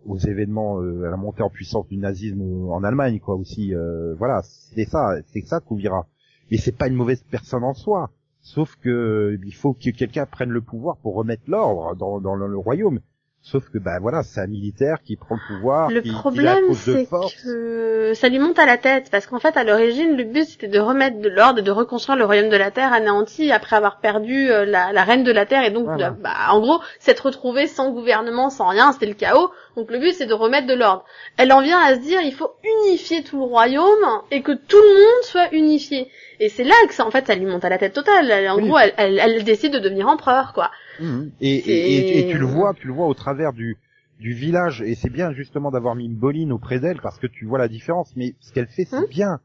[0.06, 3.74] aux événements, euh, à la montée en puissance du nazisme en Allemagne, quoi aussi.
[3.74, 6.06] euh, voilà, c'est ça, c'est ça Kouvira.
[6.52, 8.12] Mais c'est pas une mauvaise personne en soi.
[8.48, 12.36] Sauf que euh, il faut que quelqu'un prenne le pouvoir pour remettre l'ordre dans, dans
[12.36, 13.00] le, royaume.
[13.42, 17.08] Sauf que bah voilà, c'est un militaire qui prend le pouvoir, Le qui, problème, c'est
[17.44, 20.68] que ça lui monte à la tête, parce qu'en fait, à l'origine, le but c'était
[20.68, 24.00] de remettre de l'ordre et de reconstruire le royaume de la Terre anéanti après avoir
[24.00, 26.10] perdu euh, la, la reine de la Terre, et donc, Voilà.
[26.12, 29.52] de- bah, en gros, s'être retrouvé sans gouvernement, sans rien, c'était le chaos.
[29.76, 31.04] Donc le but c'est de remettre de l'ordre.
[31.38, 32.52] Elle en vient à se dire, il faut
[32.88, 36.10] unifier tout le royaume et que tout le monde soit unifié.
[36.40, 38.30] Et c'est là que ça, en fait, ça lui monte à la tête totale.
[38.30, 38.68] Elle- En Oui.
[38.68, 40.72] gros, elle, elle, elle décide de devenir empereur, quoi.
[41.00, 41.32] Mhm.
[41.42, 43.78] Et, et, et- et tu le vois, tu le vois au travers du
[44.18, 47.44] du village, et c'est bien justement d'avoir mis une boline auprès d'elle parce que tu
[47.46, 48.14] vois la différence.
[48.16, 49.40] Mais ce qu'elle fait, c'est Hein bien.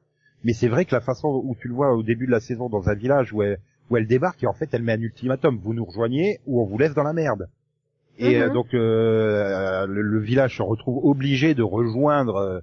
[0.44, 2.68] Mais c'est vrai que la façon où tu le vois au début de la saison
[2.68, 3.58] dans un village où elle,
[3.90, 6.66] où elle débarque et en fait elle met un ultimatum vous nous rejoignez ou on
[6.66, 7.48] vous laisse dans la merde.
[8.18, 8.42] Et Mhm.
[8.42, 12.62] euh, donc euh, le, le village se retrouve obligé de rejoindre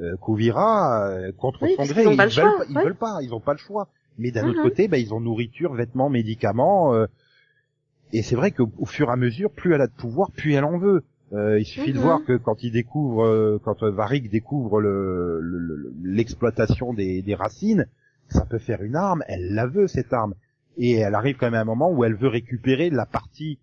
[0.00, 2.04] euh, Kouvira euh, contre Oui, son gré.
[2.04, 2.84] ils veulent choix, ils ouais.
[2.84, 3.88] veulent pas, ils ont pas le choix.
[4.18, 4.70] Mais d'un autre Mhm.
[4.70, 6.94] côté, bah, ils ont nourriture, vêtements, médicaments.
[6.94, 7.06] euh,
[8.12, 10.54] et c'est vrai qu'au au fur et à mesure, plus elle a de pouvoir, plus
[10.54, 11.04] elle en veut.
[11.32, 12.02] Euh, il suffit de Mhm.
[12.04, 17.22] voir que quand il découvre, euh, quand euh, Varric découvre le- le- le- l'exploitation des,
[17.22, 17.86] des racines,
[18.28, 19.22] ça peut faire une arme.
[19.28, 20.34] Elle la veut cette arme,
[20.76, 23.58] et elle arrive quand même à un moment où elle veut récupérer la partie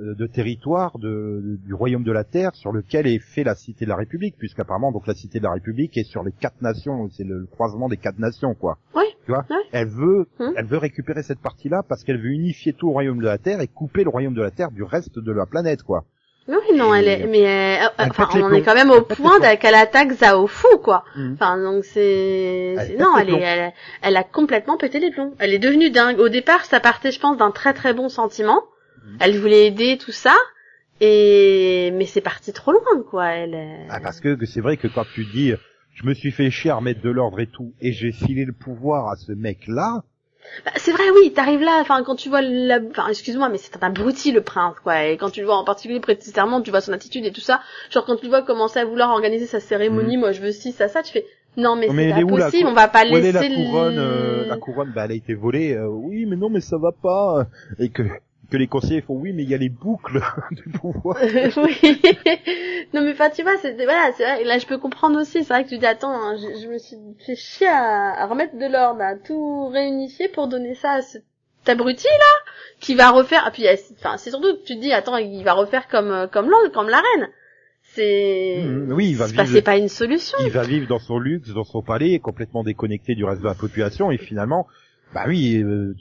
[0.00, 3.90] de territoire de, du royaume de la terre sur lequel est fait la cité de
[3.90, 7.24] la République, puisqu'apparemment donc la cité de la République est sur les quatre nations, c'est
[7.24, 8.78] le, le croisement des quatre nations quoi.
[8.94, 9.04] Oui.
[9.24, 9.56] Tu vois Ouais.
[9.72, 10.52] Elle veut, Mhm.
[10.56, 13.60] elle veut récupérer cette partie-là parce qu'elle veut unifier tout le royaume de la terre
[13.60, 16.04] et couper le royaume de la terre du reste de la planète quoi.
[16.48, 17.44] Oui, non, Et- elle est, mais
[17.84, 21.02] euh, Elle enfin, on en est quand même au point qu'elle attaque Zhao Fu, quoi.
[21.16, 21.32] Mhm.
[21.34, 23.72] Enfin, donc c'est, non, elle est, elle,
[24.02, 25.32] elle a complètement pété les plombs.
[25.40, 26.20] Elle est devenue dingue.
[26.20, 28.62] Au départ, ça partait, je pense, d'un très très bon sentiment.
[29.06, 29.16] Mhm.
[29.20, 30.34] Elle voulait aider tout ça,
[31.00, 33.26] et mais c'est parti trop loin, quoi.
[33.28, 33.54] Elle.
[33.54, 35.52] est- Ah, parce que, que c'est vrai que quand tu dis
[35.94, 38.52] je me suis fait chier à remettre de l'ordre et tout et j'ai filé le
[38.52, 40.02] pouvoir à ce mec là,
[40.64, 43.76] Bah, c'est vrai, oui, t'arrives là, enfin, quand tu vois la, enfin, excuse-moi, mais c'est
[43.82, 46.70] un abruti, le prince, quoi, et quand tu le vois en particulier prêter serment, tu
[46.70, 49.46] vois son attitude et tout ça, genre quand tu le vois commencer à vouloir organiser
[49.46, 51.26] sa cérémonie, moi je veux ci, ça, ça, tu fais,
[51.56, 51.94] non mais Mhm.
[51.96, 54.56] Mais c'est pas possible, on va pas où elle est laisser la couronne, euh, la
[54.56, 55.72] couronne, bah elle a été volée.
[55.74, 57.46] euh, oui, mais non, mais ça va pas.
[57.80, 58.02] Et que
[58.50, 60.20] que les conseillers font oui, mais il y a les boucles
[60.52, 61.16] du pouvoir.
[61.22, 61.80] oui.
[62.94, 65.52] non mais enfin tu vois, c'est voilà, c'est vrai, là je peux comprendre aussi, c'est
[65.52, 68.56] vrai que tu dis attends, hein, je, je me suis fait chier à, à remettre
[68.56, 71.24] de l'ordre, à tout réunifier pour donner ça à cet
[71.66, 74.92] abruti là qui va refaire et puis a- enfin c'est surtout que tu te dis
[74.92, 77.28] attends, il va refaire comme euh, comme l'autre, comme la reine.
[77.94, 80.38] C'est Mhm, oui, il va vivre- c'est pas une solution.
[80.44, 83.54] Il va vivre dans son luxe, dans son palais, complètement déconnecté du reste de la
[83.54, 84.66] population, et finalement,
[85.14, 85.94] bah oui, euh,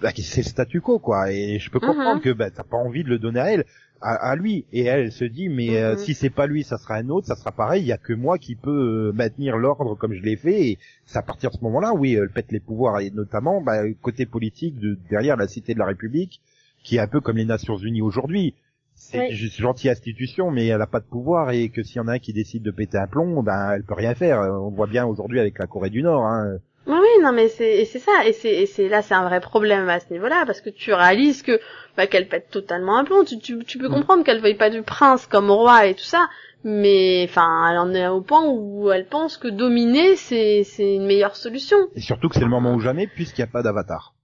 [0.00, 1.30] bah, c'est le statu quo, quoi.
[1.32, 1.88] Et je peux Mhm.
[1.88, 3.64] comprendre que bah, t'as pas envie de le donner à elle,
[4.00, 4.64] à, à lui.
[4.72, 5.98] Et elle, elle se dit, mais euh, Mhm.
[5.98, 7.82] si c'est pas lui, ça sera un autre, ça sera pareil.
[7.82, 10.62] Il y a que moi qui peut euh, maintenir l'ordre comme je l'ai fait.
[10.70, 13.82] Et c'est à partir de ce moment-là, oui, elle pète les pouvoirs, et notamment bah,
[14.02, 16.40] côté politique de derrière la cité de la République,
[16.82, 18.54] qui est un peu comme les Nations Unies aujourd'hui.
[18.94, 19.28] C'est Oui.
[19.30, 22.12] une gentille institution, mais elle a pas de pouvoir et que s'il y en a
[22.14, 24.40] un qui décide de péter un plomb, ben elle peut rien faire.
[24.40, 26.24] On voit bien aujourd'hui avec la Corée du Nord.
[26.26, 26.58] Hein.
[26.86, 29.40] Oui, non, mais c'est et c'est ça, et c'est et c'est là, c'est un vrai
[29.40, 31.60] problème à ce niveau-là, parce que tu réalises que
[31.96, 33.22] bah, qu'elle pète totalement un plomb.
[33.24, 33.92] Tu, tu, tu peux Mm.
[33.92, 36.28] comprendre qu'elle veuille pas du prince comme roi et tout ça,
[36.64, 41.06] mais enfin, elle en est au point où elle pense que dominer c'est c'est une
[41.06, 41.76] meilleure solution.
[41.94, 44.14] Et surtout que c'est le moment ou jamais, puisqu'il n'y a pas d'avatar.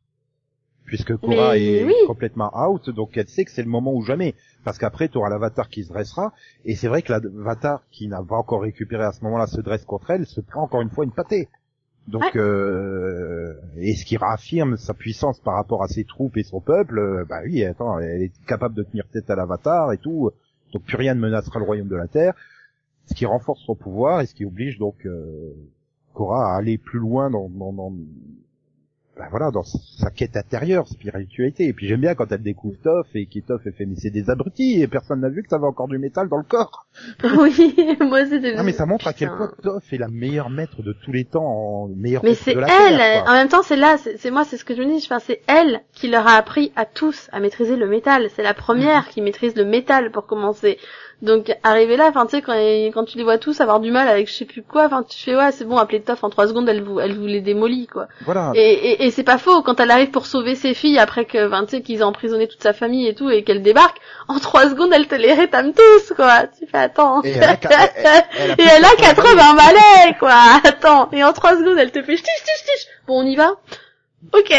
[0.86, 1.94] Puisque Korra Mais est oui.
[2.06, 4.34] complètement out, donc elle sait que c'est le moment ou jamais.
[4.64, 6.32] Parce qu'après, tu auras l'avatar qui se dressera,
[6.64, 9.84] et c'est vrai que l'avatar qui n'a pas encore récupéré à ce moment-là se dresse
[9.84, 11.48] contre elle, se prend encore une fois une pâtée.
[12.08, 12.40] Donc, Ouais.
[12.40, 16.98] euh, et ce qui réaffirme sa puissance par rapport à ses troupes et son peuple,
[17.00, 20.30] euh, bah oui, attends, elle est capable de tenir tête à l'avatar et tout,
[20.72, 22.34] donc plus rien ne menacera le royaume de la Terre,
[23.06, 25.52] ce qui renforce son pouvoir et ce qui oblige donc euh,
[26.14, 27.92] Korra à aller plus loin dans, dans, dans
[29.18, 31.64] ben voilà, dans sa quête intérieure, spiritualité.
[31.66, 34.28] Et puis j'aime bien quand elle découvre Toph et qui elle fait mais c'est des
[34.28, 36.86] abrutis et personne n'a vu que ça avait encore du métal dans le corps.
[37.24, 38.54] oui, moi c'était.
[38.54, 41.24] Non mais ça montre à quel point Toph est la meilleure maître de tous les
[41.24, 43.24] temps, en meilleure Mais c'est elle, Terre.
[43.26, 45.40] en même temps, c'est là, c'est moi, c'est ce que je me dis, enfin, c'est
[45.46, 48.28] elle qui leur a appris à tous à maîtriser le métal.
[48.34, 48.56] C'est la Mhm.
[48.56, 50.78] première qui maîtrise le métal pour commencer.
[51.22, 52.52] Donc arrivé là, enfin tu sais quand,
[52.92, 55.16] quand tu les vois tous avoir du mal avec je sais plus quoi, enfin tu
[55.18, 57.86] fais ouais c'est bon appeler Toff en trois secondes elle vous elle vous les démolit
[57.86, 58.06] quoi.
[58.26, 58.52] Voilà.
[58.54, 61.46] Et, et, et c'est pas faux quand elle arrive pour sauver ses filles après que
[61.48, 63.96] enfin tu sais qu'ils ont emprisonné toute sa famille et tout et qu'elle débarque
[64.28, 66.48] en trois secondes elle te les rétame tous quoi.
[66.58, 67.22] Tu fais attends.
[67.22, 70.34] Et elle a qu'à- elle- elle a Et plus elle a de 80 balais quoi.
[70.64, 72.86] Attends et en trois secondes elle te fait ch'ti ch'ti ch'ti.
[73.06, 73.52] Bon on y va.
[74.34, 74.52] Ok.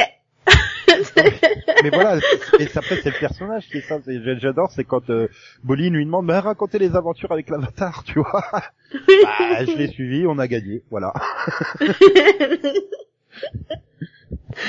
[1.84, 2.18] Mais voilà,
[2.60, 3.98] et ça, après c'est le personnage qui est ça.
[4.40, 5.28] J'adore, c'est quand euh,
[5.64, 8.44] Bolin lui demande, bah racontez les aventures avec l'avatar, tu vois.
[8.52, 11.14] bah, je l'ai suivi, on a gagné, voilà.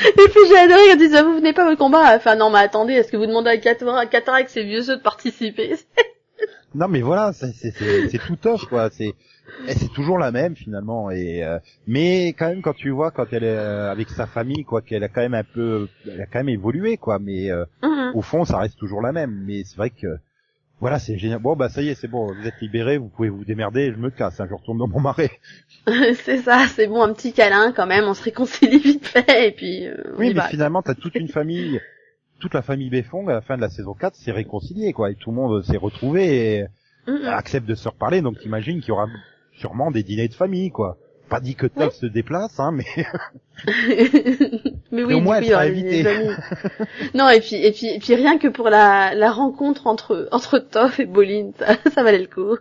[0.04, 2.14] Et puis j'ai adoré quand ils disent, Ah, vous venez pas au combat?
[2.16, 5.02] Enfin non mais attendez, est-ce que vous demandez à Qatar- Cataract ces vieux jeux de
[5.02, 5.76] participer?
[6.74, 8.90] Non mais voilà, c'est tout tough quoi.
[8.90, 9.14] C'est
[9.66, 11.10] et c'est toujours la même finalement.
[11.10, 14.64] Et euh, mais quand même quand tu vois quand elle est euh, avec sa famille
[14.64, 17.18] quoi, qu'elle a quand même un peu, elle a quand même évolué quoi.
[17.18, 18.12] Mais euh, Mhm.
[18.14, 19.42] au fond ça reste toujours la même.
[19.44, 20.18] Mais c'est vrai que
[20.80, 21.40] voilà c'est génial.
[21.40, 23.92] Bon bah ça y est c'est bon, vous êtes libérés, vous pouvez vous démerder.
[23.92, 25.30] Je me casse, hein, je retourne dans mon marais.
[26.24, 29.52] c'est ça, c'est bon, un petit câlin quand même, on se réconcilie vite fait et
[29.52, 30.48] puis euh, Oui mais va.
[30.48, 31.80] finalement t'as toute une famille.
[32.40, 35.16] Toute la famille Béfong à la fin de la saison 4 s'est réconciliée quoi et
[35.16, 36.66] tout le monde s'est retrouvé et
[37.08, 37.24] Mhm.
[37.26, 39.08] accepte de se reparler, donc t'imagines qu'il y aura
[39.58, 40.96] sûrement des dîners de famille, quoi.
[41.28, 42.84] Pas dit que Toff se déplace, hein, mais
[44.90, 45.66] mais au oui, moins, du elle coup, sera
[47.14, 50.58] non et puis et puis et puis rien que pour la la rencontre entre entre
[50.58, 52.56] Toff et Bolin, ça, ça valait le coup.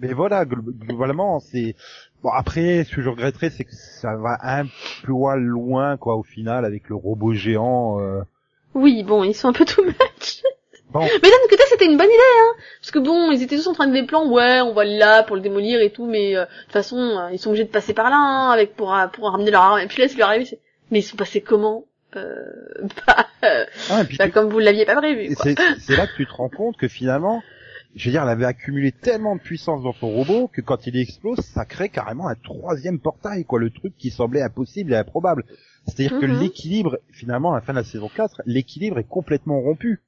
[0.00, 1.74] mais voilà, glo- globalement, c'est
[2.22, 2.30] bon.
[2.30, 4.66] Après, ce que je regretterais, c'est que ça va un
[5.04, 8.00] poil loin, quoi, au final, avec le robot géant.
[8.00, 8.22] euh.
[8.74, 10.42] Oui, bon, ils sont un peu too much.
[10.92, 12.54] Bon, Mais d'un côté, c'était une bonne idée, hein.
[12.80, 15.22] Parce que bon, ils étaient tous en train de des plans, ouais, on va là
[15.22, 17.70] pour le démolir et tout, mais euh, de toute façon, euh, ils sont obligés de
[17.70, 19.80] passer par là, hein, avec pour euh, pour ramener leur arme.
[19.80, 20.58] Et puis là, ce qui leur arrive, c'est,
[20.90, 21.84] mais ils sont passés comment?
[22.16, 22.34] Euh,
[23.06, 25.32] bah, euh, ah, bah, tu- comme vous l'aviez pas prévu.
[25.78, 27.40] C'est là que tu te rends compte que finalement,
[27.94, 30.96] je veux dire, elle avait accumulé tellement de puissance dans son robot que quand il
[30.96, 35.44] explose, ça crée carrément un troisième portail, quoi, le truc qui semblait impossible et improbable.
[35.86, 36.40] C'est-à-dire que Mhm.
[36.40, 40.00] l'équilibre, finalement, à la fin de la saison 4, l'équilibre est complètement rompu.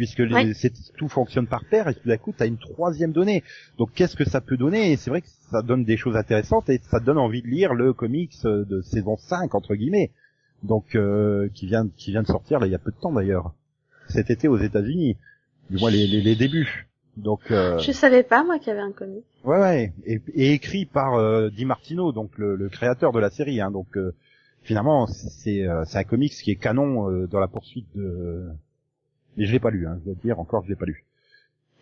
[0.00, 0.54] Puisque les- Ouais.
[0.54, 3.44] c'est- tout fonctionne par paire et tout d'un coup, tu as une troisième donnée.
[3.76, 4.92] Donc qu'est-ce que ça peut donner?
[4.92, 7.74] Et c'est vrai que ça donne des choses intéressantes et ça donne envie de lire
[7.74, 10.10] le comics euh, de saison 5, entre guillemets.
[10.62, 13.12] Donc euh, qui vient qui vient de sortir là il y a peu de temps
[13.12, 13.52] d'ailleurs.
[14.08, 15.18] Cet été aux États-Unis.
[15.68, 16.88] Du moins les, les, les débuts.
[17.18, 19.22] Donc euh, Je savais pas moi qu'il y avait un comic.
[19.44, 23.28] Ouais, ouais, et, et écrit par euh, Di Martino, donc le, le créateur de la
[23.28, 23.60] série.
[23.60, 24.14] Hein, donc euh,
[24.62, 28.48] finalement, c'est euh, c'est un comics qui est canon euh, dans la poursuite de.
[29.36, 31.04] Mais je l'ai pas lu, hein, je dois te dire encore, je l'ai pas lu.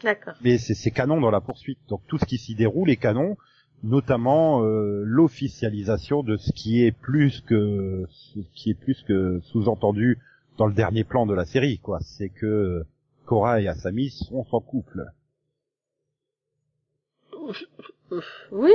[0.02, 0.34] D'accord.
[0.42, 1.78] Mais c'est canon dans la poursuite.
[1.88, 3.36] Donc tout ce qui s'y déroule est canon,
[3.82, 10.18] notamment euh, l'officialisation de ce qui est plus que ce qui est plus que sous-entendu
[10.56, 11.98] dans le dernier plan de la série, quoi.
[12.00, 12.84] C'est que
[13.24, 15.06] Cora et Asami sont en couple.
[18.52, 18.72] Oui.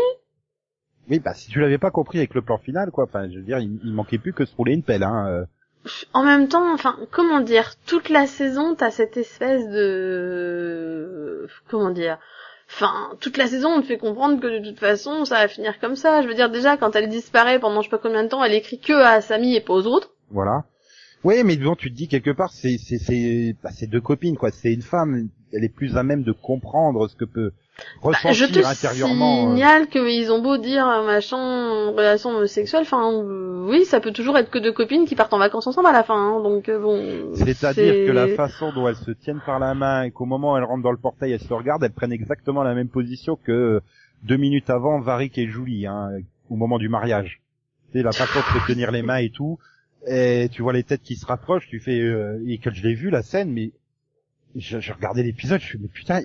[1.10, 3.06] Oui, bah si tu l'avais pas compris avec le plan final, quoi.
[3.06, 5.46] Enfin, je veux dire, il, il manquait plus que se rouler une pelle, hein.
[6.14, 12.18] En même temps, enfin, comment dire, toute la saison, t'as cette espèce de, comment dire,
[12.70, 15.80] enfin, toute la saison, on te fait comprendre que de toute façon, ça va finir
[15.80, 16.22] comme ça.
[16.22, 18.54] Je veux dire, déjà, quand elle disparaît pendant je sais pas combien de temps, elle
[18.54, 20.12] écrit que à Samy et pas aux autres.
[20.32, 20.64] Voilà.
[21.24, 24.52] Oui, mais bon, tu te dis quelque part, c'est c'est c'est bah, deux copines, quoi.
[24.52, 28.34] C'est une femme, elle est plus à même de comprendre ce que peut Bah, ressentir
[28.34, 29.48] je te intérieurement.
[29.48, 29.56] euh.
[29.56, 34.38] signale qu'ils ont beau dire euh, machin relation homosexuelle, enfin euh, oui, ça peut toujours
[34.38, 36.16] être que deux copines qui partent en vacances ensemble à la fin.
[36.16, 37.34] hein, donc euh, bon.
[37.36, 40.54] C'est-à-dire c'est- que la façon dont elles se tiennent par la main et qu'au moment
[40.54, 43.36] où elles rentrent dans le portail, elles se regardent, elles prennent exactement la même position
[43.36, 43.80] que euh,
[44.24, 46.12] deux minutes avant Varric et Julie, hein,
[46.50, 47.42] au moment du mariage.
[47.92, 49.58] C'est la façon de se tenir les mains et tout.
[50.08, 52.94] Et tu vois les têtes qui se rapprochent, tu fais euh, et que je l'ai
[52.94, 53.72] vu la scène, mais
[54.56, 56.22] je, je regardais l'épisode, je suis mais putain,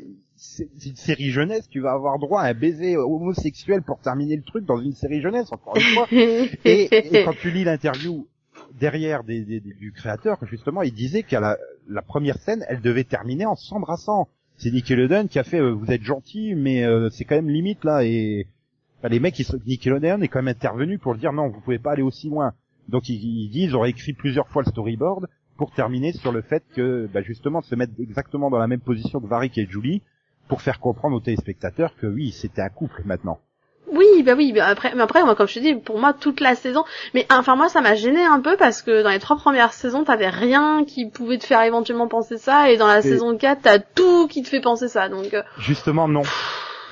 [0.87, 4.65] une série jeunesse, tu vas avoir droit à un baiser homosexuel pour terminer le truc
[4.65, 6.07] dans une série jeunesse, encore une fois.
[6.13, 8.27] Et, et quand tu lis l'interview
[8.81, 11.57] derrière des, des- des- du créateur, justement, il disait qu'à la,
[11.89, 14.29] la première scène, elle devait terminer en s'embrassant.
[14.57, 17.85] C'est Nickelodeon qui a fait, euh, vous êtes gentil, mais euh, c'est quand même limite
[17.85, 18.05] là.
[18.05, 18.47] Et
[18.99, 21.79] enfin, les mecs, ils sont, Nickelodeon est quand même intervenu pour dire non, vous pouvez
[21.79, 22.53] pas aller aussi loin.
[22.89, 26.43] Donc ils, ils disent, ils auraient écrit plusieurs fois le storyboard pour terminer sur le
[26.43, 29.67] fait que, bah, justement, de se mettre exactement dans la même position que Varric et
[29.67, 30.03] Julie
[30.49, 33.39] pour faire comprendre aux téléspectateurs que oui, c'était un couple maintenant.
[33.91, 36.41] Oui, bah oui, bah après, mais après, moi, comme je te dis, pour moi, toute
[36.41, 36.85] la saison,
[37.15, 40.05] mais enfin, moi, ça m'a gêné un peu parce que dans les trois premières saisons,
[40.05, 43.63] t'avais rien qui pouvait te faire éventuellement penser ça, et dans la Et- saison 4,
[43.63, 46.23] t'as tout qui te fait penser ça, donc, euh, Justement non.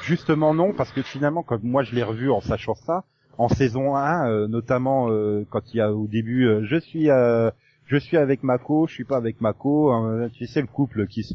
[0.02, 3.04] Justement non, parce que finalement, quand moi je l'ai revu en sachant ça,
[3.38, 7.10] en saison 1, euh, notamment euh, quand il y a au début, euh, je suis
[7.10, 7.50] euh,
[7.86, 11.22] je suis avec Mako, je suis pas avec Mako, euh, tu sais le couple qui
[11.24, 11.34] se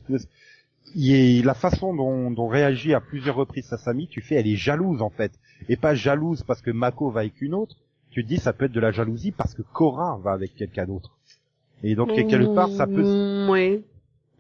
[0.96, 4.56] il est, la façon dont, dont réagit à plusieurs reprises Sasami, tu fais, elle est
[4.56, 5.32] jalouse en fait,
[5.70, 7.76] et pas jalouse parce que Mako va avec une autre.
[8.12, 10.86] Tu te dis, ça peut être de la jalousie parce que Korra va avec quelqu'un
[10.86, 11.12] d'autre.
[11.84, 13.04] Et donc quelque part, ça peut.
[13.04, 13.84] Mm, Oui.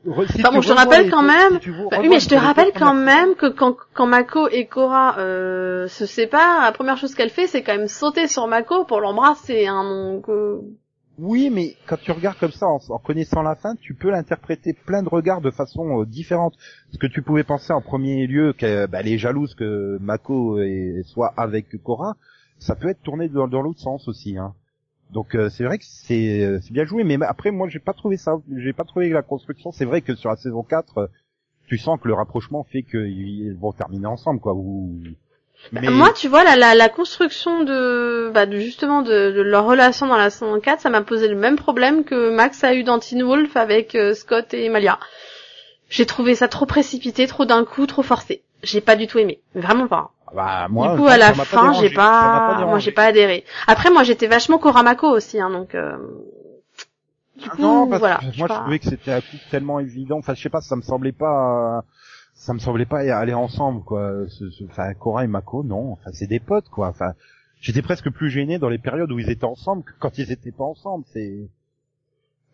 [0.06, 2.28] Re- si Enfin, tu bon, je te rappelle quand même- si Bah oui, mais je
[2.28, 6.98] te rappelle quand même que quand, quand Mako et Korra euh, se séparent, la première
[6.98, 9.68] chose qu'elle fait, c'est quand même sauter sur Mako pour l'embrasser.
[9.68, 10.58] Hein, donc, euh,
[11.18, 15.04] Oui, mais quand tu regardes comme ça, en, connaissant la fin, tu peux l'interpréter plein
[15.04, 16.56] de regards de façon euh, différente.
[16.92, 20.60] Ce que tu pouvais penser en premier lieu qu'elle bah, est jalouse que Mako
[21.04, 22.16] soit avec Korra,
[22.62, 24.38] ça peut être tourné dans, l'autre sens aussi.
[24.38, 24.54] Hein.
[25.12, 28.18] Donc euh, c'est vrai que c'est euh, bien joué, mais après moi j'ai pas trouvé
[28.18, 29.72] ça, j'ai pas trouvé la construction.
[29.72, 31.08] C'est vrai que sur la saison 4, euh,
[31.68, 34.54] tu sens que le rapprochement fait qu'ils vont terminer ensemble, quoi.
[34.54, 35.02] Ou...
[35.72, 35.90] Mais...
[35.90, 40.06] Moi, tu vois, la, la, la construction de, bah, de justement de, de leur relation
[40.08, 43.00] dans la saison 4, ça m'a posé le même problème que Max a eu dans
[43.00, 45.00] Teen Wolf avec euh, Scott et Malia.
[45.90, 48.44] J'ai trouvé ça trop précipité, trop d'un coup, trop forcé.
[48.64, 50.12] J'ai pas du tout aimé, vraiment pas.
[50.34, 53.46] bah, moi, du coup, à la pas fin, j'ai m'a pas, moi, j'ai pas adhéré.
[53.68, 55.74] Après, moi, j'étais vachement Koramako aussi, hein, donc.
[55.76, 55.98] Euh...
[57.38, 58.18] Du coup, Ah non, parce voilà.
[58.18, 58.60] que moi je pas.
[58.60, 60.18] trouvais que c'était un coup tellement évident.
[60.20, 61.82] Enfin, je sais pas, ça me semblait pas, euh,
[62.34, 64.26] ça me semblait pas aller ensemble, quoi.
[64.64, 65.94] Enfin, Cora et Mako, non.
[65.94, 66.88] Enfin, c'est des potes, quoi.
[66.88, 67.14] Enfin,
[67.60, 70.52] j'étais presque plus gêné dans les périodes où ils étaient ensemble que quand ils étaient
[70.52, 71.06] pas ensemble.
[71.14, 71.48] C'est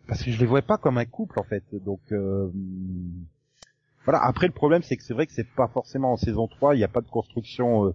[0.06, 1.64] parce que je les voyais pas comme un couple, en fait.
[1.72, 2.50] Donc euh,
[4.04, 4.22] voilà.
[4.24, 6.78] Après, le problème, c'est que c'est vrai que c'est pas forcément en saison 3, il
[6.78, 7.94] n'y a pas de construction euh,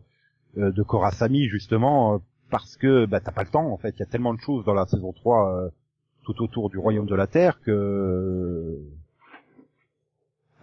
[0.58, 2.18] euh, de Cora Sami justement euh,
[2.52, 3.72] parce que bah t'as pas le temps.
[3.72, 5.70] En fait, il y a tellement de choses dans la saison 3 euh,
[6.24, 8.80] tout autour du royaume de la Terre que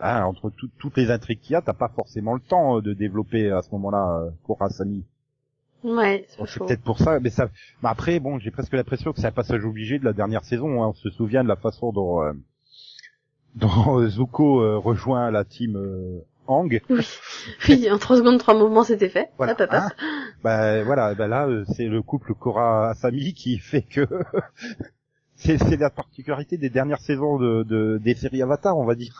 [0.00, 2.82] ah, entre tout- toutes les intrigues qu'il y a, t'as pas forcément le temps euh,
[2.82, 5.04] de développer à ce moment-là euh, Cora Sami.
[5.82, 7.48] Ouais, c'est peut-être pour ça, mais ça.
[7.82, 10.82] Mais après, bon, j'ai presque l'impression que c'est un passage obligé de la dernière saison.
[10.82, 10.88] hein.
[10.88, 12.32] On se souvient de la façon dont, euh,
[13.54, 16.82] dont euh, Zuko euh, rejoint la team euh, Hang.
[17.68, 19.30] Oui, en trois secondes, trois mouvements, c'était fait.
[19.38, 19.52] Voilà.
[19.52, 19.78] Hop, hop, hop.
[19.80, 19.88] hein.
[20.44, 24.06] bah voilà, bah là, euh, c'est le couple Cora Sami qui fait que
[25.36, 29.18] c'est c'est la particularité des dernières saisons de, de des séries Avatar, on va dire.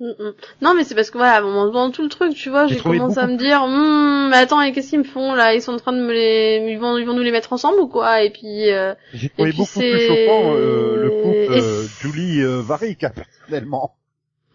[0.00, 0.32] Mm, mm.
[0.62, 3.18] Non, mais c'est parce que voilà, bon, dans tout le truc, tu vois, J'ai commencé
[3.18, 5.54] à me dire, Hum, mais attends, et qu'est-ce qu'ils me font là?
[5.54, 7.80] Ils sont en train de me les, ils vont, ils vont nous les mettre ensemble
[7.80, 8.22] ou quoi?
[8.22, 8.94] Et puis, euh...
[9.12, 13.10] J'ai trouvé puis beaucoup plus choquant euh, le couple euh, Julie euh, Varric, hein,
[13.40, 13.94] personnellement.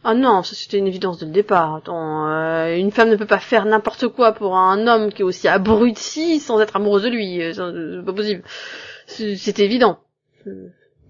[0.05, 1.75] ah non, ça c'était une évidence dès le départ.
[1.75, 5.25] Attends, euh, une femme ne peut pas faire n'importe quoi pour un homme qui est
[5.25, 7.41] aussi abruti sans être amoureuse de lui.
[7.41, 7.61] euh, C'est
[7.99, 8.43] c'est pas possible.
[9.07, 9.99] C'est- évident.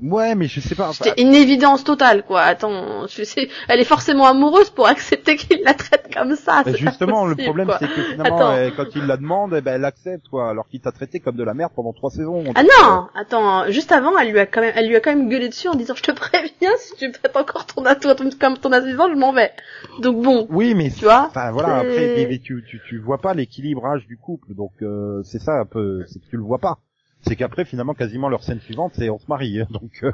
[0.04, 0.92] Ouais, mais je sais pas.
[0.94, 2.42] C'était une évidence totale, quoi.
[2.42, 6.64] Attends, je sais, elle est forcément amoureuse pour accepter qu'il la traite comme ça.
[6.64, 9.86] Pas justement, le problème, c'est que finalement, euh, quand il la demande, eh ben, elle
[9.86, 12.44] accepte, quoi, alors qu'il t'a traité comme de la merde pendant trois saisons.
[12.56, 15.30] Ah non, attends, juste avant, elle lui a quand même, elle lui a quand même
[15.30, 18.72] gueulé dessus en disant, je te préviens, si tu traites encore ton, ton- comme ton
[18.74, 19.52] assistant, je m'en vais.
[20.00, 21.28] Donc bon, Oui, mais tu vois.
[21.30, 25.22] Enfin voilà, après mais- mais tu, tu tu vois pas l'équilibrage du couple, donc euh,
[25.24, 26.78] c'est ça un peu, c'est que tu le vois pas.
[27.26, 30.12] C'est qu'après finalement quasiment leur scène suivante c'est on se marie, hein, donc euh,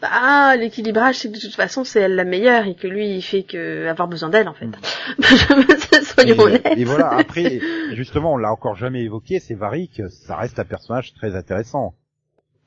[0.00, 3.22] Bah, l'équilibrage, c'est que de toute façon, c'est elle la meilleure et que lui, il
[3.22, 4.66] fait que avoir besoin d'elle, en fait.
[4.66, 4.72] Mm.
[6.02, 6.66] Soyons et, honnêtes.
[6.76, 7.10] et voilà.
[7.10, 7.60] Après
[7.94, 11.94] justement on l'a encore jamais évoqué, c'est Varric, ça reste un personnage très intéressant.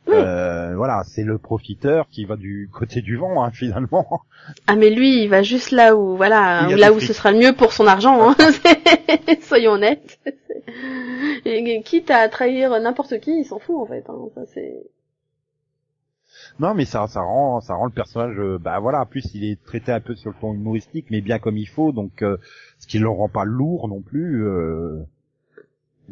[0.07, 0.15] Oui.
[0.15, 4.21] Euh, voilà, c'est le profiteur qui va du côté du vent hein, finalement.
[4.67, 7.07] Ah, mais lui, il va juste là où, voilà, là où fric.
[7.07, 8.35] ce sera le mieux pour son argent, hein.
[9.41, 10.19] Soyons honnêtes.
[11.45, 14.15] Et quitte à trahir n'importe qui, il s'en fout, en fait, hein.
[14.35, 14.73] Ça, c'est...
[16.59, 19.01] Non, mais ça, ça rend, ça rend le personnage, euh, bah voilà.
[19.01, 21.67] En plus, il est traité un peu sur le ton humoristique, mais bien comme il
[21.67, 22.38] faut, donc euh,
[22.80, 24.45] ce qui le rend pas lourd non plus.
[24.45, 25.03] euh.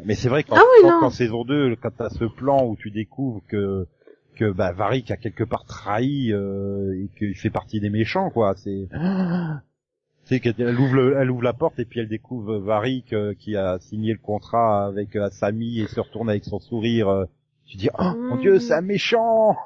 [0.06, 1.00] Mais c'est vrai qu'en Ah oui, quand- non.
[1.00, 3.88] qu'en saison 2, quand t'as ce plan où tu découvres que
[4.36, 8.54] que bah Varric a quelque part trahi euh, et qu'il fait partie des méchants, quoi.
[8.56, 8.88] C'est
[10.24, 13.56] c'est qu'elle ouvre, le- elle ouvre la porte et puis elle découvre Varric euh, qui
[13.56, 17.10] a signé le contrat avec euh, Samy et se retourne avec son sourire.
[17.10, 17.26] euh.
[17.68, 18.38] tu dis oh mon.
[18.38, 19.56] Dieu, c'est un méchant.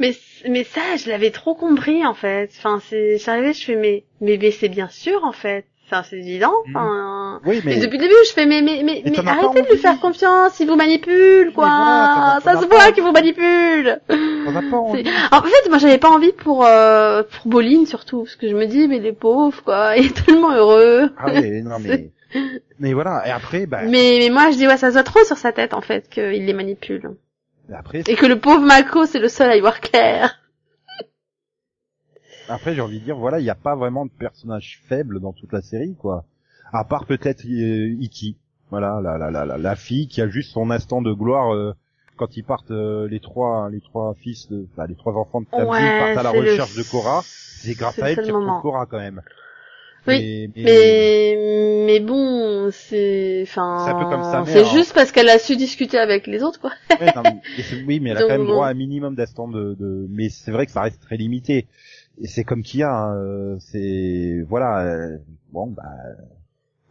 [0.00, 0.12] Mais,
[0.48, 2.50] mais ça, je l'avais trop compris, en fait.
[2.56, 5.64] Enfin, c'est, j'arrivais, je fais, mais, mais, mais c'est bien sûr, en fait.
[5.90, 6.52] Enfin, c'est évident.
[6.66, 6.76] Mhm.
[6.76, 9.62] Enfin, Oui, mais Et depuis le début, je fais, mais, mais, mais, Mais mais arrêtez
[9.62, 11.64] de lui faire confiance, il vous manipule, quoi.
[11.66, 13.98] voilà, t'en as- ça t'en se voit qu'il vous manipule.
[14.08, 18.66] En fait, moi, j'avais pas envie pour, euh, pour Boline, surtout, parce que je me
[18.66, 21.10] dis, mais les pauvres, quoi, il est tellement heureux.
[21.18, 22.10] Ah oui, non mais
[22.78, 23.22] mais voilà.
[23.26, 25.52] Et après, bah Mais, mais moi, je dis, ouais, ça se voit trop sur sa
[25.52, 27.12] tête, en fait, qu'il les manipule.
[27.74, 30.37] après, Et que le pauvre Mako, c'est le seul à y voir clair.
[32.48, 35.32] Après j'ai envie de dire, voilà, il n'y a pas vraiment de personnage faible dans
[35.32, 36.24] toute la série, quoi.
[36.72, 38.36] À part peut-être euh, Iki.
[38.70, 41.72] Voilà, la, la, la, la, la fille qui a juste son instant de gloire euh,
[42.16, 45.46] quand ils partent euh, les trois les trois fils de enfin, les trois enfants de
[45.46, 48.40] Tamsin Ouais, partent à la le- recherche de Korra, c'est grâce à le elle retrouvent
[48.40, 48.60] moment.
[48.60, 49.22] Korra quand même.
[50.06, 54.64] Oui, Mais, Mais mais bon, c'est enfin C'est hein.
[54.64, 56.72] juste parce qu'elle a su discuter avec les autres quoi.
[57.00, 58.74] Ouais, non, mais- et c'est- oui, mais elle a Donc, quand même droit à un
[58.74, 61.66] minimum d'instants de, de, mais c'est vrai que ça reste très limité.
[62.20, 65.18] Et c'est comme Kia, hein, euh, c'est, voilà, euh,
[65.52, 65.84] bon, bah,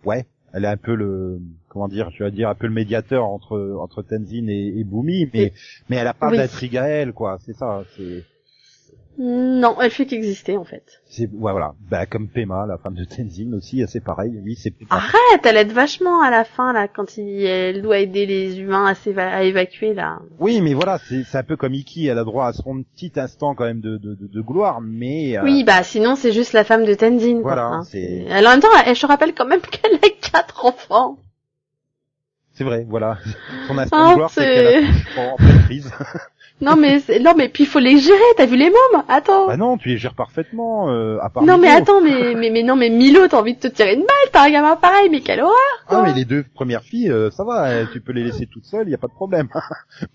[0.05, 3.25] ouais, elle est un peu le, comment dire, je vais dire un peu le médiateur
[3.25, 5.53] entre, entre Tenzin et, et Bumi, mais,
[5.89, 6.37] mais elle a pas oui.
[6.37, 8.23] d'intrigue à elle, quoi, c'est ça, c'est,
[9.19, 10.83] Non, elle fait qu'exister en fait.
[11.09, 14.73] c'est, ouais, voilà, bah, comme Pema, la femme de Tenzin aussi, c'est pareil, oui, c'est.
[14.91, 18.85] Arrête, elle aide vachement à la fin là quand il, elle doit aider les humains
[18.85, 20.19] à, s'éva- à évacuer là.
[20.39, 23.11] Oui, mais voilà, c'est, c'est un peu comme Iki, elle a droit à son petit
[23.15, 26.53] instant quand même de, de, de, de gloire, mais, euh, Oui, bah sinon c'est juste
[26.53, 27.33] la femme de Tenzin.
[27.41, 27.41] quoi.
[27.41, 30.63] Voilà, Hein, c'est- Elle, en même temps, elle, je rappelle quand même qu'elle a quatre
[30.65, 31.17] enfants.
[32.57, 33.17] C'est vrai, voilà.
[33.67, 34.85] Son Ah, de gloire, c'est c'est- qu'elle
[35.23, 35.91] en pleine crise.
[36.59, 38.17] Non mais c'est- non mais puis il faut les gérer.
[38.35, 39.03] T'as vu les mômes?
[39.07, 39.45] Attends.
[39.45, 42.63] bah non, tu les gères parfaitement, euh, à part non mais attends mais mais mais
[42.63, 45.21] non mais Milo t'as envie de te tirer une balle t'as un gamin pareil mais
[45.21, 45.53] quelle horreur
[45.87, 48.65] Ah, mais les deux premières filles, euh, ça va, euh, tu peux les laisser toutes
[48.65, 49.49] seules, y a pas de problème.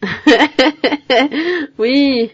[1.79, 2.31] oui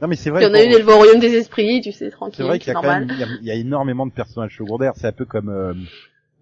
[0.00, 0.42] non mais c'est il vrai.
[0.44, 2.58] y en a une elle va au royaume des esprits tu sais c'est tranquille vrai
[2.58, 4.56] qu'il y a quand normal même, il y a, il y a énormément de personnages
[4.56, 4.92] secondaires.
[4.96, 5.50] C'est un peu comme,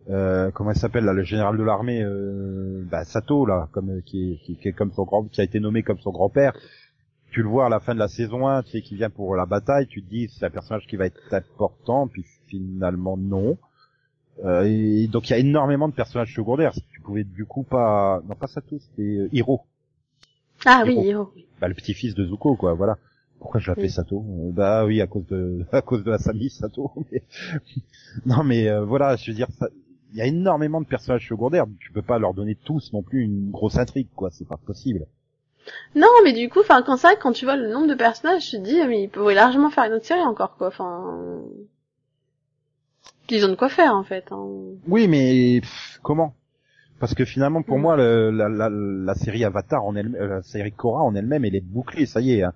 [0.09, 4.01] euh, comment il s'appelle là, le général de l'armée, euh, bah, Sato là, comme euh,
[4.01, 6.55] qui est, qui, qui est comme son grand, qui a été nommé comme son grand-père.
[7.31, 9.36] Tu le vois à la fin de la saison 1, tu sais, qui vient pour
[9.36, 13.56] la bataille, tu te dis c'est un personnage qui va être important, puis finalement non.
[14.44, 16.72] Euh, et donc il y a énormément de personnages secondaires.
[16.93, 19.60] Tu pouvais du coup pas, non pas Sato, c'était euh, Hiro,
[20.64, 21.32] ah oui Hiro.
[21.60, 22.97] bah, le petit-fils de Zuko quoi, voilà.
[23.39, 23.90] Pourquoi je l'appelais Oui.
[23.90, 24.22] Sato?
[24.52, 26.90] Bah oui, à cause de à cause de la famille Sato.
[27.12, 27.22] mais-
[28.27, 29.68] non mais euh, voilà, je veux dire, ça-
[30.12, 31.66] il y a énormément de personnages secondaires.
[31.81, 35.07] Tu peux pas leur donner tous non plus une grosse intrigue quoi, c'est pas possible.
[35.95, 38.57] non mais du coup enfin quand ça quand tu vois le nombre de personnages tu
[38.57, 41.39] te dis mais ils pourraient largement faire une autre série encore quoi enfin
[43.31, 44.45] ils ont de quoi faire en fait hein.
[44.89, 46.35] Oui, mais pff, comment?
[46.99, 47.82] Parce que finalement, pour Mm.
[47.82, 51.45] moi, le- la, la, la série Avatar en elle, euh, la série Korra en elle-même,
[51.45, 52.07] elle est bouclée.
[52.07, 52.53] Ça y est, hein.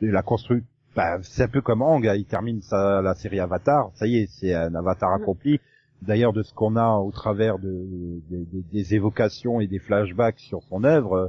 [0.00, 0.62] La construit.
[0.94, 3.90] Bah, c'est un peu comme Ang, hein, il termine sa, la série Avatar.
[3.94, 5.22] Ça y est, c'est un Avatar Mm.
[5.22, 5.60] accompli.
[6.06, 7.70] D'ailleurs, de ce qu'on a au travers de,
[8.30, 11.28] des- des- des évocations et des flashbacks sur son œuvre, euh,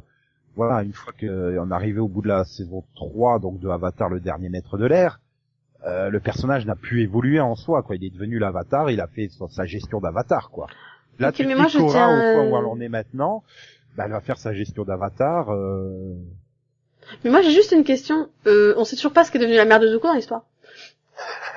[0.56, 1.26] voilà, une fois qu'on
[1.70, 4.86] est arrivé au bout de la saison 3, donc de Avatar, le dernier maître de
[4.86, 5.20] l'air,
[5.86, 7.96] euh, le personnage n'a plus évolué en soi, quoi.
[7.96, 10.68] Il est devenu l'avatar, il a fait sa gestion d'avatar, quoi.
[11.20, 11.90] Là, Ok, tu mais moi, je tiens, au
[12.36, 13.44] point où euh, elle en est maintenant,
[13.96, 15.52] bah, elle va faire sa gestion d'avatar.
[15.54, 16.16] Euh...
[17.24, 19.66] mais moi j'ai juste une question euh, on sait toujours pas ce qu'est devenu la
[19.66, 20.44] mère de Zuko dans l'histoire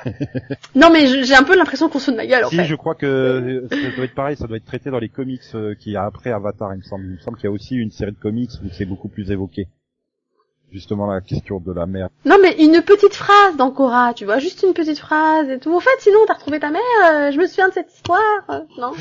[0.74, 2.74] non mais j'ai un peu l'impression qu'on se de ma gueule en Si, fait je
[2.76, 5.96] crois que ça doit être pareil, ça doit être traité dans les comics euh, qui
[5.96, 7.04] a après Avatar, il me semble.
[7.04, 9.30] Il me semble qu'il y a aussi une série de comics où c'est beaucoup plus
[9.30, 9.68] évoqué.
[10.70, 12.08] Justement la question de la mère.
[12.26, 15.74] Non mais une petite phrase dans Korra, tu vois, juste une petite phrase et tout.
[15.74, 16.80] En fait, sinon t'as retrouvé ta mère,
[17.10, 18.20] euh, je me souviens de cette histoire,
[18.50, 18.92] euh, non?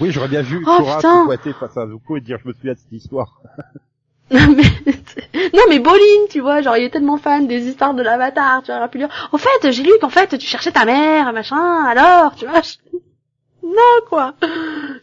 [0.00, 1.26] Oui, j'aurais bien vu Oh, Korra putain.
[1.42, 3.40] se face à Zuko et dire je me souviens de cette histoire.
[4.30, 8.02] Non mais non mais Bolin, tu vois, genre il est tellement fan des histoires de
[8.02, 10.72] l'Avatar, tu vois, il aurait pu dire "Au fait, j'ai lu qu'en fait tu cherchais
[10.72, 12.76] ta mère, machin, alors, tu vois." je-
[13.62, 14.34] Non quoi.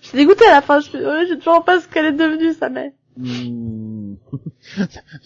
[0.01, 2.69] Je suis dégoûtée à la fin, je j'ai toujours pas ce qu'elle est devenue sa
[2.69, 2.91] mère.
[3.17, 4.15] Hmm.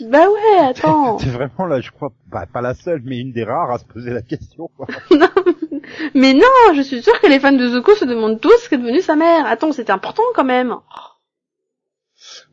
[0.02, 1.18] Bah ouais, attends.
[1.20, 3.86] C'est vraiment là, je crois, bah, pas la seule, mais une des rares à se
[3.86, 4.70] poser la question.
[4.78, 4.88] quoi.
[5.12, 5.28] non,
[6.14, 8.78] mais non, je suis sûre que les fans de Zuko se demandent tous ce qu'est
[8.78, 9.46] devenue sa mère.
[9.48, 10.76] Attends, c'était important quand même.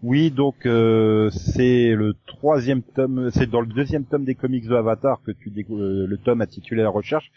[0.03, 4.75] Oui, donc euh, c'est le troisième tome, c'est dans le deuxième tome des comics de
[4.75, 7.33] Avatar que tu décou- euh, le tome intitulé La Recherche,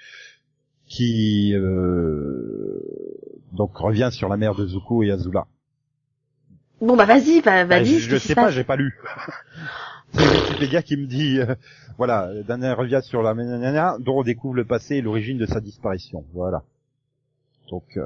[0.85, 2.81] qui euh,
[3.53, 5.47] donc revient sur la mère de Zuko et Azula.
[6.81, 7.99] Bon bah vas-y, bah, Bah, vas-y.
[7.99, 8.93] je, sais pas, j'ai pas lu.
[10.13, 11.55] c'est Wikipédia qui me dit, euh,
[11.97, 13.33] voilà, d'un revient sur la
[13.99, 16.25] dont on découvre le passé et l'origine de sa disparition.
[16.33, 16.63] Voilà.
[17.69, 18.05] Donc, euh,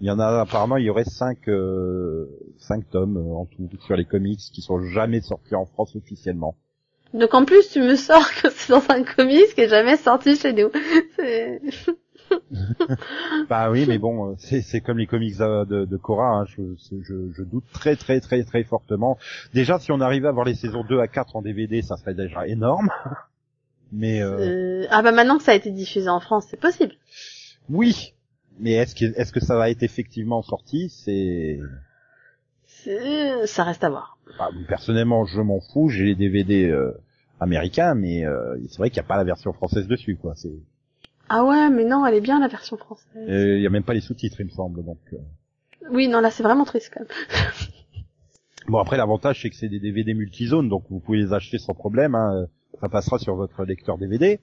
[0.00, 2.26] il y en a apparemment, il y aurait cinq, euh,
[2.58, 6.56] cinq tomes euh, en tout sur les comics qui sont jamais sortis en France officiellement.
[7.12, 10.36] Donc en plus, tu me sors que c'est dans un comics qui est jamais sorti
[10.36, 10.70] chez nous.
[13.48, 16.62] Bah oui, mais bon, euh, c'est c'est comme les comics de, de Korra, hein, je,
[17.02, 19.18] je, je doute très très très très fortement.
[19.52, 22.14] Déjà, si on arrivait à avoir les saisons 2 à 4 en DVD, ça serait
[22.14, 22.90] déjà énorme.
[23.92, 26.94] Mais euh, Euh, Ah bah maintenant que ça a été diffusé en France, c'est possible.
[27.68, 28.14] oui,
[28.58, 30.88] mais est-ce que est-ce que ça va être effectivement sorti?
[30.88, 31.58] C'est
[33.46, 34.18] Ça reste à voir.
[34.38, 35.88] bah, personnellement, je m'en fous.
[35.88, 36.92] J'ai les DVD euh,
[37.40, 40.34] américains, mais euh, c'est vrai qu'il n'y a pas la version française dessus, quoi.
[40.36, 40.52] C'est
[41.28, 43.06] Ah ouais, mais non, elle est bien la version française.
[43.26, 44.84] il y a même pas les sous-titres, il me semble.
[44.84, 45.16] Donc euh.
[45.90, 47.08] Oui, non, là c'est vraiment triste quand même.
[48.66, 51.74] Bon après l'avantage c'est que c'est des DVD multizones donc vous pouvez les acheter sans
[51.74, 52.14] problème.
[52.14, 52.46] Hein.
[52.80, 54.40] Ça passera sur votre lecteur DVD.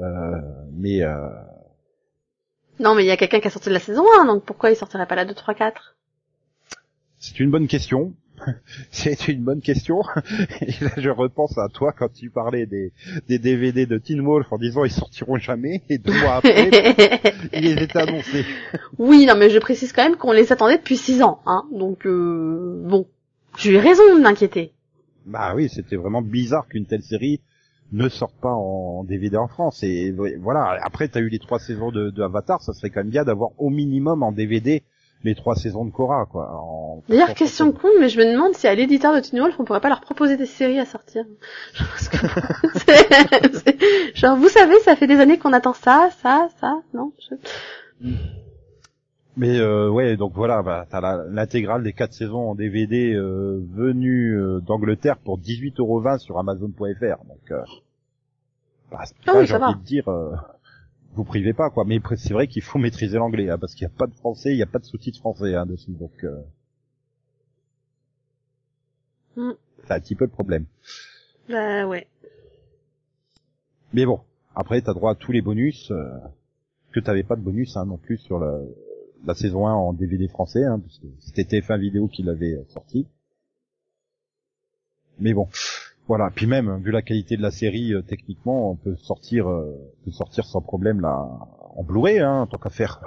[0.00, 0.40] Euh,
[0.72, 1.28] mais euh,
[2.80, 4.70] Non, mais il y a quelqu'un qui a sorti de la saison 1, donc pourquoi
[4.70, 5.94] il sortirait pas la 2, 3, 4
[7.18, 8.14] c'est une bonne question.
[8.92, 10.02] c'est une bonne question.
[10.60, 12.92] Et là, je repense à toi quand tu parlais des,
[13.28, 16.68] des DVD de Teen Wolf en disant ils sortiront jamais et deux mois après,
[17.52, 18.44] ils étaient annoncés.
[18.98, 21.64] Oui, non, mais je précise quand même qu'on les attendait depuis 6 ans, hein.
[21.72, 23.06] Donc, euh, bon.
[23.56, 24.72] J'ai eu raison de m'inquiéter.
[25.26, 27.40] Bah oui, c'était vraiment bizarre qu'une telle série
[27.92, 29.82] ne sorte pas en DVD en France.
[29.82, 33.10] Et voilà, après t'as eu les trois saisons de, de Avatar, ça serait quand même
[33.10, 34.82] bien d'avoir au minimum en DVD
[35.24, 36.48] les trois saisons de Korra, quoi.
[36.62, 37.02] En...
[37.08, 39.80] D'ailleurs, question con, mais je me demande si à l'éditeur de Teen Wolf, on pourrait
[39.80, 41.24] pas leur proposer des séries à sortir.
[44.14, 47.34] Genre, vous savez, ça fait des années qu'on attend ça, ça, ça, non je-
[49.38, 54.36] Mais euh, ouais, donc voilà, bah, t'as l'intégrale des quatre saisons en DVD euh, venue
[54.36, 57.24] euh, d'Angleterre pour 18,20€ sur Amazon.fr.
[57.24, 57.62] Donc, euh,
[58.90, 59.68] bah, c'est Ah pas, oui, j'ai va.
[59.70, 60.34] envie de dire, euh,
[61.14, 61.84] vous privez pas quoi.
[61.84, 64.50] Mais c'est vrai qu'il faut maîtriser l'anglais, hein, parce qu'il n'y a pas de français,
[64.52, 65.92] il n'y a pas de sous-titres français hein, dessus.
[65.92, 66.36] Donc, euh,
[69.36, 69.52] Mm.
[69.86, 70.64] c'est un petit peu le problème.
[71.48, 72.08] Bah ouais.
[73.92, 74.20] Mais bon,
[74.56, 76.10] après t'as droit à tous les bonus, euh,
[76.90, 78.58] que t'avais pas de bonus hein, non plus sur la,
[79.26, 82.64] la saison 1 en DVD français, hein, parce que c'était TF1 vidéo qui l'avait euh,
[82.68, 83.06] sorti.
[85.18, 85.48] Mais bon,
[86.06, 86.30] voilà.
[86.34, 90.04] Puis même, vu la qualité de la série, euh, techniquement, on peut sortir, euh, on
[90.04, 91.28] peut sortir sans problème là
[91.76, 93.00] en Blu-ray, hein, tant qu'à faire.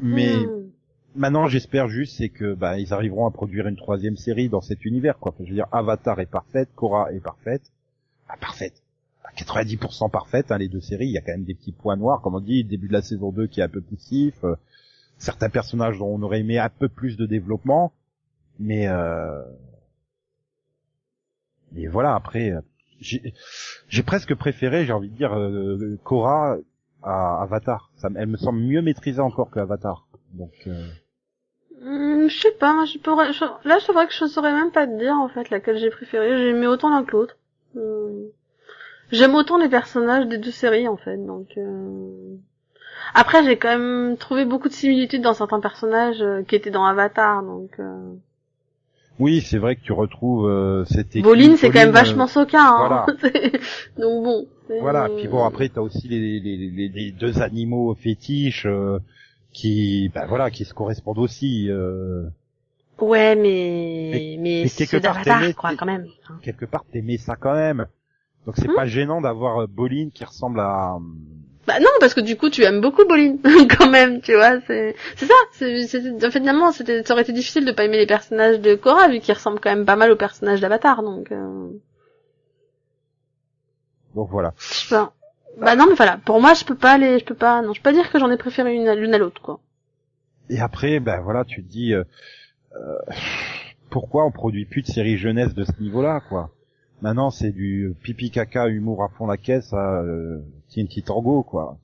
[0.00, 0.70] Mais- Mhm.
[1.16, 4.84] Maintenant, j'espère juste c'est que bah ils arriveront à produire une troisième série dans cet
[4.84, 5.32] univers, quoi.
[5.38, 7.62] Je veux dire, Avatar est parfaite, Korra est parfaite,
[8.28, 8.82] ah, parfaite,
[9.36, 11.06] 90% parfaite, hein, les deux séries.
[11.06, 13.02] Il y a quand même des petits points noirs, comme on dit, début de la
[13.02, 14.54] saison 2 qui est un peu poussif, euh,
[15.18, 17.92] certains personnages dont on aurait aimé un peu plus de développement,
[18.58, 19.42] mais euh...
[21.72, 22.14] mais voilà.
[22.14, 22.60] Après, euh,
[23.00, 26.56] j'ai presque préféré, j'ai envie de dire, euh, Korra
[27.02, 27.90] à Avatar.
[28.16, 30.06] Elle me semble mieux maîtrisée encore que Avatar.
[30.32, 30.88] Donc euh,
[31.80, 34.86] Hmm, je sais pas, je pourrais, je- là c'est vrai que je saurais même pas
[34.86, 36.38] te dire en fait laquelle j'ai préférée.
[36.38, 37.36] J'ai aimé autant l'un que l'autre.
[37.74, 38.28] Hmm.
[39.14, 41.48] J'aime autant les personnages des deux séries en fait, donc.
[41.56, 42.34] euh,
[43.14, 46.84] Après j'ai quand même trouvé beaucoup de similitudes dans certains personnages euh, qui étaient dans
[46.84, 47.70] Avatar, donc.
[47.78, 48.12] euh,
[49.20, 51.22] Oui, c'est vrai que tu retrouves euh, cette équipe.
[51.24, 52.64] Boline c'est quand même vachement soquin.
[52.64, 52.86] Hein.
[52.88, 53.06] voilà.
[53.98, 54.46] donc bon.
[54.80, 58.98] Voilà, puis bon après t'as aussi les, les, les, les deux animaux fétiches euh,
[59.52, 62.24] qui bah voilà qui se correspondent aussi euh,
[62.98, 65.16] Ouais, mais Mais- mais, mais quelque ceux part,
[65.56, 66.06] quoi quand même.
[66.42, 67.86] quelque part t'aimais ça quand même.
[68.46, 68.74] Donc c'est Hmm.
[68.74, 70.98] pas gênant d'avoir euh, Boline qui ressemble à
[71.66, 73.38] Bah non, parce que du coup, tu aimes beaucoup Boline,
[73.78, 77.72] quand même, tu vois, c'est, c'est ça, c'est, finalement, c'était, ça aurait été difficile de
[77.72, 80.60] pas aimer les personnages de Korra, vu qu'ils ressemblent quand même pas mal aux personnages
[80.60, 81.68] d'Avatar, donc, euh,
[84.14, 84.54] donc voilà.
[85.58, 87.80] Bah non, mais voilà, pour moi, je peux pas aller, je peux pas, non, je
[87.80, 89.60] peux pas dire que j'en ai préféré une à l'une à l'autre, quoi.
[90.50, 92.04] Et après ben voilà tu te dis euh,
[92.76, 92.98] euh,
[93.90, 96.50] pourquoi on produit plus de séries jeunesse de ce niveau-là quoi?
[97.02, 100.40] Maintenant c'est du pipi caca humour à fond la caisse à euh,
[100.70, 101.78] TNT Tango quoi.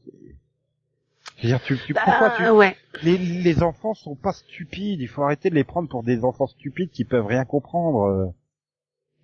[1.38, 2.76] Je veux dire tu, tu pourquoi tu Bah, ouais.
[3.02, 6.46] les, les enfants sont pas stupides, il faut arrêter de les prendre pour des enfants
[6.46, 8.02] stupides qui peuvent rien comprendre.
[8.04, 8.26] euh.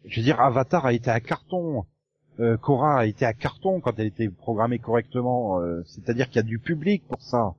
[0.05, 1.85] Je veux dire, Avatar a été un carton,
[2.41, 5.61] euh, Korra a été un carton quand elle était programmée correctement.
[5.61, 7.55] euh, C'est-à-dire qu'il y a du public pour ça.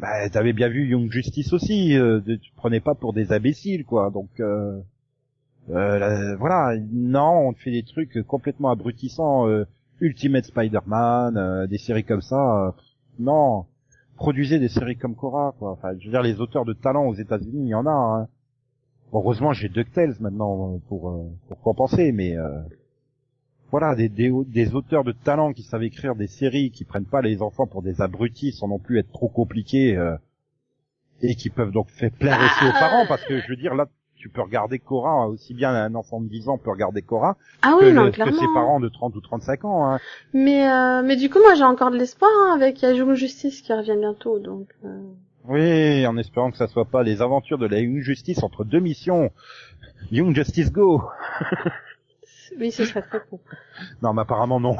[0.00, 3.84] Bah, t'avais bien vu Young Justice aussi, euh, tu te prenais pas pour des imbéciles,
[3.84, 4.10] quoi.
[4.10, 4.80] Donc, euh,
[5.68, 9.48] là, voilà, non, on fait des trucs complètement abrutissants.
[9.48, 9.64] euh,
[10.00, 12.66] Ultimate Spider-Man, euh, des séries comme ça.
[12.68, 12.72] euh,
[13.18, 13.64] non,
[14.16, 15.70] produisez des séries comme Korra, quoi.
[15.72, 17.90] Enfin, je veux dire, les auteurs de talent aux États-Unis, il y en a.
[17.90, 18.28] Hein.
[19.12, 22.60] Heureusement, j'ai DuckTales maintenant euh, pour euh, pour compenser, mais euh,
[23.70, 27.22] voilà, des, des des auteurs de talent qui savent écrire des séries, qui prennent pas
[27.22, 30.16] les enfants pour des abrutis, sans non plus être trop compliqués, euh,
[31.22, 33.86] et qui peuvent donc faire plaire aussi aux parents, parce que je veux dire là.
[34.26, 37.76] Tu peux regarder Korra, aussi bien un enfant de 10 ans peut regarder Korra Ah
[37.78, 39.86] que, oui, non, le- que ses parents de 30 ou 35 ans.
[39.88, 40.00] Hein.
[40.34, 43.72] Mais, euh, mais du coup, moi, j'ai encore de l'espoir, hein, avec Young Justice qui
[43.72, 45.00] revient bientôt, donc, euh,
[45.44, 48.80] Oui, en espérant que ça soit pas les aventures de la Young Justice entre deux
[48.80, 49.30] missions.
[50.10, 51.04] Young Justice Go
[52.58, 53.38] oui, ce serait très cool.
[54.02, 54.76] Non, mais apparemment non.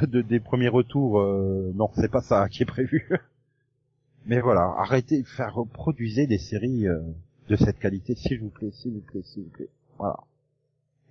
[0.00, 3.06] De, de- des premiers retours, euh, non, c'est pas ça qui est prévu.
[4.26, 7.00] Mais voilà, arrêtez, faire reproduisez des séries euh,
[7.48, 9.68] de cette qualité, s'il vous plaît, s'il vous plaît, s'il vous plaît.
[9.98, 10.16] Voilà.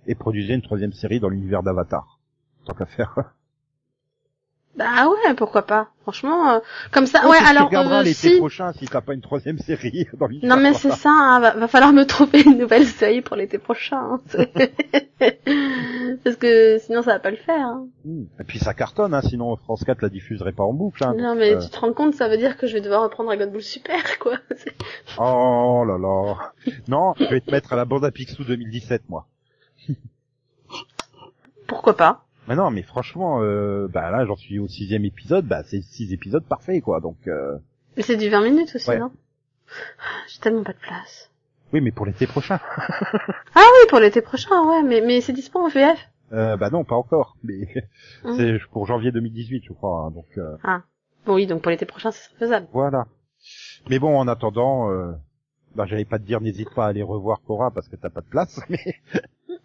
[0.06, 2.18] Et produisez une troisième série dans l'univers d'Avatar.
[2.64, 3.34] Tant qu'à faire.
[4.76, 5.88] Bah ouais, pourquoi pas.
[6.02, 6.58] Franchement, euh,
[6.92, 7.22] comme ça.
[7.24, 8.36] Oh, ouais, alors euh, l'été si.
[8.38, 10.28] prochain si t'as pas une troisième série dans.
[10.42, 13.58] Non mais c'est ça, hein, va, va falloir me trouver une nouvelle série pour l'été
[13.58, 13.98] prochain.
[13.98, 14.20] hein.
[16.24, 17.66] Parce que sinon ça va pas le faire.
[17.66, 17.86] hein.
[18.04, 18.24] Hmm.
[18.40, 21.02] Et puis ça cartonne, hein, sinon France 4 la diffuserait pas en boucle.
[21.04, 22.80] Hein, Non donc, mais euh, tu te rends compte, ça veut dire que je vais
[22.80, 24.36] devoir reprendre Dragon Ball Super, quoi.
[25.18, 26.52] Oh là là.
[26.86, 29.26] Non, je vais te mettre à la bande à Picsou 2017, moi.
[31.66, 35.62] Pourquoi pas Mais non, mais franchement, euh, bah là, j'en suis au sixième épisode, bah
[35.64, 37.00] c'est six épisodes parfaits, quoi.
[37.00, 37.58] Donc, euh...
[37.96, 38.98] Mais c'est du 20 minutes aussi, Ouais.
[38.98, 39.12] non?
[40.28, 41.30] J'ai tellement pas de place.
[41.72, 42.58] oui, mais pour l'été prochain.
[43.54, 45.98] Ah oui, pour l'été prochain, ouais, mais, mais c'est dispo en VF.
[46.32, 47.36] Euh, bah non, pas encore.
[47.42, 47.68] Mais
[48.24, 48.36] Mhm.
[48.36, 50.04] c'est pour janvier 2018, je crois.
[50.06, 50.56] hein, donc euh,
[51.26, 52.66] Bon oui, donc pour l'été prochain, serait faisable.
[52.72, 53.06] voilà.
[53.90, 55.12] Mais bon, en attendant, euh,
[55.74, 58.20] bah j'allais pas te dire, n'hésite pas à aller revoir Cora parce que t'as pas
[58.22, 58.60] de place.
[58.70, 58.78] Mais,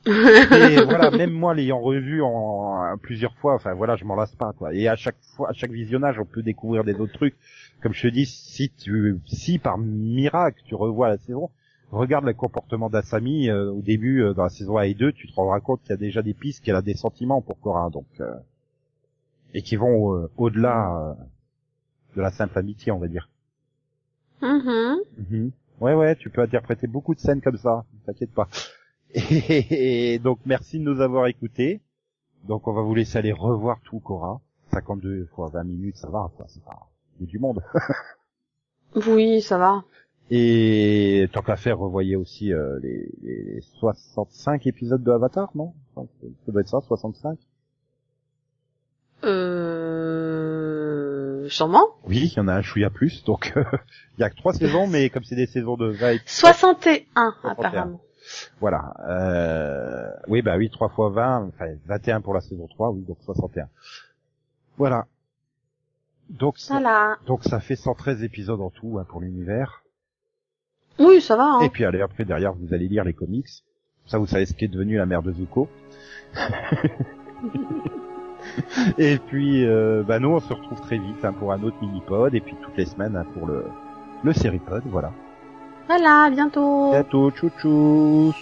[0.05, 4.35] mais voilà, même moi l'ayant revu en, en plusieurs fois, enfin voilà, je m'en lasse
[4.35, 4.73] pas quoi.
[4.73, 7.35] Et à chaque fois, à chaque visionnage, on peut découvrir des autres trucs.
[7.81, 11.49] Comme je te dis, si tu, si par miracle tu revois la saison,
[11.91, 15.27] regarde le comportement d'Asami euh, au début euh, dans la saison 1 et 2, tu
[15.27, 17.89] te rendras compte qu'il y a déjà des pistes, qu'elle a des sentiments pour Cora,
[17.89, 18.33] donc euh,
[19.53, 21.13] et qui vont euh, au-delà euh,
[22.15, 23.29] de la simple amitié, on va dire.
[25.29, 25.51] Mhm.
[25.81, 28.47] Ouais, ouais, tu peux interpréter beaucoup de scènes comme ça, t'inquiète pas.
[29.13, 31.81] Et, donc, merci de nous avoir écoutés.
[32.47, 34.41] Donc, on va vous laisser aller revoir tout, Cora.
[34.71, 37.61] 52 fois 20 minutes, ça va, quoi, c'est pas du monde.
[39.07, 39.83] Oui, ça va.
[40.29, 45.73] Et tant qu'à faire, revoyez aussi euh, les, les 65 épisodes de Avatar, non?
[45.95, 46.03] Ça
[46.47, 47.39] doit être ça, 65
[49.23, 50.23] Euh...
[51.49, 51.87] Sûrement.
[52.05, 53.63] Oui, il y en a un chouïa plus, donc euh,
[54.17, 57.35] il y a que trois saisons, mais comme c'est des saisons de 20 épisodes, 61,
[57.43, 57.99] apparemment.
[58.59, 58.93] Voilà.
[59.07, 60.09] Euh...
[60.27, 63.67] Oui, bah oui, 3 fois 20, enfin 21 pour la saison 3, oui, donc 61.
[64.77, 65.05] Voilà.
[66.29, 67.17] Donc ça, Voilà.
[67.27, 69.83] donc ça fait 113 épisodes en tout hein, pour l'univers.
[70.99, 71.59] Oui, ça va, hein.
[71.61, 73.47] Et puis allez, après derrière, vous allez lire les comics.
[74.05, 75.69] Ça, vous savez ce qui est devenu la mère de Zuko.
[78.97, 82.33] et puis, euh, bah nous, on se retrouve très vite hein, pour un autre mini-pod,
[82.35, 83.65] et puis toutes les semaines hein, pour le,
[84.23, 85.11] le série-pod, voilà.
[85.87, 86.87] Voilà, à bientôt.
[86.93, 88.33] À bientôt, tchou tchou